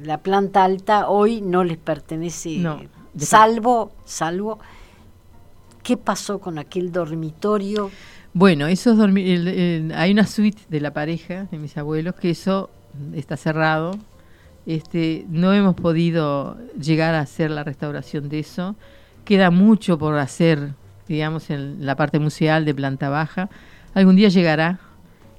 la 0.01 0.19
planta 0.19 0.63
alta 0.63 1.09
hoy 1.09 1.41
no 1.41 1.63
les 1.63 1.77
pertenece, 1.77 2.57
No, 2.57 2.81
salvo, 3.17 3.91
salvo, 4.05 4.59
¿qué 5.83 5.97
pasó 5.97 6.39
con 6.39 6.57
aquel 6.59 6.91
dormitorio? 6.91 7.89
Bueno, 8.33 8.67
esos 8.67 8.97
dormi- 8.97 9.27
el- 9.27 9.47
el- 9.47 9.91
hay 9.93 10.11
una 10.11 10.27
suite 10.27 10.61
de 10.69 10.81
la 10.81 10.93
pareja 10.93 11.45
de 11.51 11.57
mis 11.57 11.77
abuelos 11.77 12.15
que 12.15 12.29
eso 12.31 12.69
está 13.13 13.37
cerrado. 13.37 13.91
Este, 14.65 15.25
no 15.29 15.51
hemos 15.53 15.75
podido 15.75 16.57
llegar 16.79 17.15
a 17.15 17.21
hacer 17.21 17.49
la 17.49 17.63
restauración 17.63 18.29
de 18.29 18.39
eso. 18.39 18.75
Queda 19.25 19.49
mucho 19.49 19.97
por 19.97 20.15
hacer, 20.17 20.73
digamos, 21.07 21.49
en 21.49 21.85
la 21.85 21.95
parte 21.95 22.19
museal 22.19 22.65
de 22.65 22.75
planta 22.75 23.09
baja. 23.09 23.49
Algún 23.95 24.15
día 24.15 24.29
llegará. 24.29 24.79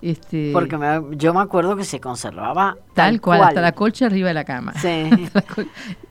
Este, 0.03 0.51
Porque 0.55 0.79
me- 0.79 1.15
yo 1.17 1.35
me 1.35 1.41
acuerdo 1.41 1.77
que 1.77 1.85
se 1.85 2.01
conservaba 2.01 2.75
tal, 2.95 3.21
cual, 3.21 3.43
hasta 3.43 3.61
la 3.61 3.73
colcha 3.73 4.07
arriba 4.07 4.29
de 4.29 4.35
la 4.35 4.45
cama. 4.45 4.73
Sí. 4.75 5.11
La 5.35 5.45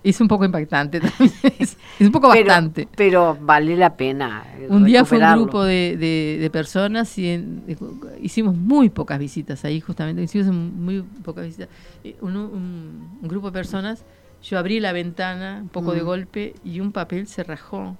es 0.03 0.21
un 0.21 0.27
poco 0.27 0.45
impactante 0.45 0.99
también. 0.99 1.31
es, 1.59 1.75
es 1.99 2.05
un 2.05 2.11
poco 2.11 2.29
pero, 2.31 2.45
bastante. 2.45 2.87
pero 2.95 3.35
vale 3.41 3.75
la 3.75 3.95
pena. 3.95 4.43
Un 4.69 4.85
día 4.85 5.05
fue 5.05 5.17
un 5.17 5.33
grupo 5.33 5.63
de, 5.63 5.97
de- 5.97 6.37
de 6.39 6.49
personas 6.51 7.17
y 7.17 7.29
en- 7.29 7.65
de- 7.65 7.77
hicimos 8.21 8.55
muy 8.55 8.89
pocas 8.89 9.17
visitas 9.17 9.65
ahí, 9.65 9.81
justamente. 9.81 10.21
Hicimos 10.21 10.53
muy 10.53 11.01
pocas 11.23 11.45
visitas. 11.45 11.69
Eh, 12.03 12.15
Un, 12.21 12.37
un- 12.37 13.17
un 13.21 13.27
grupo 13.27 13.47
de 13.47 13.53
personas, 13.53 14.05
yo 14.43 14.59
abrí 14.59 14.79
la 14.79 14.91
ventana 14.93 15.59
un 15.63 15.69
poco 15.69 15.93
de 15.93 16.03
Mm. 16.03 16.05
golpe 16.05 16.53
y 16.63 16.79
un 16.79 16.91
papel 16.91 17.25
se 17.27 17.43
rajó, 17.43 17.97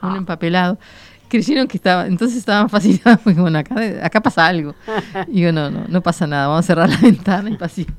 Ah. 0.00 0.08
un 0.08 0.16
empapelado. 0.16 0.78
Creyeron 1.32 1.66
que 1.66 1.78
estaba, 1.78 2.06
entonces 2.06 2.36
estaban 2.38 2.68
fascinados, 2.68 3.20
porque 3.24 3.40
bueno, 3.40 3.58
acá, 3.58 3.74
acá 4.02 4.20
pasa 4.20 4.46
algo. 4.46 4.74
Y 5.28 5.40
digo, 5.40 5.50
no, 5.52 5.70
no, 5.70 5.84
no 5.88 6.00
pasa 6.02 6.26
nada, 6.26 6.46
vamos 6.48 6.64
a 6.64 6.66
cerrar 6.66 6.88
la 6.90 6.96
ventana 7.02 7.48
y 7.50 7.56
paciencia. 7.56 7.96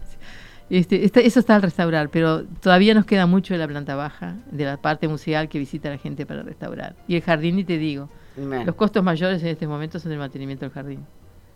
Este, 0.69 1.03
este- 1.03 1.25
eso 1.27 1.39
está 1.39 1.55
al 1.55 1.61
restaurar, 1.63 2.09
pero 2.09 2.43
todavía 2.45 2.93
nos 2.93 3.05
queda 3.05 3.25
mucho 3.25 3.53
de 3.53 3.59
la 3.59 3.67
planta 3.67 3.95
baja, 3.95 4.36
de 4.51 4.65
la 4.65 4.77
parte 4.77 5.07
museal 5.07 5.49
que 5.49 5.59
visita 5.59 5.89
la 5.89 5.97
gente 5.97 6.25
para 6.25 6.43
restaurar. 6.43 6.95
Y 7.07 7.15
el 7.15 7.21
jardín, 7.23 7.55
ni 7.57 7.63
te 7.63 7.77
digo, 7.77 8.07
los 8.38 8.75
costos 8.75 9.03
mayores 9.03 9.41
en 9.41 9.49
este 9.49 9.67
momento 9.67 9.99
son 9.99 10.11
el 10.11 10.19
mantenimiento 10.19 10.65
del 10.65 10.71
jardín. 10.73 10.99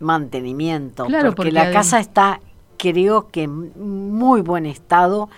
mantenimiento. 0.00 1.06
Claro, 1.06 1.30
porque, 1.34 1.50
porque 1.50 1.52
la 1.52 1.70
casa 1.72 1.98
está, 2.00 2.40
creo 2.76 3.28
que 3.28 3.44
en 3.44 3.72
muy 4.18 4.40
buen 4.42 4.66
estado, 4.66 5.28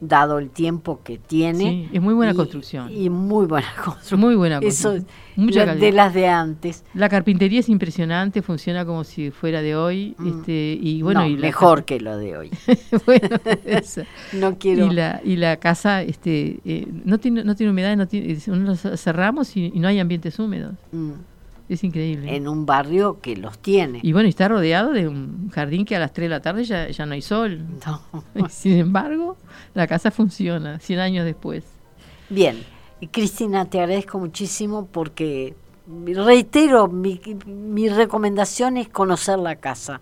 dado 0.00 0.38
el 0.38 0.50
tiempo 0.50 1.00
que 1.02 1.18
tiene. 1.18 1.58
Sí, 1.64 1.88
es 1.92 2.00
muy 2.00 2.14
buena 2.14 2.32
y- 2.32 2.36
construcción. 2.36 2.90
Y 2.90 3.10
muy 3.10 3.46
buena 3.46 3.66
construcción. 3.84 4.20
Muy 4.20 4.34
buena 4.36 4.58
Eso 4.58 4.90
construcción. 4.90 5.06
es 5.32 5.38
Mucha 5.38 5.66
la- 5.66 5.74
de 5.76 5.92
las 5.92 6.14
de 6.14 6.26
antes. 6.28 6.84
La 6.94 7.08
carpintería 7.08 7.60
es 7.60 7.68
impresionante, 7.68 8.42
funciona 8.42 8.84
como 8.84 9.04
si 9.04 9.30
fuera 9.30 9.62
de 9.62 9.76
hoy. 9.76 10.14
Mm. 10.18 10.28
Este, 10.28 10.78
y 10.80 11.02
bueno, 11.02 11.20
No, 11.20 11.26
y 11.28 11.36
mejor 11.36 11.84
que 11.84 12.00
lo 12.00 12.16
de 12.16 12.36
hoy. 12.36 12.50
bueno, 13.06 13.36
eso. 13.64 14.02
No 14.32 14.58
quiero. 14.58 14.86
Y 14.86 14.90
la, 14.94 15.20
y 15.24 15.36
la 15.36 15.56
casa 15.56 16.02
este, 16.02 16.60
eh, 16.64 16.86
no, 17.04 17.18
tiene, 17.18 17.44
no 17.44 17.54
tiene 17.56 17.70
humedad, 17.72 17.96
no 17.96 18.06
tiene, 18.06 18.36
cerramos 18.96 19.56
y, 19.56 19.72
y 19.74 19.78
no 19.80 19.88
hay 19.88 19.98
ambientes 19.98 20.38
húmedos. 20.38 20.74
Mm, 20.92 21.10
Es 21.68 21.84
increíble. 21.84 22.34
en 22.34 22.48
un 22.48 22.64
barrio 22.64 23.20
que 23.20 23.36
los 23.36 23.58
tiene. 23.58 24.00
Y 24.02 24.12
bueno, 24.12 24.26
y 24.26 24.30
está 24.30 24.48
rodeado 24.48 24.92
de 24.92 25.06
un 25.06 25.50
jardín 25.50 25.84
que 25.84 25.96
a 25.96 25.98
las 25.98 26.12
3 26.12 26.26
de 26.26 26.30
la 26.30 26.40
tarde 26.40 26.64
ya, 26.64 26.88
ya 26.88 27.04
no 27.04 27.12
hay 27.12 27.22
sol. 27.22 27.64
No. 27.86 28.02
Y 28.34 28.48
Sin 28.48 28.78
embargo, 28.78 29.36
la 29.74 29.86
casa 29.86 30.10
funciona 30.10 30.78
100 30.78 30.98
años 30.98 31.24
después. 31.24 31.64
Bien, 32.30 32.56
y 33.00 33.08
Cristina, 33.08 33.66
te 33.66 33.80
agradezco 33.80 34.18
muchísimo 34.18 34.86
porque 34.90 35.54
reitero, 35.86 36.88
mi, 36.88 37.20
mi 37.46 37.88
recomendación 37.88 38.76
es 38.76 38.88
conocer 38.88 39.38
la 39.38 39.56
casa, 39.56 40.00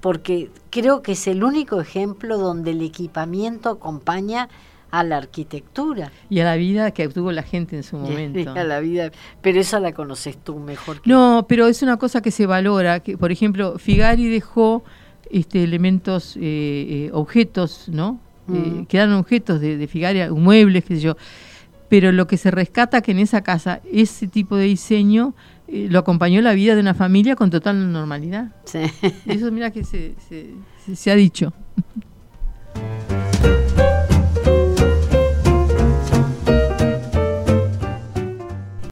porque 0.00 0.50
creo 0.70 1.02
que 1.02 1.12
es 1.12 1.26
el 1.26 1.44
único 1.44 1.80
ejemplo 1.80 2.38
donde 2.38 2.70
el 2.70 2.82
equipamiento 2.82 3.70
acompaña 3.70 4.48
a 4.90 5.04
la 5.04 5.18
arquitectura 5.18 6.10
Y 6.30 6.40
a 6.40 6.44
la 6.44 6.56
vida 6.56 6.90
que 6.92 7.08
tuvo 7.08 7.30
la 7.32 7.42
gente 7.42 7.76
en 7.76 7.82
su 7.82 7.96
momento. 7.98 8.50
a 8.56 8.64
la 8.64 8.80
vida. 8.80 9.10
Pero 9.42 9.60
esa 9.60 9.80
la 9.80 9.92
conoces 9.92 10.36
tú 10.38 10.58
mejor 10.58 11.00
que 11.02 11.10
No, 11.10 11.44
pero 11.48 11.66
es 11.66 11.82
una 11.82 11.96
cosa 11.98 12.22
que 12.22 12.30
se 12.30 12.46
valora. 12.46 13.00
Que, 13.00 13.16
por 13.18 13.30
ejemplo, 13.32 13.78
Figari 13.78 14.28
dejó 14.28 14.82
este, 15.30 15.62
elementos, 15.64 16.36
eh, 16.36 16.40
eh, 16.40 17.10
objetos, 17.12 17.88
¿no? 17.88 18.20
Eh, 18.48 18.52
Mm. 18.52 18.86
quedaron 18.86 19.14
objetos 19.16 19.60
de, 19.60 19.76
de 19.76 19.86
Figari, 19.86 20.30
muebles, 20.30 20.82
qué 20.84 20.94
sé 20.96 21.02
yo. 21.02 21.16
Pero 21.90 22.12
lo 22.12 22.26
que 22.26 22.38
se 22.38 22.50
rescata 22.50 23.02
que 23.02 23.10
en 23.12 23.18
esa 23.18 23.42
casa, 23.42 23.80
ese 23.92 24.26
tipo 24.26 24.56
de 24.56 24.64
diseño 24.64 25.34
eh, 25.68 25.86
lo 25.90 25.98
acompañó 25.98 26.40
la 26.40 26.54
vida 26.54 26.74
de 26.74 26.80
una 26.80 26.94
familia 26.94 27.36
con 27.36 27.50
total 27.50 27.92
normalidad. 27.92 28.52
Sí. 28.64 28.80
Eso 29.26 29.52
mira 29.52 29.70
que 29.70 29.84
se, 29.84 30.14
se, 30.28 30.54
se- 30.86 30.96
se 30.96 31.10
ha 31.10 31.14
dicho. 31.14 31.52